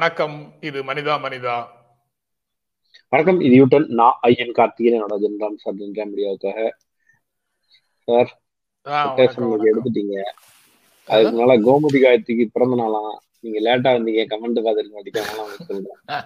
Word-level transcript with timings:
வணக்கம் 0.00 0.36
இது 0.62 0.78
மனிதா 0.88 1.14
மனிதா. 1.20 1.56
வணக்கம் 3.12 3.38
இது 3.40 3.54
யூட்டன் 3.56 3.86
நான் 3.98 4.18
ஐயன் 4.26 4.54
கார்த்திகேயன் 4.56 4.96
என்னோட 4.98 5.16
ஜென்ராம் 5.22 5.58
சார் 5.60 5.78
ஜென்ராம் 5.80 6.12
மீடியாவுக்காக. 6.12 6.58
சார். 8.08 8.30
எடுத்துட்டீங்க. 9.68 10.16
அதுக்கு 11.08 11.36
மேல 11.40 11.56
கோமதி 11.66 11.98
காயத்ரிக்கு 12.00 12.46
பிறந்த 12.50 12.76
நாளாம் 12.80 13.12
நீங்க 13.44 13.58
லேட்டா 13.66 13.90
வந்தீங்க 13.94 14.22
கமெண்ட் 14.30 14.60
பாத்துருக்க 14.60 14.96
மாட்டீங்க 14.96 15.22
அதனால 15.24 16.18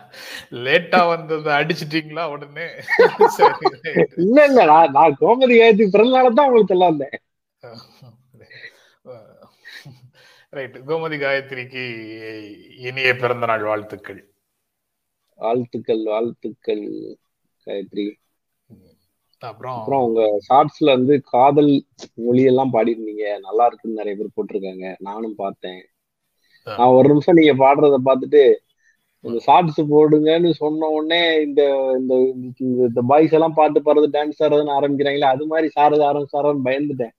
லேட்டா 0.64 1.00
வந்ததை 1.10 1.50
அடிச்சிட்டீங்களா 1.58 2.24
உடனே. 2.34 2.66
இல்ல 4.22 4.38
இல்ல 4.48 4.64
நான் 4.96 5.18
கோமதி 5.20 5.54
காயத்ரிக்கு 5.54 5.94
பிறந்த 5.94 6.14
நாள 6.16 6.32
தான் 6.32 6.48
உங்களுக்கு 6.48 6.76
எல்லாம் 6.76 7.00
ரைட் 10.54 10.76
கோமதி 10.86 11.16
காயத்ரிக்கு 11.16 11.96
இனிய 12.76 13.16
பிறந்த 13.16 13.46
நாள் 13.46 13.62
வாழ்த்துக்கள். 13.62 14.32
வாழ்த்துக்கள் 15.34 16.04
வாழ்த்துக்கள் 16.04 17.16
காயத்ரி. 17.66 18.12
அப்புறம் 19.38 19.78
அப்புறம் 19.78 20.06
உங்க 20.06 20.38
ஷார்ட்ஸ்ல 20.48 20.84
வந்து 20.84 21.20
காதல் 21.20 21.84
மொழியெல்லாம் 22.14 22.72
பாடிருந்தீங்க 22.72 23.38
நல்லா 23.38 23.66
இருக்குன்னு 23.66 24.04
நிறைய 24.04 24.24
பேர் 24.24 24.36
போட்டிருக்காங்க. 24.36 24.94
நானும் 24.98 25.34
பார்த்தேன். 25.34 25.84
நான் 26.64 26.88
ஒரு 26.88 27.08
நிமிஷம் 27.08 27.34
நீங்க 27.34 27.54
பாடுறத 27.64 27.96
பார்த்துட்டு 28.04 28.54
இந்த 29.20 29.38
ஷார்ட்ஸ் 29.38 29.80
போடுங்கன்னு 29.80 30.50
சொன்ன 30.50 30.86
உடனே 30.86 31.40
இந்த 31.42 31.94
இந்த 31.98 32.34
இந்த- 32.58 33.02
பாய்ஸ் 33.06 33.32
எல்லாம் 33.32 33.54
பாட்டு 33.54 33.80
பாடுறது 33.80 34.10
டான்ஸ் 34.10 34.42
ஆடுறதுன்னு 34.42 34.72
ஆரம்பிக்கிறாங்களே 34.80 35.20
அது 35.20 35.46
மாதிரி 35.46 35.70
சாரது 35.80 36.02
ஆரம்பிச்சாரன்னு 36.02 36.60
பயந்துட்டேன். 36.64 37.10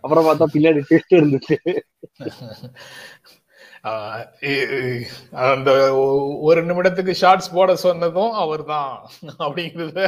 அப்புறம் 0.00 0.26
பார்த்தா 0.26 0.44
பின்னாடி 0.54 0.80
டெஸ்ட் 0.80 1.14
இருந்துச்சு. 1.14 1.78
அந்த 5.30 5.70
ஒரு 6.40 6.64
நிமிடத்துக்கு 6.64 7.10
ஷார்ட்ஸ் 7.10 7.52
போட 7.52 7.76
சொன்னதும் 7.76 8.30
அவர்தான் 8.32 9.10
அப்படிங்கறத 9.38 10.00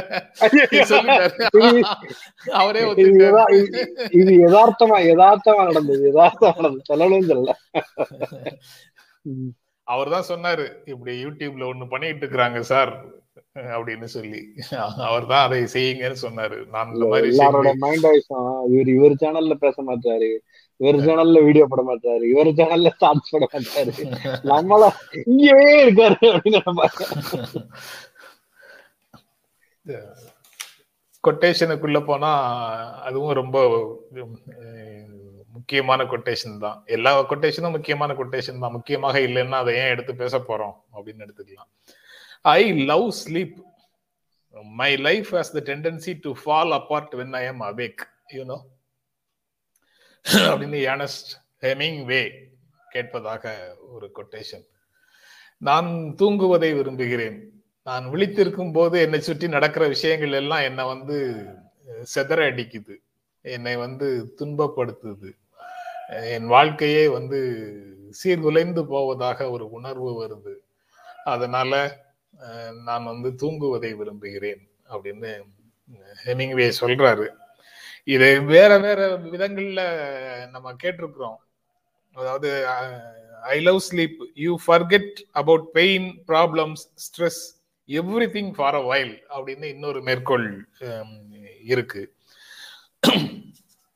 சொல்லிட்டாரு. 0.89 1.81
அவரே 2.51 2.89
இது 2.89 4.33
யதார்த்தமா 4.47 4.99
யதார்த்தமா 5.03 5.63
நடந்தது 5.63 6.13
யதார்த்தமா 6.13 6.55
நடந்தது. 6.55 6.81
சொல்லணும் 6.89 7.29
சொல்லல. 7.31 7.51
அவர் 9.93 10.13
தான் 10.15 10.29
சொன்னாரு 10.31 10.65
இப்படி 10.91 11.13
யூடியூப்ல 11.23 11.69
ஒண்ணு 11.71 11.91
பண்ணிட்டு 11.93 12.23
இருக்கிறாங்க 12.23 12.61
சார் 12.71 12.91
அப்படின்னு 13.75 14.07
சொல்லி. 14.15 14.41
அவர் 15.07 15.25
தான் 15.31 15.45
அதை 15.45 15.57
செய்யுங்கன்னு 15.73 16.19
சொன்னாரு. 16.25 16.57
நான் 16.73 16.91
இந்த 16.93 17.05
மாதிரி 17.11 17.29
எல்லாரோட 17.31 17.71
மைண்ட் 17.83 18.07
இவர் 18.73 18.91
இவர் 18.97 19.15
சேனல்ல 19.23 19.55
பேச 19.65 19.75
மாட்டாரு. 19.89 20.29
இவர் 20.81 20.99
சேனல்ல 21.07 21.41
வீடியோ 21.47 21.65
போட 21.71 21.81
மாட்டாரு. 21.89 22.23
இவர் 22.33 22.51
சேனல்ல 22.59 22.91
ஷார்ட்ஸ் 23.01 23.33
போட 23.33 23.47
மாட்டாரு. 23.55 23.93
நம்மள 24.51 24.83
இங்கேயே 25.31 25.73
இருக்காரு 25.83 26.19
அப்படின்னு 26.33 26.61
கொட்டேஷனுக்குள்ள 31.23 31.99
போனா 32.05 32.29
அதுவும் 33.07 33.37
ரொம்ப 33.39 33.57
முக்கியமான 35.53 36.03
கொட்டேஷன் 36.03 36.59
தான். 36.59 36.83
எல்லா 36.85 37.11
கொட்டேஷனும் 37.29 37.75
முக்கியமான 37.77 38.13
கொட்டேஷன் 38.13 38.59
தான். 38.59 38.71
முக்கியமாக 38.71 39.19
இல்லைன்னா 39.19 39.59
அதை 39.63 39.75
ஏன் 39.75 39.93
எடுத்து 39.95 40.15
பேச 40.15 40.37
போறோம்? 40.37 40.75
அப்படின்னு 40.95 41.25
எடுத்துக்கலாம். 41.25 41.71
I 42.41 42.83
love 42.83 43.15
sleep 43.25 43.55
my 44.63 44.97
life 44.97 45.35
has 45.35 45.53
the 45.57 45.61
tendency 45.73 46.13
to 46.21 46.31
fall 46.45 46.73
apart 46.77 47.13
when 47.19 47.35
I 47.35 47.45
am 47.45 47.61
awake 47.61 48.01
you know 48.33 48.57
அப்படின்னு 50.33 50.79
யானஸ்ட் 50.87 51.31
ஹெமிங் 51.61 52.05
வே 52.05 52.21
கேட்பதாக 52.89 53.75
ஒரு 53.91 54.11
கொட்டேஷன் 54.15 54.65
நான் 55.57 55.89
தூங்குவதை 56.17 56.69
விரும்புகிறேன். 56.75 57.37
நான் 57.83 58.05
விழித்திருக்கும் 58.05 58.73
போது 58.73 59.01
என்னை 59.01 59.19
சுற்றி 59.19 59.47
நடக்கிற 59.47 59.87
விஷயங்கள் 59.87 60.31
எல்லாம் 60.31 60.59
என்னை 60.59 60.85
வந்து 60.85 61.17
செதற 61.85 62.03
சிதற 62.15 62.39
அடிக்குது. 62.49 62.95
என்னை 63.41 63.75
வந்து 63.75 64.07
துன்பப்படுத்துது. 64.37 65.29
என் 66.35 66.47
வாழ்க்கையே 66.47 67.03
வந்து 67.17 67.39
சீர்குலைந்து 68.19 68.81
போவதாக 68.93 69.49
ஒரு 69.51 69.65
உணர்வு 69.69 70.11
வருது. 70.21 70.53
அதனால 71.33 71.73
நான் 72.87 73.09
வந்து 73.11 73.29
தூங்குவதை 73.41 73.91
விரும்புகிறேன் 73.95 74.63
அப்படின்னு 74.89 75.31
ஹெமிங்வே 76.25 76.67
சொல்றாரு. 76.81 77.27
இது 78.07 78.27
வேற 78.53 78.71
வேற 78.79 78.99
விதங்கள்ல 79.33 79.81
நம்ம 80.51 80.73
கேட்டிருக்கிறோம். 80.83 81.39
அதாவது 82.15 82.49
I 83.53 83.57
love 83.59 83.79
sleep 83.89 84.17
you 84.45 84.53
forget 84.67 85.13
about 85.41 85.67
pain 85.71 86.07
problems 86.27 86.83
stress 87.05 87.41
everything 88.37 88.51
for 88.57 88.75
a 88.75 88.83
while 88.91 89.15
அப்படின்னு 89.37 89.67
இன்னொரு 89.75 90.01
மேற்கோள் 90.01 90.47
இருக்கு. 91.73 92.03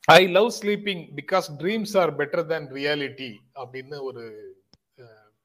I 0.08 0.22
love 0.34 0.48
sleeping 0.56 1.00
because 1.18 1.46
dreams 1.60 1.94
are 2.00 2.10
better 2.18 2.44
than 2.50 2.66
reality 2.76 3.30
அப்படின்னு 3.60 3.96
ஒரு 4.08 4.24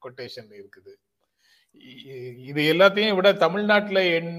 கொட்டேஷன் 0.04 0.50
இருக்குது. 0.58 0.92
இது 2.50 2.60
எல்லாத்தையும் 2.72 3.16
விட 3.18 3.30
தமிழ்நாட்டில் 3.44 4.02
எண் 4.18 4.30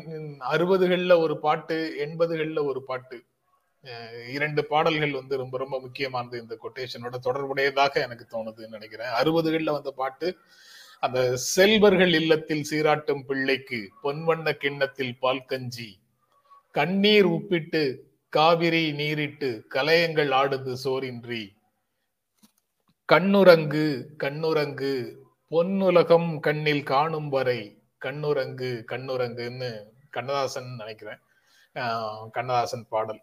அறுபதுகளில் 0.54 1.16
ஒரு 1.24 1.36
பாட்டு 1.46 1.78
எண்பதுகளில் 2.06 2.62
ஒரு 2.70 2.82
பாட்டு 2.90 3.18
இரண்டு 4.36 4.62
பாடல்கள் 4.72 5.18
வந்து 5.20 5.42
ரொம்ப 5.42 5.58
ரொம்ப 5.64 5.78
முக்கியமானது 5.86 6.36
இந்த 6.44 6.56
கொட்டேஷனோட 6.64 7.16
தொடர்புடையதாக 7.28 7.94
எனக்கு 8.06 8.26
தோணுதுன்னு 8.34 8.76
நினைக்கிறேன். 8.78 9.12
அறுபதுகளில் 9.22 9.76
வந்த 9.78 9.92
பாட்டு 10.02 10.30
அந்த 11.06 11.20
செல்வர்கள் 11.56 12.14
இல்லத்தில் 12.22 12.66
சீராட்டும் 12.72 13.24
பிள்ளைக்கு 13.30 13.82
பொன்வண்ண 14.04 14.50
கிண்ணத்தில் 14.64 15.16
பால் 15.24 15.46
கஞ்சி 15.52 15.90
கண்ணீர் 16.76 17.30
உப்பிட்டு 17.36 17.84
காவிரி 18.36 18.84
நீரிட்டு 19.00 19.50
கலையங்கள் 19.76 20.32
ஆடுது 20.40 20.74
சோரின்றி. 20.84 21.44
கண்ணுரங்கு 23.10 23.86
கண்ணுரங்கு 24.24 24.94
பொன்னுலகம் 25.52 26.30
கண்ணில் 26.46 26.84
காணும் 26.94 27.30
வரை. 27.36 27.60
கண்ணுரங்கு 28.06 28.72
கண்ணுரங்குன்னு 28.92 29.70
கண்ணதாசன் 30.16 30.72
நினைக்கிறேன். 30.82 31.22
கண்ணதாசன் 32.36 32.86
பாடல். 32.94 33.22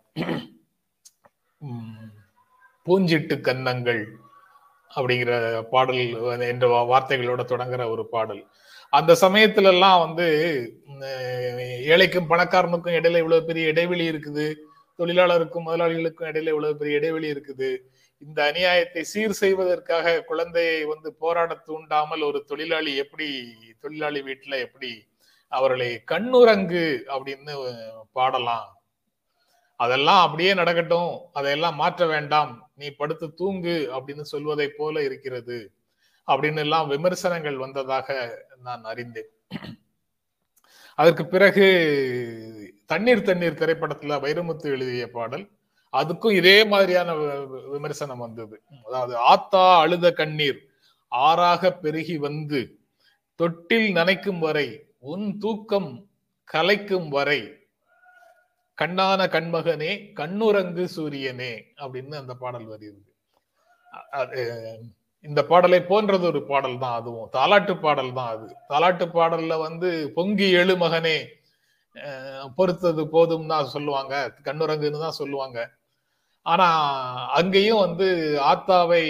பூஞ்சிட்டு 2.87 3.37
கன்னங்கள் 3.49 4.03
அப்படிங்கிற 4.91 5.33
பாடல் 5.75 6.01
என்ற 6.53 6.67
வார்த்தைகளோட 6.93 7.43
தொடங்குற 7.53 7.83
ஒரு 7.95 8.05
பாடல். 8.15 8.43
அந்த 8.93 9.13
சமயத்துல 9.25 9.71
எல்லாம் 9.75 10.01
வந்து 10.07 10.27
ஏழைக்கும் 11.93 12.31
பணக்காரனுக்கும் 12.33 12.97
இடையில 12.99 13.23
இவ்வளவு 13.23 13.49
பெரிய 13.51 13.73
இடைவெளி 13.73 14.07
இருக்குது. 14.13 14.47
தொழிலாளருக்கும் 15.01 15.67
முதலாளிகளுக்கும் 15.69 16.31
இடையில 16.31 16.53
இவ்வளவு 16.55 16.81
பெரிய 16.81 16.99
இடைவெளி 16.99 17.29
இருக்குது. 17.35 17.71
இந்த 18.23 18.39
அநியாயத்தை 18.51 19.03
சீர் 19.13 19.41
செய்வதற்காக 19.43 20.17
குழந்தையை 20.31 20.81
வந்து 20.85 21.09
போராட 21.23 21.53
தூண்டாமல் 21.69 22.25
ஒரு 22.27 22.41
தொழிலாளி 22.51 22.93
எப்படி 23.05 23.29
தொழிலாளி 23.81 24.21
வீட்டுல 24.23 24.55
எப்படி 24.67 24.91
அவர்களை 25.53 25.91
கண்ணுரங்கு 26.13 26.85
அப்படின்னு 27.15 27.55
பாடலாம். 28.13 28.69
அதெல்லாம் 29.81 30.23
அப்படியே 30.27 30.53
நடக்கட்டும். 30.55 31.13
அதையெல்லாம் 31.33 31.81
மாற்ற 31.83 32.07
வேண்டாம். 32.07 32.53
நீ 32.75 32.89
படுத்து 32.91 33.27
தூங்கு 33.35 33.77
அப்படின்னு 33.95 34.25
சொல்வதை 34.33 34.69
போல 34.79 35.03
இருக்கிறது 35.09 35.59
அப்படின்னு 36.29 36.63
எல்லாம் 36.65 36.89
விமர்சனங்கள் 36.89 37.57
வந்ததாக 37.57 38.09
நான் 38.67 38.85
அறிந்தேன். 38.85 39.31
அதற்கு 40.99 41.25
பிறகு 41.27 41.67
தண்ணீர் 42.91 43.23
தண்ணீர் 43.23 43.61
திரைப்படத்துல 43.61 44.19
வைரமுத்து 44.23 44.67
எழுதிய 44.71 45.07
பாடல் 45.11 45.45
அதுக்கும் 45.93 46.37
இதே 46.37 46.59
மாதிரியான 46.65 47.11
வி- 47.21 47.39
விமர்சனம் 47.73 48.23
வந்தது. 48.25 48.57
அதாவது 48.87 49.15
ஆத்தா 49.31 49.65
அழுத 49.83 50.07
கண்ணீர் 50.13 50.61
ஆறாக 51.13 51.73
பெருகி 51.83 52.17
வந்து 52.21 52.61
தொட்டில் 53.41 53.89
நனைக்கும் 53.97 54.41
வரை 54.41 54.69
உன் 55.11 55.27
தூக்கம் 55.39 55.91
கலைக்கும் 56.49 57.09
வரை 57.11 57.41
கண்ணான 58.79 59.21
கண்மகனே 59.33 59.91
கண்ணுரங்கு 60.15 60.85
சூரியனே 60.89 61.53
அப்படின்னு 61.83 62.15
அந்த 62.17 62.35
பாடல் 62.43 62.67
வருகிறது. 62.67 63.03
அது 64.21 64.41
இந்த 65.25 65.41
பாடலை 65.49 65.81
போன்றது 65.85 66.25
ஒரு 66.27 66.41
பாடல் 66.47 66.79
தான் 66.79 66.97
அதுவும் 66.99 67.31
தாலாட்டு 67.35 67.75
பாடல் 67.83 68.13
தான் 68.13 68.31
அது. 68.35 68.47
தாலாட்டு 68.71 69.07
பாடல்ல 69.17 69.55
வந்து 69.67 69.89
பொங்கி 70.17 70.49
எழு 70.61 70.75
மகனே 70.77 71.19
பொறுத்தது 72.57 73.03
போதும் 73.09 73.47
தான் 73.47 73.67
சொல்லுவாங்க. 73.67 74.15
கண்ணுரங்குன்னு 74.45 74.99
தான் 74.99 75.21
சொல்லுவாங்க. 75.23 75.59
ஆனா 76.47 76.69
அங்கேயும் 77.31 77.81
வந்து 77.81 78.07
ஆத்தாவை 78.51 79.05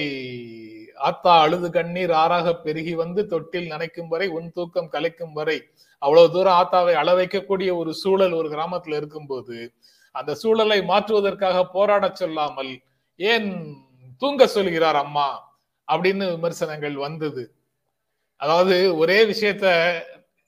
ஆத்தா 1.01 1.33
அழுது 1.41 1.69
கண்ணீர் 1.71 2.13
ஆறாக 2.13 2.49
பெருகி 2.55 2.95
வந்து 2.95 3.21
தொட்டில் 3.27 3.71
நனைக்கும் 3.73 4.09
வரை 4.09 4.27
உன் 4.29 4.51
தூக்கம் 4.53 4.91
கலைக்கும் 4.93 5.33
வரை 5.33 5.59
அவ்வளவு 6.03 6.33
தூரம் 6.33 6.59
ஆத்தாவை 6.61 6.95
அள 6.95 7.11
வைக்கக்கூடிய 7.15 7.71
ஒரு 7.77 7.93
சூழல் 7.95 8.33
ஒரு 8.33 8.49
கிராமத்துல 8.49 8.97
இருக்கும்போது 8.97 9.57
அந்த 10.15 10.33
சூழலை 10.35 10.79
மாற்றுவதற்காக 10.83 11.59
போராடச் 11.75 12.17
சொல்லாமல் 12.17 12.73
ஏன் 13.21 13.49
தூங்க 14.23 14.47
சொல்கிறார் 14.47 14.97
அம்மா? 14.97 15.29
அப்படின்னு 15.89 16.25
விமர்சனங்கள் 16.31 16.97
வந்தது. 16.97 17.43
அதாவது 18.41 18.77
ஒரே 18.97 19.19
விஷயத்த 19.25 19.67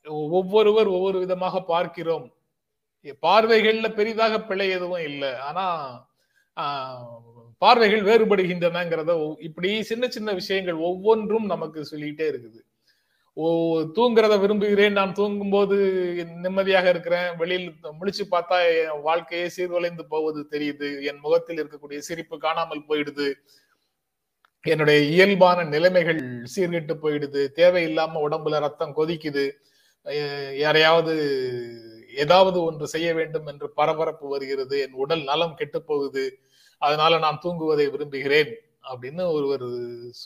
ஒவ்வொருவர் 0.06 0.86
ஒவ்வொரு 0.86 1.18
விதமாக 1.18 1.62
பார்க்கிறோம். 1.62 2.26
பார்வைகள்ல 3.26 3.88
பெரிதாக 3.94 4.34
பிழை 4.40 4.70
எதுவும் 4.70 5.04
இல்லை. 5.10 5.32
ஆனா 5.48 5.64
பார்வைகள் 7.58 8.02
வேறுபடுகின்றனங்கிறத 8.02 9.12
இப்படி 9.38 9.82
சின்ன 9.82 10.08
சின்ன 10.08 10.32
விஷயங்கள் 10.32 10.78
ஒவ்வொன்றும் 10.90 11.46
நமக்கு 11.46 11.80
சொல்லிட்டே 11.90 12.26
இருக்குது. 12.32 12.60
ஓ 13.36 13.44
தூங்குறத 13.96 14.34
விரும்புகிறேன். 14.40 14.92
நான் 14.92 15.12
தூங்கும் 15.12 15.50
போது 15.50 15.76
நிம்மதியாக 16.44 16.88
இருக்கிறேன். 16.88 17.36
வெளியில் 17.36 17.68
முழிச்சு 18.00 18.24
பார்த்தா 18.30 18.56
என் 18.80 19.02
வாழ்க்கையே 19.02 19.46
சீர்குலைந்து 19.56 20.04
போவது 20.08 20.40
தெரியுது. 20.50 20.88
என் 21.02 21.20
முகத்தில் 21.20 21.60
இருக்கக்கூடிய 21.62 21.98
சிரிப்பு 21.98 22.38
காணாமல் 22.38 22.86
போயிடுது. 22.88 23.28
என்னுடைய 24.64 25.00
இயல்பான 25.00 25.64
நிலைமைகள் 25.64 26.20
சீர்கெட்டு 26.54 26.96
போயிடுது. 27.04 27.44
தேவையில்லாம 27.60 28.20
உடம்புல 28.28 28.60
ரத்தம் 28.60 28.96
கொதிக்குது. 28.96 29.46
யாரையாவது 30.56 31.14
ஏதாவது 32.14 32.62
ஒன்று 32.62 32.86
செய்ய 32.86 33.14
வேண்டும் 33.14 33.46
என்று 33.46 33.70
பரபரப்பு 33.70 34.28
வருகிறது 34.28 34.80
என் 34.80 34.92
உடல் 34.92 35.22
நலம் 35.24 35.54
கெட்டு 35.54 35.82
போகுது 35.82 36.38
அதனால 36.78 37.18
நான் 37.18 37.40
தூங்குவதை 37.44 37.90
விரும்புகிறேன் 37.90 38.52
அப்படின்னு 38.90 39.32
ஒருவர் 39.32 39.68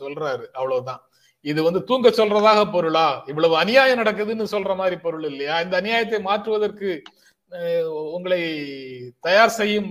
சொல்றாரு. 0.00 0.44
அவ்வளவுதான். 0.52 1.02
இது 1.40 1.62
வந்து 1.62 1.84
தூங்க 1.84 2.08
சொல்றதாக 2.08 2.72
பொருளா? 2.72 3.22
இவ்வளவு 3.26 3.56
அநியாயம் 3.56 3.98
நடக்குதுன்னு 3.98 4.46
சொல்ற 4.50 4.74
மாதிரி 4.76 4.96
பொருள் 4.96 5.22
இல்லையா? 5.22 5.60
இந்த 5.60 5.80
அநியாயத்தை 5.80 6.20
மாற்றுவதற்கு 6.20 7.02
உங்களை 7.88 8.42
தயார் 9.20 9.48
செய்யும் 9.48 9.90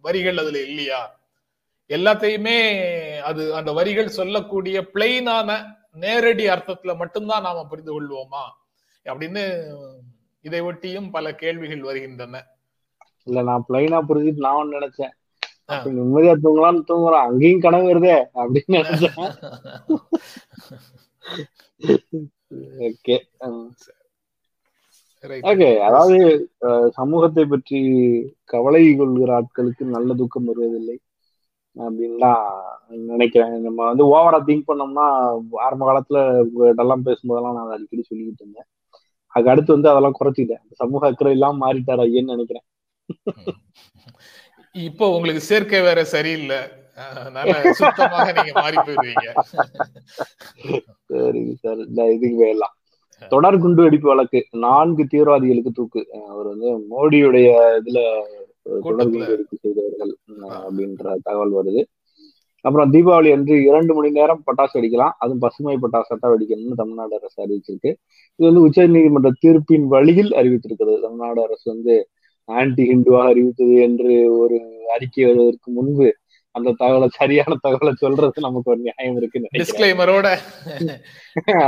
வரிகள் 0.00 0.38
அதுல 0.38 0.60
இல்லையா? 0.62 1.20
எல்லாத்தையுமே 1.88 2.58
அது 3.20 3.54
அந்த 3.54 3.72
வரிகள் 3.72 4.08
சொல்லக்கூடிய 4.08 4.80
பிளெயினான 4.94 5.76
நேரடி 5.92 6.48
அர்த்தத்துல 6.48 6.96
மட்டும்தான் 6.96 7.42
நாம 7.42 7.66
புரிந்து 7.66 7.92
கொள்வோமா? 7.92 8.44
அப்படின்னு 9.06 9.42
இதை 10.44 10.60
ஒட்டியும் 10.68 11.08
பல 11.16 11.34
கேள்விகள் 11.42 11.86
வருகின்றன. 11.88 12.42
இல்ல 13.28 13.42
நான் 13.48 13.66
பிளைனா 13.68 13.98
புரிஞ்சுட்டு 14.08 14.46
நான் 14.48 14.74
நினைச்சேன். 14.76 15.14
நிம்மதியா 15.96 16.34
தூங்கலாம்னு 16.44 16.82
தூங்குறான். 16.90 17.26
அங்கேயும் 17.28 17.64
கனவு 17.64 17.90
வருதே 17.90 18.16
அப்படின்னு 18.40 18.78
நினைச்சேன். 18.78 19.18
அதாவது 25.86 26.16
சமூகத்தை 26.98 27.44
பற்றி 27.44 27.80
கவலை 28.52 28.82
கொள்கிற 29.00 29.30
ஆட்களுக்கு 29.38 29.84
நல்ல 29.96 30.14
தூக்கம் 30.20 30.48
வருவதில்லை 30.50 30.96
அப்படின்லாம் 31.76 32.44
நினைக்கிறேன். 33.12 33.54
நம்ம 33.66 33.80
வந்து 33.90 34.04
ஓவரா 34.14 34.38
திங்க் 34.48 34.68
பண்ணோம்னா 34.70 35.06
ஆரம்ப 35.66 35.84
காலத்துல 35.88 36.18
உங்ககிட்டலாம் 36.46 37.06
பேசும்போதெல்லாம் 37.08 37.58
நான் 37.58 37.74
அடிக்கடி 37.76 38.02
சொல்லிக்கிட்டு 38.02 38.44
இருந்தேன். 38.44 38.68
அதுக்கு 39.34 39.52
அடுத்து 39.52 39.76
வந்து 39.76 39.90
அதெல்லாம் 39.92 40.18
குறைச்சிட்டேன் 40.18 40.64
சமூக 40.80 41.08
அக்கறை 41.10 41.32
இல்லாம 41.36 41.60
மாறிட்டார் 41.64 42.02
ஐயன்னு 42.06 42.34
நினைக்கிறேன். 42.34 42.66
இப்போ 44.86 45.04
உங்களுக்கு 45.14 45.42
சேர்க்கை 45.50 45.80
வேற 45.86 46.00
சரியில்லை. 46.12 46.58
சுத்தமாக 47.78 48.26
நீங்க 48.36 48.52
மாறி 48.58 48.76
போயிருவீங்க 48.78 49.26
சரிங்க 51.10 51.54
சார். 51.62 51.80
இந்த 51.86 52.00
இதுக்கு 52.14 52.36
போயிடலாம். 52.40 52.74
தொடர் 53.32 53.60
குண்டு 53.62 53.80
வெடிப்பு 53.84 54.08
வழக்கு. 54.10 54.40
நான்கு 54.64 55.04
தீவிரவாதிகளுக்கு 55.12 55.72
தூக்கு. 55.78 56.02
அவர் 56.30 56.46
வந்து 56.52 56.68
மோடியுடைய 56.92 57.48
இதுல 57.80 57.98
தொடர் 58.84 59.10
குண்டு 59.10 59.30
வெடிப்பு 59.32 59.56
செய்தவர்கள் 59.64 60.12
அப்படின்ற 60.58 61.16
தகவல் 61.26 61.56
வருது. 61.58 61.82
அப்புறம் 62.64 62.90
தீபாவளி 62.94 63.30
அன்று 63.36 63.54
இரண்டு 63.68 63.92
மணி 63.94 64.10
நேரம் 64.10 64.42
பட்டாசு 64.46 64.74
வெடிக்கலாம். 64.78 65.14
அதுவும் 65.22 65.42
பசுமை 65.44 65.76
பட்டாசா 65.84 66.14
தான் 66.16 66.32
வெடிக்கணும்னு 66.34 66.80
தமிழ்நாடு 66.82 67.14
அரசு 67.18 67.38
அறிவிச்சிருக்கு. 67.44 67.90
இது 68.38 68.48
வந்து 68.48 68.64
உச்ச 68.66 68.86
நீதிமன்ற 68.86 69.30
தீர்ப்பின் 69.44 69.86
வழியில் 69.94 70.32
அறிவித்திருக்கிறது. 70.32 70.98
தமிழ்நாடு 71.00 71.40
அரசு 71.46 71.66
வந்து 71.74 71.94
ஆன்டி 72.48 72.84
ஹிந்துவாக 72.90 73.30
அறிவித்தது 73.32 73.74
என்று 73.86 74.12
ஒரு 74.38 74.58
அறிக்கை 74.94 75.24
வருவதற்கு 75.24 75.70
முன்பு 75.70 76.08
அந்த 76.54 76.70
தகவலை 76.78 77.08
சரியான 77.18 77.56
தகவலை 77.64 77.92
சொல்றது 77.94 78.40
நமக்கு 78.46 78.70
ஒரு 78.72 78.80
நியாயம் 78.86 79.18
டிஸ்கிளைமரோட 79.58 80.26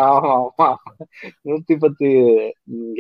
ஆமா 0.06 0.32
ஆமா. 0.38 0.68
நூத்தி 1.48 1.74
பத்து 1.78 2.08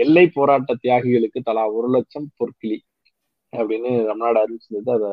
எல்லை 0.04 0.24
போராட்ட 0.36 0.76
தியாகிகளுக்கு 0.84 1.40
தலா 1.48 1.64
ஒரு 1.78 1.88
லட்சம் 1.88 2.28
பொற்கிளி 2.38 2.78
அப்படின்னு 3.52 3.90
தமிழ்நாடு 4.10 4.40
அறிவிச்சிருந்தது. 4.44 4.92
அதை 4.98 5.10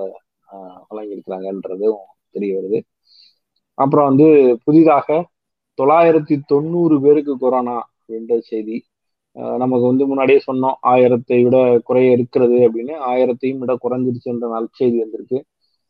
வழங்கியிருக்கிறாங்கன்றதும் 0.89 1.99
தெரிய 2.35 2.51
வருது 2.59 2.79
அப்புறம் 3.77 4.07
வந்து 4.09 4.27
புதிதாக 4.65 5.07
தொள்ளாயிரத்தி 5.77 6.35
தொண்ணூறு 6.45 6.95
பேருக்கு 7.01 7.33
கொரோனா 7.37 7.75
அப்படின்ற 7.89 8.37
செய்தி. 8.49 8.77
நமக்கு 9.61 9.85
வந்து 9.87 10.05
முன்னாடியே 10.07 10.39
சொன்னோம் 10.47 10.77
ஆயிரத்தை 10.91 11.37
விட 11.43 11.57
குறைய 11.87 12.15
இருக்கிறது 12.17 12.57
அப்படின்னு. 12.67 12.93
ஆயிரத்தையும் 13.11 13.61
விட 13.63 13.73
குறைஞ்சிருச்சுன்ற 13.83 14.47
நல்ல 14.55 14.67
செய்தி 14.79 14.97
வந்திருக்கு. 14.99 15.39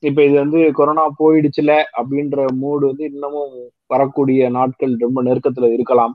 இப்ப 0.03 0.19
இது 0.25 0.35
வந்து 0.35 0.59
கொரோனா 0.73 1.05
போயிடுச்சுல 1.19 1.71
அப்படின்ற 1.99 2.45
மூடு 2.61 2.83
வந்து 2.87 3.05
இன்னமும் 3.11 3.53
வரக்கூடிய 3.93 4.49
நாட்கள் 4.49 4.93
ரொம்ப 4.97 5.19
நெருக்கத்துல 5.23 5.69
இருக்கலாம். 5.73 6.13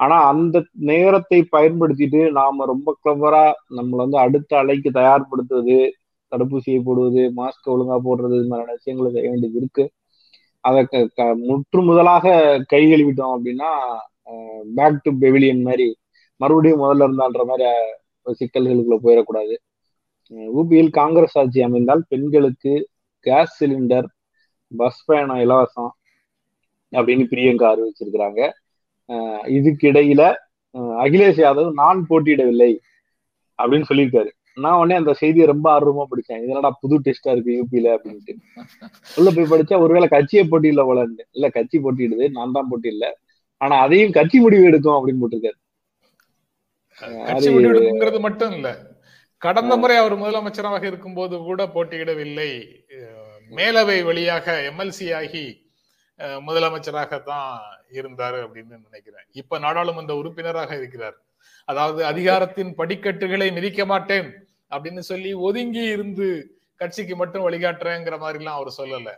ஆனா 0.00 0.16
அந்த 0.30 0.56
நேரத்தை 0.90 1.38
பயன்படுத்திட்டு 1.56 2.20
நாம 2.38 2.64
ரொம்ப 2.64 2.88
கிளவரா 3.04 3.44
நம்மளை 3.76 4.00
வந்து 4.04 4.18
அடுத்த 4.24 4.50
அலைக்கு 4.62 4.90
தயார்படுத்துவது 4.98 5.78
தடுப்பூசியை 6.32 6.80
போடுவது 6.86 7.22
மாஸ்க் 7.38 7.72
ஒழுங்கா 7.74 7.96
போடுறது 8.06 8.34
இது 8.38 8.48
மாதிரியான 8.50 8.76
விஷயங்களை 8.78 9.10
செய்ய 9.14 9.28
வேண்டியது 9.30 9.58
இருக்கு. 9.60 9.84
அதை 10.64 10.80
முற்று 11.48 11.80
முதலாக 11.88 12.34
கை 12.72 12.82
கழுவிட்டோம் 12.86 13.34
அப்படின்னா 13.36 13.70
பேக் 14.78 15.04
டு 15.04 15.10
பெவிலியன் 15.22 15.66
மாதிரி 15.68 15.88
மறுபடியும் 16.40 16.82
முதல்ல 16.82 17.06
இருந்தான்ற 17.08 17.42
மாதிரி 17.50 17.66
சிக்கல்களுக்குள்ள 18.40 18.98
போயிடக்கூடாது. 19.04 19.54
ஊபியில் 20.58 20.90
காங்கிரஸ் 20.98 21.36
ஆட்சி 21.40 21.60
அமைந்தால் 21.66 22.02
பெண்களுக்கு 22.08 22.72
கேஸ் 23.26 23.54
சிலிண்டர் 23.60 24.08
பஸ் 24.72 25.04
பயணம் 25.08 25.42
இலவசம் 25.44 25.92
அப்படின்னு 26.92 27.24
பிரியங்கா 27.32 27.66
அறிவிச்சிருக்கிறாங்க. 27.72 28.40
இதுக்கு 29.56 29.84
இடையில 29.90 30.22
அகிலேஷ் 31.04 31.40
யாதவ் 31.44 31.70
நான் 31.80 32.00
போட்டியிடவில்லை 32.08 32.70
அப்படின்னு 33.58 33.88
சொல்லியிருக்காரு. 33.90 34.30
நான் 34.64 34.78
உடனே 34.80 34.94
அந்த 35.00 35.12
செய்தியை 35.20 35.46
ரொம்ப 35.50 35.66
ஆர்வமா 35.76 36.04
படிச்சேன். 36.10 36.42
இதனடா 36.44 36.70
புது 36.82 36.96
டெஸ்டா 37.06 37.32
இருக்கு 37.34 37.56
யூபியில 37.58 37.88
அப்படின்ட்டு. 37.96 38.34
உள்ள 39.16 39.28
போய் 39.36 39.50
படிச்சா 39.52 39.80
ஒருவேளை 39.84 40.08
கட்சியை 40.14 40.44
போட்டியில 40.52 40.84
போலன்னு. 40.88 41.24
இல்ல 41.36 41.48
கட்சி 41.56 41.78
போட்டியிடுது 41.78 42.26
நான் 42.36 42.54
தான் 42.56 42.70
போட்டியிடல 42.70 43.08
ஆனா 43.60 43.74
அதையும் 43.84 44.16
கட்சி 44.18 44.38
முடிவு 44.44 44.64
எடுக்கும் 44.70 44.96
அப்படின்னு 44.96 45.22
போட்டிருக்காரு. 45.22 45.58
கட்சி 47.28 48.18
மட்டும் 48.26 48.54
இல்ல. 48.58 48.68
கடந்த 49.42 49.72
முறை 49.76 49.96
அவர் 50.02 50.14
முதலமைச்சராக 50.22 50.82
இருக்கும்போது 50.90 51.34
கூட 51.48 51.62
போட்டியிடவில்லை. 51.74 52.50
மேலவை 53.50 53.98
வழியாக 54.08 54.56
எம்எல்சி 54.70 55.08
ஆகி 55.18 55.46
முதலமைச்சராக 56.46 57.18
தான் 57.22 57.48
இருந்தாரு 57.98 58.38
அப்படின்னு 58.44 58.74
நினைக்கிறேன். 58.86 59.26
இப்ப 59.40 59.58
நாடாளுமன்ற 59.64 60.12
உறுப்பினராக 60.20 60.70
இருக்கிறார். 60.80 61.16
அதாவது 61.68 62.00
அதிகாரத்தின் 62.10 62.72
படிக்கட்டுகளை 62.74 63.48
மிதிக்க 63.56 63.84
மாட்டேன். 63.92 64.28
அப்படின்னு 64.72 65.02
சொல்லி 65.10 65.30
ஒதுங்கி 65.48 65.84
இருந்து 65.94 66.28
கட்சிக்கு 66.80 67.14
மட்டும் 67.20 67.44
வழிகாட்டுறேங்கிற 67.46 68.16
மாதிரி 68.24 68.40
எல்லாம் 68.40 68.58
அவர் 68.58 68.78
சொல்லல. 68.78 69.10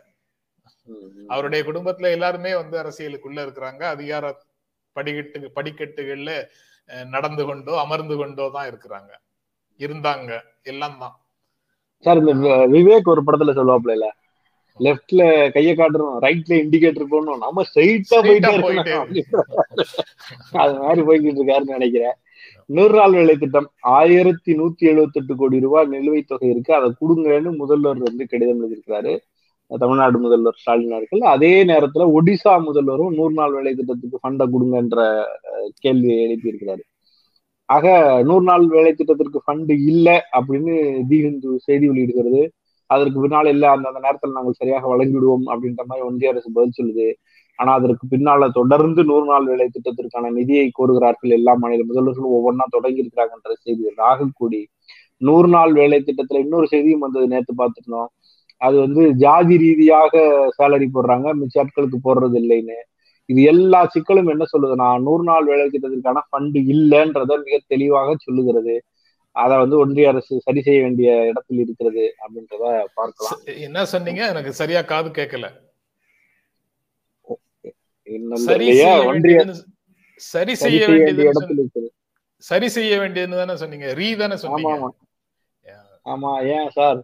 அவருடைய 1.33 1.61
குடும்பத்துல 1.69 2.11
எல்லாருமே 2.17 2.51
வந்து 2.61 2.75
அரசியலுக்குள்ள 2.81 3.39
இருக்கிறாங்க. 3.45 3.81
அதிகார 3.95 4.31
படிக்கட்டு 4.95 5.49
படிக்கட்டுகள்ல 5.57 6.31
நடந்து 7.15 7.43
கொண்டோ 7.47 7.73
அமர்ந்து 7.85 8.15
கொண்டோ 8.21 8.45
தான் 8.55 8.69
இருக்கிறாங்க. 8.69 9.11
இருந்தாங்க. 9.79 10.31
எல்லாம் 10.71 10.95
தான். 11.03 11.15
சார் 12.05 12.21
இந்த 12.33 12.55
விவேக் 12.75 13.11
ஒரு 13.13 13.21
படத்துல 13.27 13.53
சொல்லுவாப்ல 13.59 13.95
லெப்ட்ல 14.79 15.21
கைய 15.55 15.71
காட்டுறோம் 15.77 16.17
ரைட்ல 16.25 16.53
இண்டிகேட்டர் 16.63 17.11
போடணும். 17.13 17.41
நம்ம 17.45 17.63
ஸ்ட்ரைட்டா 17.69 18.17
போயிட்டே 18.25 18.53
அது 20.61 20.73
மாதிரி 20.83 21.01
போய்கிட்டு 21.07 21.39
இருக்காருன்னு 21.39 21.77
நினைக்கிறேன். 21.77 22.15
நூறு 22.65 22.93
நாள் 22.95 23.11
வேலை 23.11 23.35
திட்டம் 23.35 23.69
ஆயிரத்தி 23.81 24.53
நூத்தி 24.57 24.85
எழுபத்தி 24.91 25.19
எட்டு 25.21 25.35
கோடி 25.35 25.59
ரூபாய் 25.59 25.87
நிலுவைத் 25.87 26.27
தொகை 26.27 26.49
இருக்கு. 26.49 26.73
அதை 26.73 26.89
கொடுங்கன்னு 27.01 27.57
முதல்வர் 27.57 27.97
வந்து 27.97 28.27
கடிதம் 28.27 28.61
எழுதியிருக்கிறாரு. 28.63 29.17
தமிழ்நாடு 29.67 30.19
முதல்வர் 30.19 30.55
ஸ்டாலின் 30.57 30.91
அவர்கள். 30.91 31.19
அதே 31.19 31.63
நேரத்துல 31.63 32.05
ஒடிசா 32.17 32.53
முதல்வரும் 32.67 33.15
நூறு 33.15 33.33
நாள் 33.33 33.51
வேலை 33.51 33.75
திட்டத்துக்கு 33.75 34.19
ஃபண்டை 34.23 34.45
கொடுங்கன்ற 34.53 35.23
கேள்வியை 35.79 36.19
எழுப்பியிருக்கிறாரு. 36.27 36.83
ஆக 37.65 37.87
நூறு 38.23 38.43
நாள் 38.43 38.67
வேலை 38.67 38.93
திட்டத்திற்கு 38.93 39.41
ஃபண்டு 39.47 39.71
இல்லை 39.85 40.17
அப்படின்னு 40.31 41.01
தி 41.07 41.21
ஹிந்து 41.21 41.59
செய்தி 41.59 41.89
வெளியிடுகிறது. 41.89 42.47
அதற்கு 42.85 43.19
பின்னால் 43.19 43.45
இல்லை 43.45 43.69
அந்த 43.69 43.87
அந்த 43.87 43.99
நேரத்தில் 43.99 44.31
நாங்கள் 44.31 44.57
சரியாக 44.57 44.87
வழங்கிவிடுவோம் 44.87 45.45
அப்படின்ற 45.45 45.83
மாதிரி 45.85 46.07
ஒன்றிய 46.07 46.31
அரசு 46.31 46.49
பதில் 46.53 46.77
சொல்லுது. 46.77 47.07
ஆனா 47.59 47.71
அதற்கு 47.79 48.05
பின்னால 48.11 48.47
தொடர்ந்து 48.57 49.01
நூறு 49.03 49.25
நாள் 49.29 49.47
வேலை 49.51 49.65
திட்டத்திற்கான 49.67 50.29
நிதியை 50.37 50.67
கோருகிறார்கள் 50.77 51.35
எல்லா 51.37 51.53
மாநில 51.61 51.85
முதல்வர்களும். 51.89 52.35
ஒவ்வொன்றா 52.37 52.65
தொடங்கி 52.75 53.03
இருக்கிறாங்கன்ற 53.03 53.53
செய்தி 53.65 53.93
ராகுல்குடி 54.01 54.61
நூறு 55.21 55.47
நாள் 55.47 55.73
வேலை 55.73 55.97
திட்டத்துல 55.99 56.43
இன்னொரு 56.43 56.67
செய்தியும் 56.73 57.03
வந்தது 57.05 57.25
நேற்று 57.27 57.53
பார்த்துருந்தோம். 57.61 58.09
அது 58.61 58.75
வந்து 58.79 59.01
ஜாதி 59.23 59.55
ரீதியாக 59.57 60.21
சேலரி 60.57 60.87
போடுறாங்க. 60.93 61.27
மிச்ச 61.41 61.59
ஆட்களுக்கு 61.61 61.97
போடுறது 62.07 62.37
இல்லைன்னு. 62.43 62.77
இது 63.29 63.41
எல்லா 63.53 63.81
சிக்கலும் 63.93 64.31
என்ன 64.33 64.43
சொல்லுதுன்னா 64.53 64.87
நூறு 65.07 65.23
நாள் 65.23 65.49
வேலை 65.51 65.65
திட்டத்திற்கான 65.67 66.21
ஃபண்டு 66.29 66.59
இல்லைன்றத 66.73 67.37
மிக 67.45 67.57
தெளிவாக 67.67 68.15
சொல்லுகிறது. 68.25 68.75
அதை 69.35 69.55
வந்து 69.57 69.75
ஒன்றிய 69.77 70.11
அரசு 70.11 70.33
சரி 70.45 70.61
செய்ய 70.61 70.79
வேண்டிய 70.85 71.09
இடத்தில் 71.31 71.61
இருக்கிறது 71.63 72.03
அப்படின்றத 72.23 72.63
பார்க்கலாம். 72.99 73.41
என்ன 73.67 73.85
சொன்னீங்க? 73.85 74.21
எனக்கு 74.33 74.53
சரியா 74.61 74.81
காது 74.91 75.09
கேட்கல. 75.09 75.47
சரி 78.45 78.67
செய்ய 78.71 78.95
வேண்டியதுன்னு 79.07 79.55
சரி 80.21 80.53
செய்ய 80.55 80.79
செய்ய 82.75 82.93
வேண்டிய 82.93 83.01
வேண்டியதுன்னு 83.01 83.39
தானே 83.41 83.55
சொன்னீங்க? 83.61 83.87
ரீ 83.99 84.07
தானே 84.21 84.35
ஆமா 84.35 84.43
சொன்னீங்க 84.43 84.73
ஆமா 86.05 86.31
ஏன் 86.55 86.69
சார்? 86.77 86.99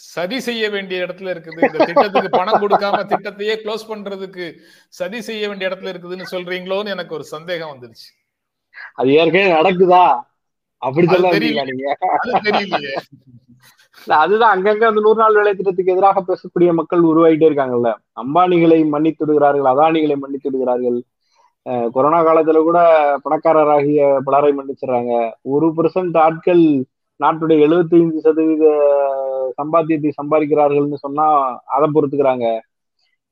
சரி 0.00 0.38
செய்ய 0.46 0.64
வேண்டிய 0.74 0.98
இடத்துல 1.04 1.32
இருக்குது. 1.34 1.60
இந்த 1.68 1.78
திட்டத்துக்கு 1.88 2.30
பணம் 2.36 2.60
கொடுக்காம 2.62 2.98
திட்டத்தையே 3.12 3.54
க்ளோஸ் 3.62 3.88
பண்றதுக்கு 3.90 4.46
சரி 4.98 5.20
செய்ய 5.28 5.48
வேண்டிய 5.50 5.70
இடத்துல 5.70 5.92
இருக்குதுன்னு 5.92 6.32
சொல்றீங்களோன்னு 6.34 6.94
எனக்கு 6.96 7.16
ஒரு 7.18 7.26
சந்தேகம் 7.34 7.72
வந்துருச்சு. 7.72 8.08
அது 8.98 9.08
ஏற்கனவே 9.20 9.48
நடக்குதா? 9.56 10.04
அப்படி 10.82 11.06
சொல்ல 11.08 11.30
தெரியலையே. 11.36 11.92
அதுதான். 14.06 14.52
அங்கங்க 14.54 14.84
அந்த 14.88 15.00
நூறு 15.00 15.18
நாள் 15.20 15.34
வேலை 15.34 15.52
திட்டத்துக்கு 15.54 15.92
எதிராக 15.92 16.22
பேசக்கூடிய 16.28 16.72
மக்கள் 16.72 17.02
உருவாகிட்டே 17.02 17.48
இருக்காங்கல்ல. 17.48 17.90
அம்பானிகளை 18.22 18.78
மன்னித்து 18.88 19.22
விடுகிறார்கள் 19.24 19.70
அதானிகளை 19.72 20.16
மன்னித்து 20.16 20.50
விடுகிறார்கள். 20.50 20.98
கொரோனா 21.92 22.20
காலத்துல 22.24 22.60
கூட 22.62 22.78
பணக்காரராகிய 23.24 24.18
பலரை 24.24 24.52
மன்னிச்சிடுறாங்க. 24.58 25.12
ஒரு 25.42 25.66
பெர்சன்ட் 25.76 26.16
ஆட்கள் 26.18 26.64
நாட்டுடைய 27.20 27.58
75% 27.64 28.20
சதவீத 28.26 28.64
சம்பாத்தியத்தை 29.58 30.10
சம்பாதிக்கிறார்கள்னு 30.20 30.98
சொன்னா 31.06 31.26
அதை 31.66 31.86
பொறுத்துக்கிறாங்க. 31.94 32.46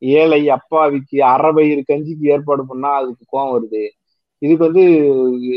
ஏழை 0.03 0.41
அப்பாவிக்கு 0.51 1.19
அறவயிறு 1.35 1.83
கஞ்சிக்கு 1.93 2.25
ஏற்பாடு 2.35 2.67
பண்ணா 2.67 2.91
அதுக்கு 2.95 3.25
கோவம் 3.33 3.53
வருது. 3.57 3.85
இதுக்கு 4.43 4.65
வந்து 4.65 4.85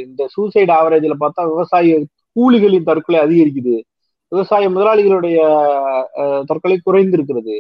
இந்த 0.06 0.28
சூசைட் 0.28 0.70
ஆவரேஜ்ல 0.70 1.16
பார்த்தா 1.20 1.44
விவசாய 1.50 1.98
கூலிகளின் 2.36 2.88
தற்கொலை 2.90 3.20
அதிகரிக்குது. 3.26 3.76
விவசாய 4.32 4.70
முதலாளிகளுடைய 4.70 5.38
அஹ், 6.22 6.44
தற்கொலை 6.46 6.80
குறைந்திருக்கிறது. 6.86 7.56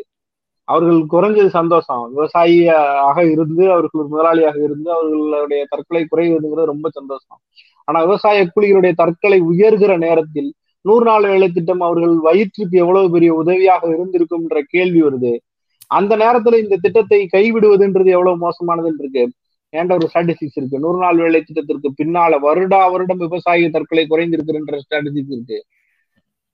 அவர்கள் 0.67 0.99
குறைஞ்சது 1.11 1.47
சந்தோஷம். 1.47 2.15
விவசாயியாக 2.15 3.31
இருந்து 3.31 3.71
அவர்கள் 3.71 4.01
ஒரு 4.01 4.07
முதலாளியாக 4.07 4.63
இருந்து 4.63 4.91
அவர்களுடைய 4.91 5.65
தற்கொலை 5.69 6.05
குறைவதுங்கிறது 6.05 6.65
ரொம்ப 6.65 6.89
சந்தோஷம். 6.89 7.39
ஆனா 7.85 8.01
விவசாய 8.01 8.51
கூலிகளுடைய 8.55 8.93
தற்கொலை 8.95 9.39
உயர்கிற 9.41 9.97
நேரத்தில் 9.97 10.53
நூறு 10.85 11.05
நாள் 11.05 11.23
வேலை 11.23 11.49
திட்டம் 11.49 11.81
அவர்கள் 11.81 12.15
வயிற்றுக்கு 12.17 12.77
எவ்வளவு 12.77 13.11
பெரிய 13.11 13.33
உதவியாக 13.33 13.88
இருந்திருக்கும்ன்ற 13.88 14.61
கேள்வி 14.67 15.03
வருது. 15.03 15.33
அந்த 15.91 16.17
நேரத்துல 16.17 16.57
இந்த 16.63 16.77
திட்டத்தை 16.81 17.27
கைவிடுவதுன்றது 17.33 18.05
எவ்வளவு 18.05 18.38
மோசமானதுன்னு 18.38 18.99
இருக்கு. 18.99 19.23
ஏன்ட 19.73 19.93
ஒரு 19.93 20.09
ஸ்ட்ராட்டஜிக்ஸ் 20.13 20.55
இருக்கு. 20.55 20.79
நூறு 20.79 20.97
நாள் 20.97 21.15
வேலை 21.15 21.41
திட்டத்திற்கு 21.41 21.93
பின்னால 22.03 22.39
வருடா 22.39 22.91
வருடம் 22.91 23.17
விவசாய 23.17 23.69
தற்கொலை 23.69 24.05
குறைந்திருக்குன்ற 24.09 24.79
ஸ்ட்ராட்டஜிக்ஸ் 24.85 25.33
இருக்கு. 25.35 25.59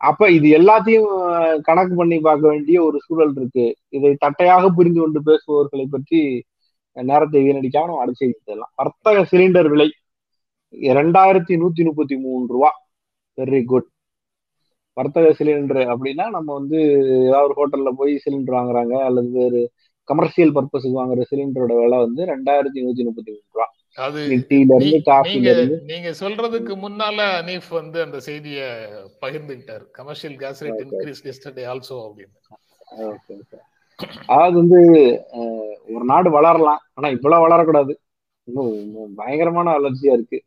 அப்ப 0.10 0.30
இது 0.38 0.48
எல்லாத்தையும் 0.58 1.10
கணக்கு 1.68 1.94
பண்ணி 2.00 2.18
பார்க்க 2.28 2.52
வேண்டிய 2.54 2.78
ஒரு 2.88 2.98
சூழல் 3.06 3.34
இருக்கு. 3.36 3.66
இதை 3.96 4.12
தட்டையாக 4.24 4.70
புரிந்து 4.78 5.00
கொண்டு 5.02 5.20
பேசுபவர்களை 5.30 5.86
பற்றி 5.96 6.20
நேரத்தை 6.98 7.40
வீணடிக்காம 7.46 7.90
நம்ம 7.90 8.02
அடுத்த 8.04 8.20
செய்தி 8.24 8.58
வர்த்தக 8.82 9.24
சிலிண்டர் 9.32 9.70
விலை 9.74 9.88
இரண்டாயிரத்தி 10.92 11.54
நூத்தி 11.62 11.84
முப்பத்தி 11.90 12.16
மூணு 12.26 12.46
ரூபா. 12.54 12.70
வெரி 13.38 13.62
குட் 13.72 13.90
வர்த்தக 14.98 15.30
சிலிண்டர் 15.40 15.82
அப்படின்னா 15.94 16.26
நம்ம 16.36 16.50
வந்து 16.60 16.80
ஏதாவது 17.28 17.48
ஒரு 17.48 17.56
ஹோட்டல்ல 17.60 17.92
போய் 18.02 18.14
சிலிண்டர் 18.26 18.58
வாங்குறாங்க 18.58 18.96
அல்லது 19.08 19.30
வேறு 19.40 19.62
கமர்ஷியல் 20.10 20.54
பர்பஸுக்கு 20.58 21.00
வாங்குற 21.02 21.22
சிலிண்டரோட 21.32 21.74
விலை 21.82 21.98
வந்து 22.06 22.22
ரெண்டாயிரத்தி 22.34 22.80
நூத்தி 22.86 23.04
முப்பத்தி 23.08 23.32
மூணு 23.36 23.48
ரூபா. 23.54 23.68
அது 24.04 24.22
நீங்க 24.48 25.52
நீங்க 25.92 26.10
சொல்றதுக்கு 26.20 26.74
முன்னால 26.86 27.28
அனீஃப் 27.40 27.70
வந்து 27.70 27.98
அந்த 28.06 28.18
செய்திய 28.26 28.60
பகிர்ந்துகிட்டார். 29.22 29.84
Commercial 29.92 30.36
gas 30.38 30.64
rate 30.64 30.82
increase 30.86 31.22
yesterday 31.32 31.64
also 31.74 31.98
அப்படின்னு. 32.08 32.38
அதாவது 34.26 34.56
வந்து 34.62 34.80
ஒரு 35.96 36.06
நாடு 36.12 36.30
வளரலாம். 36.38 36.82
ஆனா 36.98 37.10
இவ்வளவு 37.18 37.46
வளரக்கூடாது. 37.46 37.94
இன்னும் 38.48 39.16
பயங்கரமான 39.16 39.78
வளர்ச்சியா 39.78 40.16
இருக்கு. 40.18 40.40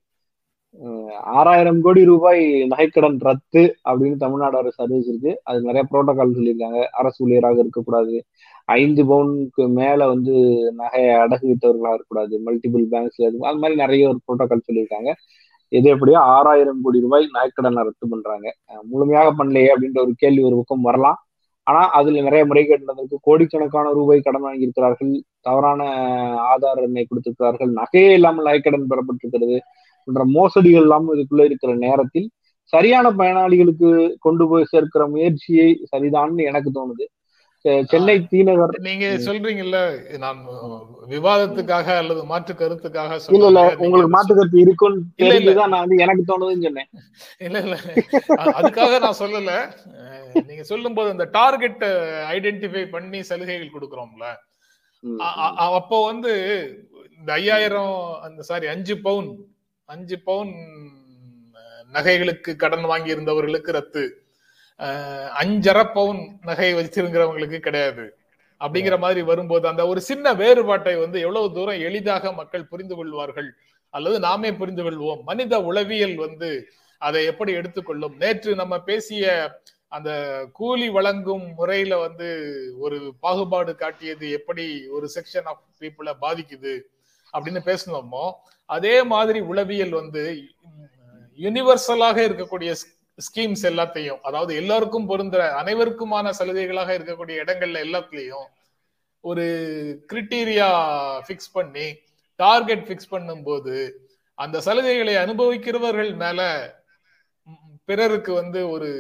ஆறாயிரம் 1.39 1.81
கோடி 1.81 2.05
ரூபாய் 2.05 2.43
நகைக்கடன் 2.73 3.17
ரத்து 3.19 3.63
அப்படின்னு 3.89 4.17
தமிழ்நாடு 4.17 4.57
அரசு 4.59 4.79
அறிவிச்சிருக்கு. 4.85 5.33
அது 5.43 5.59
நிறைய 5.63 5.85
புரோட்டோகால் 5.93 6.37
சொல்லியிருக்காங்க. 6.39 6.81
அரசு 7.01 7.19
ஊழியராக 7.27 7.59
இருக்கக்கூடாது. 7.65 8.15
ஐந்து 8.65 9.03
பவுனுக்கு 9.05 9.65
மேல 9.79 10.01
வந்து 10.07 10.35
நகையை 10.81 11.13
அடகு 11.25 11.47
விட்டவர்களாக 11.51 11.95
இருக்கக்கூடாது. 11.97 12.35
மல்டிபிள் 12.47 12.85
பேங்க்ஸ்ல 12.93 13.29
அது 13.31 13.39
மாதிரி 13.63 13.77
நிறைய 13.83 14.09
ஒரு 14.09 14.21
புரோட்டோகால் 14.27 14.67
சொல்லியிருக்காங்க. 14.69 15.13
எது 15.73 15.89
எப்படியோ 15.95 16.19
ஆறாயிரம் 16.19 16.83
கோடி 16.83 16.99
ரூபாய் 17.01 17.25
நகைக்கடனை 17.37 17.83
ரத்து 17.89 18.07
பண்றாங்க. 18.09 18.47
முழுமையாக 18.83 19.31
பண்ணலையே 19.39 19.73
அப்படின்ற 19.75 19.99
ஒரு 20.01 20.15
கேள்வி 20.17 20.43
ஒரு 20.43 20.57
பக்கம் 20.57 20.87
வரலாம். 20.91 21.19
ஆனா 21.67 21.81
அதுல 21.99 22.21
நிறைய 22.27 22.43
முறைகேடு 22.47 22.87
நடந்திருக்கு. 22.87 23.27
கோடிக்கணக்கான 23.29 23.91
ரூபாய் 23.93 24.21
கடன் 24.21 24.47
வாங்கியிருக்கிறார்கள். 24.47 25.13
தவறான 25.47 25.83
ஆதார 26.53 26.83
எண்ணை 26.83 27.07
கொடுத்திருக்கிறார்கள். 27.07 27.73
நகையே 27.81 28.13
இல்லாமல் 28.19 28.47
நகைக்கடன் 28.49 28.89
பெறப்பட்டிருக்கிறது. 28.93 29.59
போன்ற 30.09 30.25
மோசடிகள் 30.37 30.87
எல்லாம் 30.87 31.07
இதுக்குள்ள 31.15 31.45
இருக்கிற 31.45 31.73
நேரத்தில் 31.77 32.29
சரியான 32.73 33.07
பயனாளிகளுக்கு 33.19 33.89
கொண்டு 34.19 34.45
போய் 34.49 34.71
சேர்க்கிற 34.73 35.03
முயற்சியை 35.07 35.71
சரிதான்னு 35.93 36.49
எனக்கு 36.51 36.71
தோணுது. 36.71 37.05
சென்னை 37.91 38.15
தீநகர் 38.33 38.75
நீங்க 38.87 39.07
சொல்றீங்கல்ல 39.25 39.79
நான் 40.19 40.39
விவாதத்துக்காக 41.09 41.97
அல்லது 41.97 42.21
மாற்று 42.25 42.53
கருத்துக்காக 42.55 43.17
இல்ல 43.37 43.47
இல்ல 43.47 43.63
உங்களுக்கு 43.77 44.13
மாற்று 44.17 44.33
கருத்து 44.35 44.59
இருக்குன்னு. 44.61 45.01
தெரிஞ்சுதான் 45.23 45.73
நான் 45.75 45.85
வந்து 45.85 46.03
எனக்கு 46.05 46.25
தோணுதுன்னு 46.31 46.67
சொன்னேன். 46.69 46.91
இல்ல 47.39 47.63
இல்ல. 47.65 47.77
அதுக்காக 48.59 49.01
நான் 49.01 49.21
சொல்லல. 49.23 49.55
நீங்க 50.49 50.63
சொல்லும் 50.63 50.97
போது 50.99 51.09
அந்த 51.11 51.27
டார்கெட் 51.39 51.85
ஐடென்டிஃபை 52.35 52.85
பண்ணி 52.91 53.21
சலுகைகள் 53.23 53.75
கொடுக்கறோம்ல. 53.75 54.27
அப்போ 55.79 55.99
வந்து 56.05 56.33
இந்த 57.21 57.31
ஐயாயிரம் 57.33 57.95
அந்த 58.23 58.41
சாரி 58.43 58.67
அஞ்சு 58.67 58.97
பவுன் 58.99 59.29
அஞ்சு 59.89 60.17
பவுன் 60.21 60.51
நகைகளுக்கு 61.93 62.51
கடன் 62.63 62.87
வாங்கி 62.91 63.11
இருந்தவர்களுக்கு 63.15 63.71
ரத்து 63.77 64.03
அஞ்சரை 65.41 65.85
பவுன் 65.95 66.21
நகை 66.49 66.69
வச்சிருக்கிறவங்களுக்கு 66.79 67.59
கிடையாது. 67.67 68.05
அப்படிங்கிற 68.61 68.97
மாதிரி 69.05 69.21
வரும்போது 69.23 69.65
அந்த 69.69 69.83
ஒரு 69.87 70.01
சின்ன 70.09 70.35
வேறுபாட்டை 70.35 70.95
வந்து 70.97 71.19
எவ்வளவு 71.21 71.55
தூரம் 71.55 71.85
எளிதாக 71.89 72.33
மக்கள் 72.33 72.69
புரிந்து 72.73 72.95
கொள்வார்கள் 72.97 73.49
அல்லது 73.95 74.19
நாமே 74.27 74.51
புரிந்து 74.61 74.85
கொள்வோம்? 74.85 75.23
மனித 75.23 75.55
உளவியல் 75.71 76.17
வந்து 76.17 76.51
அதை 77.03 77.23
எப்படி 77.25 77.53
எடுத்துக்கொள்ளும்? 77.53 78.15
நேற்று 78.23 78.53
நம்ம 78.55 78.75
பேசிய 78.91 79.25
அந்த 79.97 80.11
கூலி 80.53 80.89
வழங்கும் 80.99 81.47
முறையில 81.59 81.95
வந்து 81.99 82.29
ஒரு 82.79 82.99
பாகுபாடு 83.21 83.75
காட்டியது 83.75 84.27
எப்படி 84.39 84.67
ஒரு 84.97 85.09
செக்ஷன் 85.17 85.49
ஆஃப் 85.53 85.65
பீப்புளை 85.81 86.15
பாதிக்குது 86.25 86.75
அப்படின்னு 87.33 87.63
பேசணுமோ 87.71 88.27
அதே 88.71 88.97
மாதிரி 89.03 89.41
உளவியல் 89.47 89.95
வந்து 89.95 90.23
யூனிவர்சலாக 91.39 92.19
இருக்கக்கூடிய 92.25 92.71
ஸ்கீம்ஸ் 93.19 93.65
எல்லாத்தையும் 93.65 94.21
அதாவது 94.23 94.53
எல்லாருக்கும் 94.55 95.09
பொருந்துற 95.09 95.43
அனைவருக்குமான 95.53 96.33
சலுகைகளாக 96.39 96.91
இருக்கக்கூடிய 96.95 97.37
இடங்கள்ல 97.41 97.81
எல்லாத்துலயும் 97.83 98.47
ஒரு 99.25 99.47
கிரிட்டீரியா 100.13 100.69
ஃபிக்ஸ் 101.27 101.55
பண்ணி 101.55 101.87
டார்கெட் 102.41 102.85
ஃபிக்ஸ் 102.87 103.13
பண்ணும்போது 103.13 103.77
அந்த 104.39 104.57
சலுகைகளை 104.61 105.15
அனுபவிக்கிறவர்கள் 105.17 106.13
மேல 106.15 106.41
பிறருக்கு 107.85 108.33
வந்து 108.35 108.61
ஒரு 108.71 108.91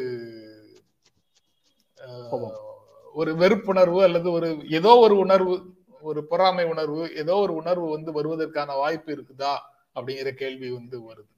ஒரு 3.15 3.31
வெறுப்புணர்வு 3.35 4.01
அல்லது 4.03 4.29
ஒரு 4.33 4.49
ஏதோ 4.71 4.93
ஒரு 4.97 5.15
உணர்வு 5.19 5.55
ஒரு 6.01 6.27
பொறாமை 6.27 6.65
உணர்வு 6.65 7.15
ஏதோ 7.17 7.35
ஒரு 7.35 7.55
உணர்வு 7.55 7.91
வந்து 7.91 8.13
வருவதற்கான 8.13 8.77
வாய்ப்பு 8.77 9.13
இருக்குதா? 9.13 9.55
அப்படிங்கிற 9.95 10.31
கேள்வி 10.31 10.71
வந்து 10.71 11.13
வருது. 11.13 11.37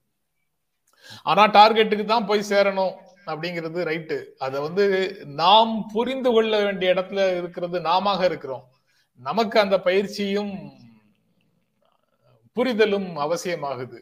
ஆனா 1.23 1.47
டார்கெட்டுக்கு 1.47 2.05
தான் 2.05 2.27
போய் 2.27 2.45
சேரணும் 2.49 2.95
அப்படிங்கிறது 3.27 3.85
ரைட்டு. 3.85 4.25
அதை 4.39 4.61
வந்து 4.61 5.17
நாம் 5.25 5.87
புரிந்து 5.93 6.33
கொள்ள 6.33 6.65
வேண்டிய 6.65 6.95
இடத்துல 6.95 7.37
இருக்கிறது 7.37 7.81
நாம 7.81 8.25
இருக்கிறோம். 8.25 8.65
நமக்கு 9.15 9.61
அந்த 9.61 9.81
பயிற்சியும் 9.81 10.79
புரிதலும் 12.53 13.17
அவசியமாகுது. 13.17 13.99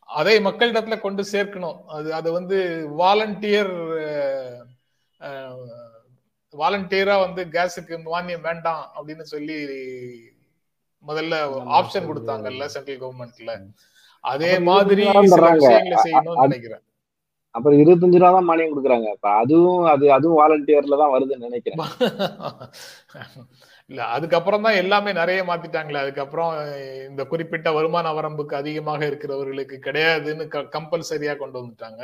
அதை 0.00 0.38
மக்களிடத்துல 0.38 1.00
கொண்டு 1.00 1.24
சேர்க்கணும். 1.32 1.80
அது 1.86 2.14
அது 2.14 2.32
வந்து 2.32 2.88
வாலண்டியர் 2.98 3.74
வாலண்டியரா 6.58 7.16
வந்து 7.26 7.42
கேஸுக்கு 7.56 7.96
மானியம் 8.08 8.46
வேண்டாம் 8.48 8.84
அப்படின்னு 8.96 9.24
சொல்லி 9.34 9.58
முதல்ல 11.04 11.34
ஆப்ஷன் 11.78 12.08
கொடுத்தாங்கல்ல 12.10 12.66
சென்ட்ரல் 12.74 13.02
கவர்மெண்ட்ல 13.02 13.52
அதே 14.24 14.52
மாதிரி 14.68 15.04
செய்யணும்னு 16.04 16.44
நினைக்கிறேன். 16.46 16.84
அப்புறம் 17.54 17.78
இருபத்தஞ்சு 17.82 18.18
ரூபா 18.20 18.30
தான் 18.36 18.48
மானியம் 18.48 18.72
கொடுக்குறாங்க. 18.72 19.08
அப்ப 19.16 19.28
அதுவும் 19.42 19.84
அது 19.92 20.04
அதுவும் 20.16 20.38
வாலண்டியர்ல 20.40 20.98
தான் 21.02 21.14
வருதுன்னு 21.14 21.48
நினைக்கிறேன். 21.48 21.80
இல்ல 23.90 24.00
அதுக்கப்புறம் 24.16 24.64
தான் 24.66 24.78
எல்லாமே 24.80 25.10
நிறைய 25.20 25.40
மாத்திட்டாங்களே. 25.50 26.00
அதுக்கப்புறம் 26.04 26.50
இந்த 27.08 27.22
குறிப்பிட்ட 27.30 27.68
வருமான 27.76 28.12
வரம்புக்கு 28.18 28.54
அதிகமாக 28.60 29.00
இருக்கிறவர்களுக்கு 29.10 29.76
கிடையாதுன்னு 29.86 30.46
கம்பல்சரியா 30.76 31.34
கொண்டு 31.42 31.56
வந்துட்டாங்க. 31.60 32.02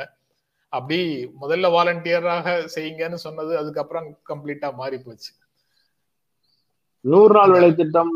அப்படி 0.73 0.99
முதல்ல 1.41 1.67
வாலண்டியராக 1.75 2.55
செய்யுங்கன்னு 2.75 3.19
சொன்னது 3.25 3.51
அதுக்கப்புறம் 3.57 4.07
கம்ப்ளீட்டா 4.29 4.69
மாறி 4.79 4.97
போச்சு. 4.99 5.31
நூறு 7.05 7.33
நாள் 7.37 7.53
வேலை 7.55 7.69
திட்டம் 7.73 8.13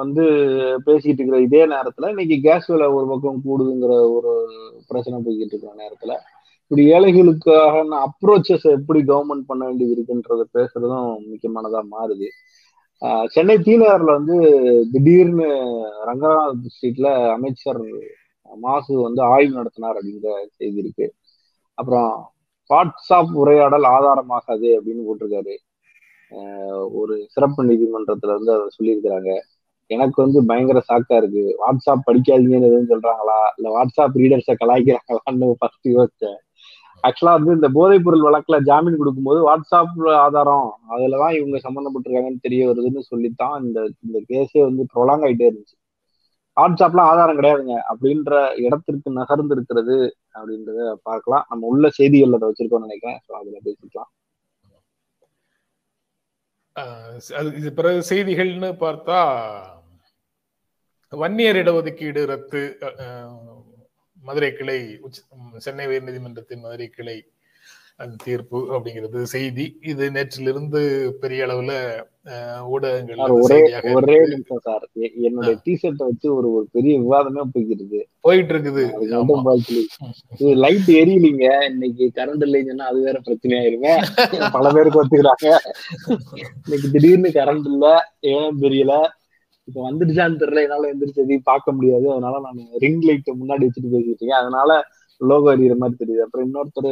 வந்து 0.00 0.24
பேசிட்டு 0.86 1.18
இருக்கிற 1.18 1.38
இதே 1.40 1.62
நேரத்துல 1.66 2.08
இன்னைக்கு 2.08 2.36
கேஸ் 2.46 2.68
விலை 2.72 2.86
ஒரு 2.96 3.06
பக்கம் 3.12 3.42
கூடுதுங்கிற 3.46 3.94
ஒரு 4.16 4.32
பிரச்சனை 4.88 5.18
போய்கிட்டு 5.18 5.54
இருக்கிற 5.54 5.74
நேரத்துல 5.82 6.14
இப்படி 6.62 6.82
ஏழைகளுக்காக 6.96 7.82
அப்ரோச்சஸ் 8.06 8.66
எப்படி 8.76 9.00
கவர்மெண்ட் 9.10 9.48
பண்ண 9.48 9.62
வேண்டியது 9.64 9.94
இருக்குன்றத 9.96 10.44
பேசுறதும் 10.56 11.08
முக்கியமானதா 11.30 11.80
மாறுது. 11.94 12.28
சென்னை 13.34 13.56
தீநகர்ல 13.66 14.10
வந்து 14.18 14.36
திடீர்னு 14.92 15.48
ரங்கநாத் 16.08 16.70
ஸ்ட்ரீட்ல 16.74 17.08
அமைச்சர் 17.36 17.82
மாசு 18.50 18.92
வந்து 19.06 19.22
ஆய்வு 19.32 19.52
நடத்தினார் 19.58 19.98
அப்படிங்கிற 19.98 20.32
செய்தி 20.58 20.80
இருக்கு. 20.82 21.06
அப்புறம் 21.78 22.10
வாட்ஸ்அப் 22.70 23.32
உரையாடல் 23.32 23.86
ஆதாரமாகாது 23.88 24.68
அப்படின்னு 24.76 25.04
போட்டிருக்காரு. 25.08 25.54
ஒரு 26.92 27.24
சிறப்பு 27.28 27.64
நீதிமன்றத்துல 27.64 28.32
இருந்து 28.32 28.52
அதை 28.52 28.66
சொல்லியிருக்கிறாங்க. 28.76 29.30
எனக்கு 29.90 30.22
வந்து 30.22 30.46
பயங்கர 30.46 30.78
சாக்கா 30.88 31.16
இருக்கு. 31.16 31.44
வாட்ஸ்அப் 31.64 32.06
படிக்காதீங்கன்னு 32.06 32.68
எதுவும் 32.70 32.90
சொல்றாங்களா? 32.92 33.38
இல்ல 33.56 33.68
வாட்ஸ்அப் 33.76 34.16
ரீடர்ஸை 34.22 34.54
கலாய்க்கிறாங்களான்னு 34.62 35.50
ஃபர்ஸ்ட் 35.58 35.88
யோசிச்சேன். 35.88 36.38
ஆக்சுவலா 37.02 37.32
வந்து 37.38 37.52
இந்த 37.52 37.68
போதைப் 37.72 38.04
பொருள் 38.04 38.24
வழக்குல 38.26 38.60
ஜாமீன் 38.60 38.96
கொடுக்கும்போது 38.96 39.40
வாட்ஸ்அப் 39.48 40.14
ஆதாரம். 40.16 40.68
அதுலதான் 40.90 41.36
இவங்க 41.38 41.58
சம்மந்தப்பட்டிருக்காங்கன்னு 41.66 42.44
தெரிய 42.46 42.62
வருதுன்னு 42.70 43.02
சொல்லித்தான் 43.12 43.64
இந்த 43.64 43.80
இந்த 44.06 44.20
கேஸே 44.28 44.60
வந்து 44.60 44.86
ப்ரொலாங் 44.94 45.24
ஆயிட்டே 45.26 45.46
இருந்துச்சு. 45.50 45.76
வாட்ஸ்அப்ல 46.56 47.04
ஆதாரம் 47.10 47.38
கிடையாதுங்க. 47.38 47.76
அப்படின்ற 47.92 48.32
இடத்திற்கு 48.64 49.08
நகர்ந்து 49.20 49.54
இருக்கிறது 49.56 49.96
அப்படின்றத 50.38 50.80
பார்க்கலாம். 51.08 51.46
நம்ம 51.50 51.68
உள்ள 51.72 51.88
செய்திகள் 51.98 52.36
அதை 52.38 52.48
வச்சிருக்கோம்னு 52.50 52.88
நினைக்கிறேன். 52.88 53.20
அதுல 53.40 53.58
பேசிக்கலாம். 53.68 54.10
இது 57.58 57.68
பிறகு 57.78 58.00
செய்திகள்னு 58.10 58.70
பார்த்தா 58.84 59.18
வன்னியர் 61.12 61.58
இடஒதுக்கீடு 61.60 62.22
ரத்து 62.30 62.62
மதுரை 64.22 64.50
கிளை 64.58 64.78
சென்னை 65.64 65.86
உயர் 65.90 66.06
நீதிமன்றத்தின் 66.06 66.64
மதுரை 66.64 66.88
கிளை 66.96 67.16
தீர்ப்பு 68.24 68.58
அப்படிங்கிறது 68.74 69.20
செய்தி. 69.34 69.64
இது 69.90 70.04
நேற்றிலிருந்து 70.10 70.80
பெரிய 71.22 71.46
அளவுல 71.46 71.72
ஊடகங்கள் 72.74 73.18
ஒரே 73.36 73.58
ஒரே 73.94 74.16
நிமிஷம் 74.30 74.62
சார். 74.66 74.84
என்னுடைய 75.26 75.54
டிஷர்ட்டை 75.66 76.04
வச்சு 76.08 76.28
ஒரு 76.34 76.48
ஒரு 76.56 76.66
பெரிய 76.76 76.94
விவாதமே 77.02 77.42
போய்கிட்டு 77.52 77.82
இருக்கு 77.82 78.00
போயிட்டு 78.26 78.52
இருக்குது 78.54 78.84
லைட் 80.64 80.90
எரியலீங்க. 81.02 81.46
இன்னைக்கு 81.70 82.06
கரண்ட் 82.18 82.44
இல்லைங்கன்னா 82.48 82.86
அது 82.90 83.00
வேற 83.08 83.18
பிரச்சனையாயிருங்க 83.26 83.90
பல 84.56 84.72
பேருக்கு 84.76 85.00
ஒத்துக்கிறாங்க. 85.02 85.48
இன்னைக்கு 86.64 86.88
திடீர்னு 86.94 87.30
கரண்ட் 87.38 87.68
இல்ல. 87.72 87.86
ஏன் 88.34 88.58
தெரியல. 88.64 88.94
இப்ப 89.68 89.78
வந்துடுச்சான்னு 89.88 90.40
தெரியல. 90.42 90.64
என்னால 90.66 90.90
எந்திரிச்சது 90.92 91.36
பார்க்க 91.50 91.76
முடியாது. 91.76 92.06
அதனால 92.14 92.40
நான் 92.46 92.60
ரிங் 92.84 93.02
லைட் 93.08 93.30
முன்னாடி 93.42 93.66
வச்சுட்டு 93.66 93.92
பேசிட்டு 93.94 94.12
இருக்கேன். 94.12 94.40
அதனால 94.42 94.70
லோகோ 95.20 95.48
எறிகிற 95.54 95.74
மாதிரி 95.80 95.96
தெரியுது. 96.02 96.24
அப்புறம் 96.26 96.46
இன்னொருத்தர் 96.46 96.90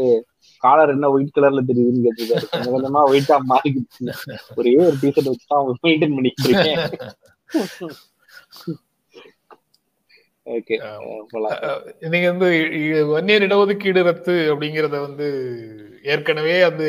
காலர் 0.63 0.95
என்ன 0.95 1.11
ஒயிட் 1.15 1.35
கலர்ல 1.37 1.63
தெரியுதுன்னு 1.71 2.05
கேட்டிருக்காரு. 2.07 2.47
கொஞ்சம் 2.53 2.75
கொஞ்சமா 2.77 3.03
ஒயிட்டா 3.11 3.37
மாறிக்கிட்டு 3.53 4.15
ஒரே 4.61 4.75
ஒரு 4.89 4.97
டிஷர்ட் 5.03 5.31
வச்சு 5.33 5.47
தான் 5.53 5.69
மெயின்டைன் 5.87 6.17
பண்ணிட்டு 6.17 6.49
இருக்கேன். 6.49 6.81
நீங்க 12.13 12.27
வந்து 12.33 12.49
வன்னியர் 13.15 13.47
இடஒதுக்கீடு 13.49 14.01
ரத்து 14.09 14.35
அப்படிங்கறத 14.53 14.97
வந்து 15.07 15.27
ஏற்கனவே 16.15 16.57
அது 16.69 16.87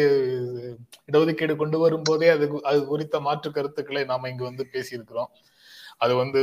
இடஒதுக்கீடு 1.10 1.54
கொண்டு 1.62 1.78
வரும் 1.84 2.08
போதே 2.10 2.28
அது 2.36 2.46
அது 2.70 2.80
குறித்த 2.92 3.20
மாற்று 3.28 3.50
கருத்துக்களை 3.58 4.04
நாம 4.12 4.30
இங்க 4.32 4.44
வந்து 4.50 4.66
பேசியிருக்கிறோம். 4.74 5.30
அது 5.98 6.16
வந்து 6.16 6.42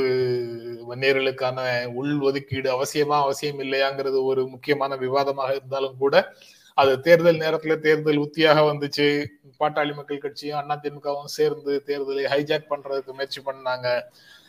வன்னியர்களுக்கான 0.90 1.58
உள் 1.94 2.20
ஒதுக்கீடு 2.20 2.68
அவசியமா 2.76 3.16
அவசியம் 3.22 3.60
இல்லையாங்கிறது 3.60 4.22
ஒரு 4.22 4.46
முக்கியமான 4.46 4.96
விவாதமாக 4.96 5.54
இருந்தாலும் 5.54 5.96
கூட 5.96 6.34
அது 6.74 7.00
தேர்தல் 7.00 7.40
நேரத்துல 7.40 7.74
தேர்தல் 7.78 8.22
உத்தியாக 8.26 8.58
வந்துச்சு. 8.70 9.06
பாட்டாளி 9.60 9.94
மக்கள் 9.94 10.18
கட்சியும் 10.18 10.70
அதிமுகவும் 10.74 11.34
சேர்ந்து 11.38 11.82
தேர்தலை 11.86 12.24
ஹைஜாக் 12.32 12.70
பண்றதுக்கு 12.70 13.12
முயற்சி 13.12 13.40
பண்ணாங்க. 13.46 13.88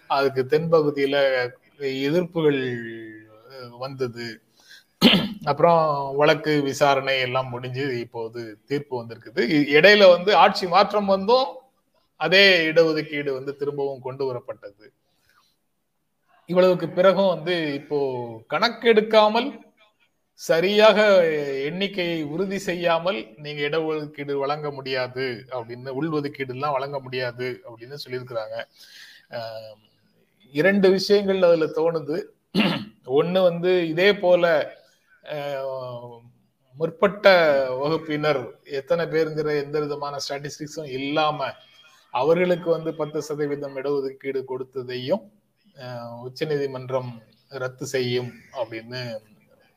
அதுக்கு 0.08 0.42
தென்பகுதியில 0.44 1.18
எதிர்ப்புகள் 2.08 2.62
வந்தது. 3.78 4.28
அப்புறம் 5.44 6.16
வழக்கு 6.16 6.62
விசாரணை 6.64 7.20
எல்லாம் 7.20 7.50
முடிஞ்சு 7.50 8.00
இப்போது 8.00 8.42
தீர்ப்பு 8.66 8.94
வந்திருக்குது. 9.02 9.42
இடையில 9.78 10.10
வந்து 10.16 10.36
ஆட்சி 10.36 10.68
மாற்றம் 10.68 11.06
வந்தும் 11.06 11.48
அதே 12.26 12.46
இடஒதுக்கீடு 12.70 13.30
வந்து 13.38 13.52
திரும்பவும் 13.62 14.06
கொண்டு 14.08 14.24
வரப்பட்டது. 14.30 14.86
இவ்வளவுக்கு 16.50 16.88
பிறகும் 16.98 17.34
வந்து 17.36 17.56
இப்போ 17.80 17.98
கணக்கெடுக்காமல் 18.54 19.50
சரியாக 20.40 20.98
எண்ணிக்கையை 21.70 22.20
உறுதி 22.34 22.60
செய்யாமல் 22.68 23.20
நீங்க 23.44 23.62
இடஒதுக்கீடு 23.70 24.34
வழங்க 24.44 24.68
முடியாது 24.78 25.26
அப்படின்னு 25.58 25.90
உள்ஒதுக்கீடு 26.00 26.54
எல்லாம் 26.56 26.76
வழங்க 26.78 26.98
முடியாது 27.06 27.48
அப்படின்னு 27.68 28.02
சொல்லியிருக்கிறாங்க. 28.04 28.56
இரண்டு 30.54 30.88
விஷயங்கள் 30.98 31.48
அதுல 31.50 31.68
தோணுது. 31.80 32.18
ஒண்ணு 33.20 33.40
வந்து 33.50 33.72
இதே 33.92 34.10
போல 34.24 34.46
முற்பட்ட 36.80 37.28
வகுப்பினர் 37.82 38.44
எத்தனை 38.80 39.04
பேருங்கிற 39.14 39.50
எந்த 39.64 39.78
விதமான 39.84 40.18
ஸ்டாட்டிஸ்டிக்ஸும் 40.26 40.92
இல்லாம 41.00 41.50
அவர்களுக்கு 42.14 42.70
வந்து 42.76 42.92
பத்து 43.00 43.20
சதவீதம் 43.28 43.78
இடஒதுக்கீடு 43.82 44.42
கொடுத்ததையும் 44.52 45.24
உச்ச 46.26 46.46
நீதிமன்றம் 46.52 47.12
ரத்து 47.62 47.86
செய்யும் 47.94 48.32
அப்படின்னு 48.60 49.02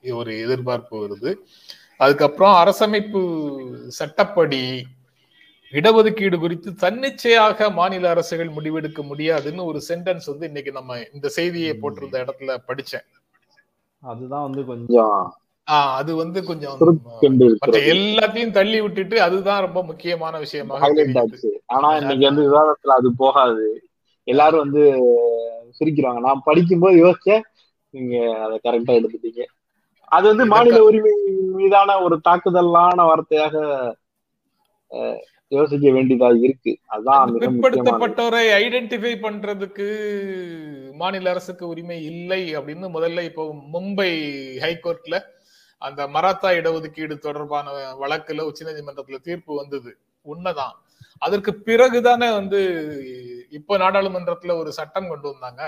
ஒரு 0.05 0.33
எதிர்பார்ப்பு 0.45 0.95
வருது. 1.05 1.31
அதுக்கப்புறம் 2.03 2.55
அரசமைப்பு 2.63 3.21
சட்டப்படி 3.99 4.63
இடஒதுக்கீடு 5.73 6.37
குறித்து 6.43 6.71
தன்னிச்சையாக 6.83 7.69
மாநில 7.79 8.09
அரசுகள் 8.15 8.55
முடிவெடுக்க 8.57 9.03
முடியாதுன்னு 9.11 9.69
ஒரு 9.71 9.81
சென்டென்ஸ் 9.89 10.29
வந்து 10.33 10.49
இன்னைக்கு 10.51 10.73
நம்ம 10.79 10.99
இந்த 11.17 11.29
செய்தியை 11.39 11.73
போட்டிருந்த 11.83 12.19
இடத்துல 12.25 12.57
படிச்சேன். 12.69 13.07
அதுதான் 14.05 14.47
வந்து 14.49 14.65
கொஞ்சம் 14.71 15.19
அது 15.69 16.17
வந்து 16.17 16.45
கொஞ்சம் 16.45 16.79
எல்லாத்தையும் 17.95 18.51
தள்ளி 18.51 18.81
விட்டுட்டு 18.81 19.23
அதுதான் 19.23 19.61
ரொம்ப 19.61 19.83
முக்கியமான 19.83 20.39
விஷயமாக 20.39 20.91
ஆனா 21.67 21.97
இன்னைக்கு 21.97 22.25
வந்து 22.25 22.47
விவாதத்துல 22.49 22.97
அது 22.99 23.15
போகாது. 23.17 23.83
எல்லாரும் 24.25 24.61
வந்து 24.61 24.83
சிரிக்கிறாங்க. 25.79 26.21
நான் 26.21 26.45
படிக்கும்போது 26.45 26.97
யோசிச்சேன் 27.05 27.45
நீங்க 27.91 28.17
அதை 28.41 28.61
கரெக்டா 28.67 28.93
எடுத்துட்டீங்க. 28.99 29.43
அது 30.03 30.25
வந்து 30.29 30.47
மாநில 30.47 30.85
உரிமை 30.85 31.13
மீதான 31.53 32.03
ஒரு 32.03 32.21
தாக்குதலான 32.29 33.05
வார்த்தையாக 33.11 33.57
யோசிக்க 35.49 35.91
வேண்டியதா 35.91 36.29
இருக்கு. 36.45 36.73
அதான் 36.95 37.33
பிற்படுத்தப்பட்டவரை 37.43 38.45
ஐடென்டிஃபை 38.63 39.15
பண்றதுக்கு 39.21 39.89
மாநில 40.97 41.31
அரசுக்கு 41.31 41.69
உரிமை 41.69 42.05
இல்லை 42.05 42.55
அப்படின்னு 42.55 42.89
முதல்ல 42.97 43.25
இப்போ 43.25 43.45
மும்பை 43.73 44.11
ஹைகோர்ட்ல 44.59 45.19
அந்த 45.87 46.01
மராத்தா 46.17 46.51
இடஒதுக்கீடு 46.61 47.15
தொடர்பான 47.27 47.73
வழக்குல 48.03 48.47
உச்சநீதிமன்றத்துல 48.51 49.19
தீர்ப்பு 49.29 49.53
வந்தது. 49.61 49.93
உண்மைதான். 50.27 50.77
அதற்கு 51.25 51.51
பிறகுதானே 51.67 52.29
வந்து 52.39 52.61
இப்போ 53.59 53.75
நாடாளுமன்றத்துல 53.83 54.55
ஒரு 54.61 54.71
சட்டம் 54.79 55.11
கொண்டு 55.13 55.27
வந்தாங்க. 55.33 55.63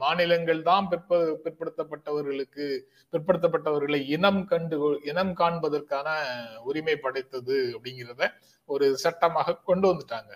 மாநிலங்கள் 0.00 0.60
தான் 0.68 0.86
பிற்ப 0.90 1.18
பிற்படுத்தப்பட்டவர்களுக்கு 1.44 2.64
பிற்படுத்தப்பட்டவர்களை 3.12 4.00
இனம் 4.16 4.40
கண்டு 4.50 4.76
இனம் 5.10 5.32
காண்பதற்கான 5.40 6.08
உரிமை 6.68 6.96
படைத்தது 7.04 7.56
அப்படிங்கிறத 7.76 8.26
ஒரு 8.68 8.86
சட்டமாக 9.04 9.56
கொண்டு 9.68 9.86
வந்துட்டாங்க. 9.90 10.32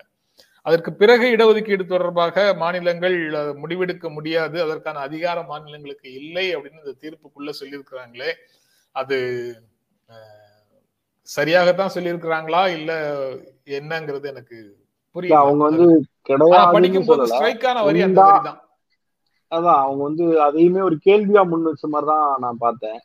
அதற்கு 0.65 0.91
பிறகு 1.01 1.25
இடஒதுக்கீடு 1.35 1.83
தொடர்பாக 1.91 2.43
மாநிலங்கள் 2.63 3.15
முடிவெடுக்க 3.61 4.07
முடியாது. 4.17 4.57
அதற்கான 4.65 5.01
அதிகாரம் 5.07 5.49
மாநிலங்களுக்கு 5.53 6.09
இல்லை 6.21 6.45
அப்படின்னு 6.55 6.83
இந்த 6.83 6.95
தீர்ப்புக்குள்ள 7.03 7.51
சொல்லியிருக்கிறாங்களே. 7.61 8.31
அது 8.95 9.17
சரியாகத்தான் 11.27 11.93
சொல்லியிருக்கிறாங்களா? 11.95 12.61
இல்ல 12.77 12.91
என்னங்கிறது 13.69 14.25
எனக்கு 14.25 14.57
புரியல. 15.15 15.39
அவங்க 15.39 15.63
வந்து 15.63 15.85
கிடையாது 16.23 16.65
அதான் 19.51 19.79
அவங்க 19.83 20.01
வந்து 20.03 20.25
அதையுமே 20.41 20.81
ஒரு 20.81 20.97
கேள்வியா 21.05 21.41
முன் 21.47 21.63
வச்ச 21.63 21.87
மாதிரிதான் 21.87 22.35
நான் 22.39 22.59
பார்த்தேன். 22.59 22.99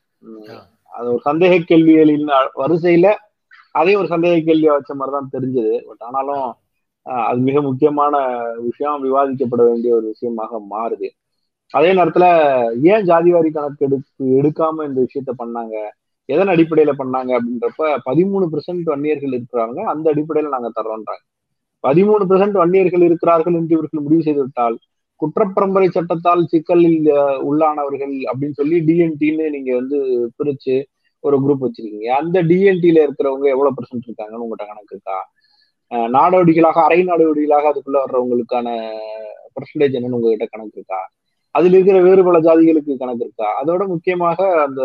அது 0.93 1.07
ஒரு 1.13 1.23
சந்தேக 1.25 1.55
கேள்விகளின் 1.71 2.27
வரிசையில 2.57 3.09
அதையும் 3.71 4.03
ஒரு 4.03 4.11
சந்தேக 4.15 4.37
கேள்வியா 4.49 4.75
வச்ச 4.77 4.95
மாதிரிதான் 4.95 5.33
தெரிஞ்சது. 5.33 5.75
பட் 5.85 6.05
ஆனாலும் 6.09 6.47
அது 7.03 7.39
மிக 7.39 7.63
முக்கியமான 7.63 8.15
விஷயம். 8.59 9.03
விவாதிக்கப்பட 9.05 9.63
வேண்டிய 9.71 9.95
ஒரு 9.95 10.07
விஷயமாக 10.07 10.61
மாறுது. 10.71 11.09
அதே 11.75 11.91
நேரத்துல 11.99 12.27
ஏன் 12.91 13.07
ஜாதிவாரி 13.09 13.51
கணக்கு 13.53 13.87
எடுத்து 13.87 14.25
எடுக்காம 14.39 14.85
இந்த 14.89 14.99
விஷயத்த 15.07 15.33
பண்ணாங்க? 15.41 15.77
எதன் 16.29 16.53
அடிப்படையில 16.55 16.93
பண்ணாங்க 17.01 17.31
அப்படின்றப்ப 17.39 17.89
பதிமூணு 18.07 18.47
பெர்சென்ட் 18.53 18.91
வன்னியர்கள் 18.93 19.35
இருக்கிறாங்க 19.39 19.79
அந்த 19.93 20.07
அடிப்படையில 20.15 20.53
நாங்க 20.55 20.71
தர்றோம்ன்றாங்க 20.79 21.25
பதிமூணு 21.85 22.25
பெர்சென்ட் 22.31 22.57
வன்னியர்கள் 22.61 23.05
இருக்கிறார்கள் 23.09 23.57
என்று 23.59 23.75
இவர்கள் 23.77 24.05
முடிவு 24.07 24.23
செய்துவிட்டால் 24.23 24.77
குற்றப்பரம்பரை 25.21 25.89
சட்டத்தால் 25.89 26.43
சிக்கலில் 26.53 27.07
உள்ளானவர்கள் 27.49 28.15
அப்படின்னு 28.31 28.59
சொல்லி 28.61 28.79
டிஎன்டின்னு 28.89 29.47
நீங்க 29.55 29.71
வந்து 29.75 29.99
பிரிச்சு 30.39 30.75
ஒரு 31.25 31.37
குரூப் 31.45 31.65
வச்சிருக்கீங்க. 31.65 32.09
அந்த 32.21 32.39
டிஎன்டில 32.43 32.99
இருக்கிறவங்க 33.07 33.47
எவ்வளவு 33.55 33.77
பெர்சன்ட் 33.79 34.07
இருக்காங்கன்னு 34.09 34.45
உங்கள்கிட்ட 34.47 34.67
கணக்கு 34.67 34.95
இருக்கா? 34.97 35.19
நாடோடிகளாக 36.17 36.79
அரை 36.85 37.01
நாடோடிகளாக 37.05 37.71
அதுக்குள்ள 37.73 37.99
வர்றவங்களுக்கான 38.05 38.69
பர்சன்டேஜ் 39.57 39.97
என்னன்னு 39.99 40.19
உங்ககிட்ட 40.19 40.47
கணக்கு 40.47 40.79
இருக்கா? 40.81 41.01
அதுல 41.57 41.75
இருக்கிற 41.75 41.99
வேறு 42.03 42.23
பல 42.25 42.39
ஜாதிகளுக்கு 42.41 42.93
கணக்கு 42.97 43.25
இருக்கா? 43.25 43.49
அதோட 43.61 43.83
முக்கியமாக 43.93 44.39
அந்த 44.65 44.83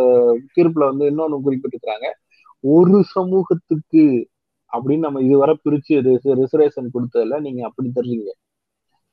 தீர்ப்புல 0.56 0.86
வந்து 0.86 1.06
இன்னொன்னு 1.12 1.46
குறிப்பிட்டிருக்கிறாங்க. 1.46 2.08
ஒரு 2.64 2.98
சமூகத்துக்கு 3.14 4.04
அப்படின்னு 4.74 5.06
நம்ம 5.06 5.22
இதுவரை 5.22 5.56
பிரிச்சு 5.64 5.94
ரிசர்வேஷன் 6.42 6.94
கொடுத்ததுல 6.94 7.40
நீங்க 7.42 7.62
அப்படி 7.66 7.90
தர்றீங்க 7.92 8.30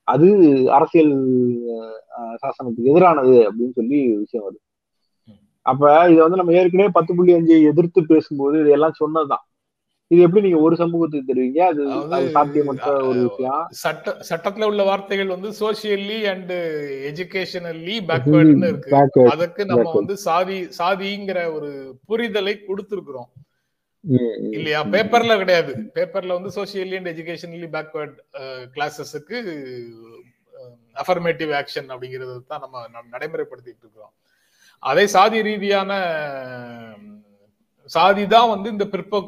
அது 0.09 0.27
அரசியல் 0.71 1.15
அஹ், 2.17 2.37
சாசனத்துக்கு 2.43 2.91
எதிரானது 2.93 3.35
அப்படின்னு 3.49 3.73
சொல்லி 3.73 3.99
விஷயம் 4.19 4.45
வருது. 4.45 4.61
அப்ப 5.67 5.83
இதை 6.09 6.21
வந்து 6.23 6.37
நம்ம 6.37 6.53
ஏற்கனவே 6.53 6.91
பத்து 6.91 7.13
புள்ளி 7.15 7.33
அஞ்சு 7.33 7.57
எதிர்த்து 7.71 8.01
பேசும்போது 8.05 8.57
இதெல்லாம் 8.61 8.99
சொன்னதுதான். 8.99 9.45
இது 10.11 10.21
எப்படி 10.25 10.43
நீங்க 10.45 10.59
ஒரு 10.67 10.75
சமூகத்துக்கு 10.81 11.31
தருவீங்க? 11.31 11.61
அது 11.69 12.29
சாத்தியமற்ற 12.37 12.91
ஒரு 13.09 13.19
விஷயம். 13.25 13.65
சட்ட 13.81 14.15
சட்டத்துல 14.29 14.69
உள்ள 14.71 14.83
வார்த்தைகள் 14.89 15.33
வந்து 15.35 15.49
சோசியல்லி 15.59 16.19
அண்ட் 16.33 16.53
எஜுகேஷனல்லி 17.11 17.97
பேக்வேர்டுன்னு 18.11 18.71
இருக்கு. 18.73 19.27
அதுக்கு 19.33 19.65
நம்ம. 19.71 19.93
வந்து 19.99 20.15
சாதி 20.27 20.57
சாதிங்கிற 20.79 21.41
ஒரு 21.57 21.71
புரிதலை 22.11 22.55
கொடுத்திருக்கிறோம். 22.69 23.29
இல்லையா? 24.57 24.81
பேப்பர்ல 24.95 25.37
கிடையாது. 25.43 25.75
பேப்பர்ல 25.97 26.39
வந்து 26.39 26.53
சோசியலி 26.57 26.97
அண்ட் 27.01 27.11
எஜுகேஷனலி 27.13 27.69
பேக்வர்ட் 27.77 28.17
கிளாஸஸுக்கு 28.77 29.39
அஃபர்மேட்டிவ் 31.03 31.53
ஆக்ஷன் 31.61 31.91
அப்படிங்கிறது 31.95 32.37
தான் 32.53 32.65
நம்ம 32.65 32.85
நடைமுறைப்படுத்திட்டு 33.15 33.83
இருக்கிறோம். 33.85 34.15
அதே 34.83 35.05
சாதி 35.17 35.39
ரீதியான 35.49 35.93
சாதி 37.91 38.25
தான் 38.37 38.51
வந்து 38.55 38.69
இந்த 38.75 38.85
பிற்ப 38.95 39.23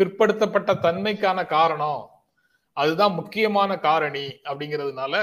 பிற்படுத்தப்பட்ட 0.00 0.74
தன்மைக்கான 0.74 1.46
காரணம். 1.46 2.10
அதுதான் 2.72 3.14
முக்கியமான 3.14 3.78
காரணி 3.78 4.26
அப்படிங்கிறதுனால 4.44 5.14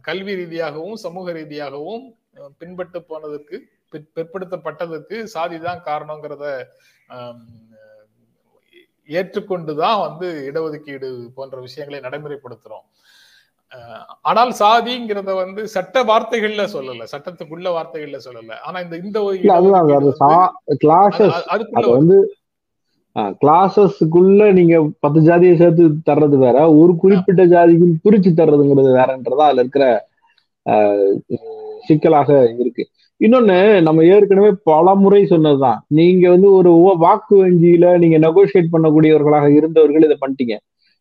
கல்வி 0.00 0.34
ரீதியாகவும் 0.34 0.96
சமூக 0.96 1.32
ரீதியாகவும் 1.32 2.14
பின்பட்டு 2.58 2.98
போனதுக்கு 2.98 3.58
பிற்- 3.92 4.08
பிற்படுத்தப்பட்டதுக்கு 4.14 5.22
சாதி 5.22 5.58
தான் 5.58 5.82
காரணங்கிறத 5.84 6.64
ஏற்றுக்கொண்டுதான் 9.08 10.00
வந்து 10.00 10.50
இடஒதுக்கீடு 10.52 11.28
போன்ற 11.34 11.60
விஷயங்களை 11.60 12.08
நடைமுறைப்படுத்துறோம். 12.08 12.86
ஆனால் 14.22 14.52
சாதிங்கிறத 14.58 15.34
வந்து 15.34 15.68
சட்ட 15.68 16.04
வார்த்தைகள்ல 16.04 16.66
சொல்லல. 16.74 17.06
சட்டத்துக்குள்ள 17.12 17.68
வார்த்தைகள்ல 17.70 18.20
சொல்லல. 18.24 18.58
ஆனா 18.58 18.80
இந்த 18.80 18.96
இந்த 18.96 19.22
அதுக்குள்ள 21.50 22.39
கிளாஸஸ்க்குள்ள 23.40 24.52
நீங்க 24.52 24.74
பத்து 25.00 25.20
ஜாதியை 25.20 25.56
சேர்த்து 25.56 25.84
தர்றது 26.04 26.36
வேற 26.38 26.58
ஒரு 26.74 26.92
குறிப்பிட்ட 26.96 27.42
ஜாதிக்கு 27.46 27.86
பிரிச்சு 28.04 28.30
தர்றதுங்கிறது 28.36 28.90
வேறன்றதா 28.96 29.46
அதுல 29.46 29.64
இருக்கிற 29.64 29.86
ஆஹ், 30.66 31.12
சிக்கலாக 31.86 32.30
இருக்கு. 32.60 32.82
இன்னொன்னு 33.20 33.56
நம்ம 33.82 34.04
ஏற்கனவே 34.06 34.50
பல 34.64 34.94
முறை 34.94 35.20
சொன்னதுதான். 35.26 35.78
நீங்க 35.90 36.24
வந்து 36.30 36.48
ஒரு 36.52 36.70
வாக்கு 37.02 37.34
வங்கியில 37.40 37.86
நீங்க 37.98 38.18
நெகோசியேட் 38.18 38.72
பண்ணக்கூடியவர்களாக 38.72 39.48
இருந்தவர்கள் 39.54 40.04
இதை 40.04 40.16
பண்ணிட்டீங்க. 40.20 40.54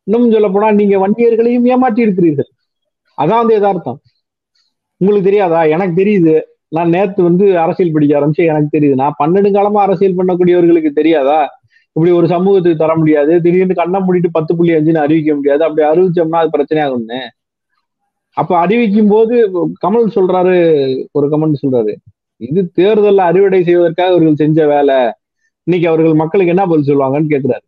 இன்னும் 0.07 0.31
சொல்ல 0.31 0.47
போனா 0.49 0.69
நீங்க 0.71 0.95
வன்னியர்களையும் 0.97 1.67
ஏமாற்றி 1.67 2.01
இருக்கிறீர்கள். 2.01 2.49
அதான் 3.17 3.41
வந்து 3.41 3.57
எதார்த்தம் 3.57 3.99
உங்களுக்கு 5.01 5.29
தெரியாதா? 5.29 5.61
எனக்கு 5.67 5.95
தெரியுது. 5.95 6.35
நான் 6.69 6.89
நேத்து 6.89 7.21
வந்து 7.23 7.45
அரசியல் 7.59 7.93
படிக்க 7.93 8.19
ஆரம்பிச்சு 8.19 8.43
எனக்கு 8.45 8.75
தெரியுது. 8.77 8.95
நான் 8.95 9.19
பன்னெண்டு 9.19 9.51
காலமா 9.51 9.81
அரசியல் 9.81 10.17
பண்ணக்கூடியவர்களுக்கு 10.17 10.91
தெரியாதா? 10.93 11.39
இப்படி 11.99 12.17
ஒரு 12.17 12.27
சமூகத்துக்கு 12.27 12.81
தர 12.81 12.95
முடியாது. 12.95 13.41
திடீர்னு 13.41 13.73
கண்ணை 13.73 13.99
மூடிட்டு 14.01 14.27
பத்து 14.31 14.55
புள்ளி 14.55 14.73
அஞ்சுன்னு 14.73 15.01
அறிவிக்க 15.05 15.35
முடியாது. 15.35 15.63
அப்படி 15.63 15.87
அறிவிச்சோம்னா 15.87 16.37
அது 16.41 16.51
பிரச்சனையாகும்னு. 16.57 17.19
அப்ப 18.37 18.51
அறிவிக்கும் 18.57 19.07
போது 19.07 19.35
கமல் 19.85 20.13
சொல்றாரு 20.17 20.55
ஒரு 21.11 21.25
கமெண்ட் 21.29 21.61
சொல்றாரு. 21.63 21.93
இது 22.37 22.61
தேர்தல்ல 22.79 23.23
அறுவடை 23.29 23.63
செய்வதற்காக 23.63 24.09
அவர்கள் 24.09 24.39
செஞ்ச 24.43 24.67
வேலை. 24.67 24.97
இன்னைக்கு 25.63 25.89
அவர்கள் 25.91 26.19
மக்களுக்கு 26.21 26.53
என்ன 26.55 26.65
பதில் 26.67 26.89
சொல்லுவாங்கன்னு 26.89 27.33
கேக்குறாரு. 27.35 27.65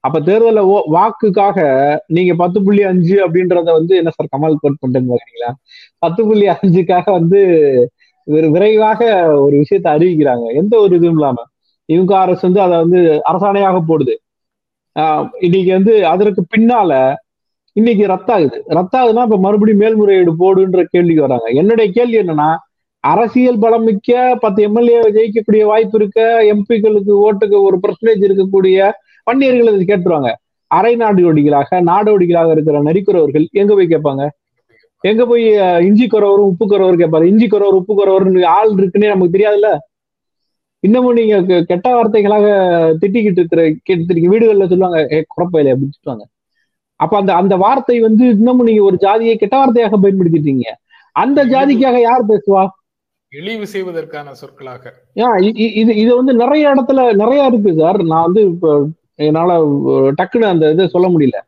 அப்ப 0.00 0.20
தேர்தல 0.20 0.62
வாக்குக்காக 0.96 1.58
நீங்க 2.06 2.34
பத்து 2.34 2.58
புள்ளி 2.64 2.82
அஞ்சு 2.82 3.16
அப்படின்றத 3.26 3.68
வந்து 3.78 3.96
என்ன 3.96 4.10
சார் 4.10 4.32
கமல் 4.36 4.60
கோட் 4.60 4.80
பண்ணிட்டேன்னு 4.80 5.52
பத்து 5.98 6.20
புள்ளி 6.26 6.48
அஞ்சுக்காக 6.48 7.04
வந்து 7.18 7.40
விரைவாக 8.24 9.02
ஒரு 9.40 9.56
விஷயத்தை 9.56 9.90
அறிவிக்கிறாங்க. 9.94 10.46
எந்த 10.54 10.74
ஒரு 10.78 10.96
இதுவும் 10.96 11.18
இல்லாம. 11.18 11.38
இவங்க 11.84 12.18
அரசு 12.18 12.38
வந்து 12.40 12.60
அதை 12.60 12.76
வந்து 12.76 13.22
அரசாணையாக 13.32 13.80
போடுது. 13.88 14.14
ஆஹ் 14.98 15.28
இன்னைக்கு 15.40 15.72
வந்து 15.72 16.06
அதற்கு 16.06 16.44
பின்னால 16.56 17.14
இன்னைக்கு 17.72 18.06
ரத்தாகுது. 18.06 18.60
ரத்தாகுதுன்னா 18.68 19.22
இப்ப 19.22 19.38
மறுபடியும் 19.38 19.78
மேல்முறையீடு 19.78 20.32
போடுன்ற 20.32 20.82
கேள்விக்கு 20.82 21.20
வராங்க. 21.20 21.50
என்னுடைய 21.50 21.92
கேள்வி 21.92 22.18
என்னன்னா 22.18 22.56
அரசியல் 23.00 23.58
பலம் 23.58 23.82
மிக்க 23.82 24.36
பத்து 24.40 24.62
எம்எல்ஏ 24.62 25.00
ஜெயிக்கக்கூடிய 25.00 25.64
வாய்ப்பு 25.64 25.98
இருக்க 25.98 26.42
எம்பிக்களுக்கு 26.42 27.12
ஓட்டுக்கு 27.12 27.62
ஒரு 27.62 27.80
பர்சன்டேஜ் 27.82 28.44
இருக்கக்கூடிய 28.44 28.90
வன்னியர்கள் 29.24 29.80
இதை 29.80 29.96
கேட்டுருவாங்க. 29.96 30.32
அரை 30.66 30.96
நாடோடிகளாக 30.96 31.66
நாடோடிகளாக 31.70 32.50
இருக்கிற 32.50 32.82
நரிக்குறவர்கள் 32.82 33.46
எங்க 33.50 33.74
போய் 33.74 33.86
கேட்பாங்க? 33.86 34.28
எங்க 35.00 35.26
போய் 35.26 35.44
இஞ்சி 35.84 36.06
குறவரும் 36.06 36.46
உப்பு 36.46 36.66
குறவர் 36.66 36.96
கேட்பாரு? 36.96 37.24
இஞ்சி 37.24 37.46
குறவர் 37.46 37.74
உப்பு 37.74 37.94
குறவர்னு 37.94 38.44
ஆள் 38.44 38.70
இருக்குன்னே 38.70 39.06
நமக்கு 39.06 39.38
தெரியாதுல்ல? 39.38 39.78
இன்னமும் 40.86 41.18
நீங்க 41.18 41.58
கெட்ட 41.70 41.88
வார்த்தைகளாக 41.94 42.46
திட்டிக்கிட்டு 43.00 43.40
இருக்கிற 43.42 43.62
கேட்டு 43.88 44.14
வீடுகள்ல 44.32 44.66
சொல்லுவாங்க 44.72 45.00
ஏ 45.16 45.18
குறப்பையில 45.34 45.72
அப்படின்னு 45.74 45.98
சொல்லுவாங்க. 45.98 46.24
அப்ப 47.00 47.14
அந்த 47.20 47.32
அந்த 47.40 47.54
வார்த்தை 47.64 47.96
வந்து 48.06 48.24
இன்னமும் 48.36 48.68
நீங்க 48.68 48.82
ஒரு 48.88 48.96
ஜாதியை 49.04 49.34
கெட்ட 49.36 49.54
வார்த்தையாக 49.60 49.98
பயன்படுத்திட்டீங்க. 50.04 50.66
அந்த 51.16 51.40
ஜாதிக்காக 51.54 51.98
யார் 52.08 52.30
பேசுவா? 52.32 52.64
இழிவு 53.32 53.66
செய்வதற்கான 53.66 54.34
சொற்களாக. 54.40 54.82
இது 55.74 55.92
இது 56.02 56.10
வந்து 56.18 56.32
நிறைய 56.42 56.64
இடத்துல 56.74 57.00
நிறைய 57.22 57.48
இருக்கு 57.50 57.70
சார். 57.80 57.98
நான் 58.10 58.26
வந்து 58.26 58.42
இப்போ 58.52 58.70
என்னால 59.26 59.56
டக்குன்னு 60.18 60.52
அந்த 60.52 60.70
இதை 60.74 60.86
சொல்ல 60.94 61.08
முடியல. 61.14 61.40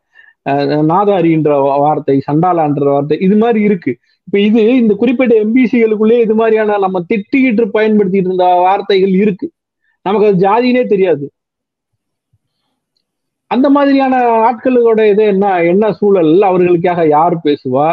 நாதாரின்ற 0.91 1.51
வார்த்தை 1.83 2.15
சண்டாலான்ற 2.27 2.85
வார்த்தை 2.95 3.17
இது 3.27 3.35
மாதிரி 3.43 3.61
இருக்கு. 3.69 3.93
இப்ப 4.27 4.39
இது 4.39 4.61
இந்த 4.77 4.93
குறிப்பிட்ட 4.93 5.33
எம்பிசிகளுக்குள்ளே 5.43 6.19
இது 6.21 6.35
மாதிரியான 6.35 6.77
நம்ம 6.77 6.99
திட்டிக்கிட்டு 7.09 7.63
பயன்படுத்திட்டு 7.73 8.29
இருந்த 8.29 8.45
வார்த்தைகள் 8.45 9.09
இருக்கு. 9.09 9.51
நமக்கு 10.05 10.27
அது 10.27 10.43
ஜாதினே 10.45 10.85
தெரியாது. 10.85 11.25
அந்த 13.51 13.69
மாதிரியான 13.69 14.15
ஆட்களோட 14.47 15.09
இது 15.09 15.23
என்ன 15.25 15.63
என்ன 15.63 15.91
சூழல்? 15.93 16.41
அவர்களுக்காக 16.41 17.07
யார் 17.07 17.35
பேசுவா? 17.43 17.87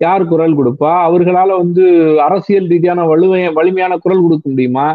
யார் 0.00 0.24
குரல் 0.24 0.56
கொடுப்பா? 0.58 0.90
அவர்களால 1.08 1.56
வந்து 1.56 1.84
அரசியல் 2.22 2.66
ரீதியான 2.66 3.06
வலுவை 3.06 3.52
வலிமையான 3.52 3.96
குரல் 3.96 4.20
கொடுக்க 4.20 4.48
முடியுமா? 4.48 4.88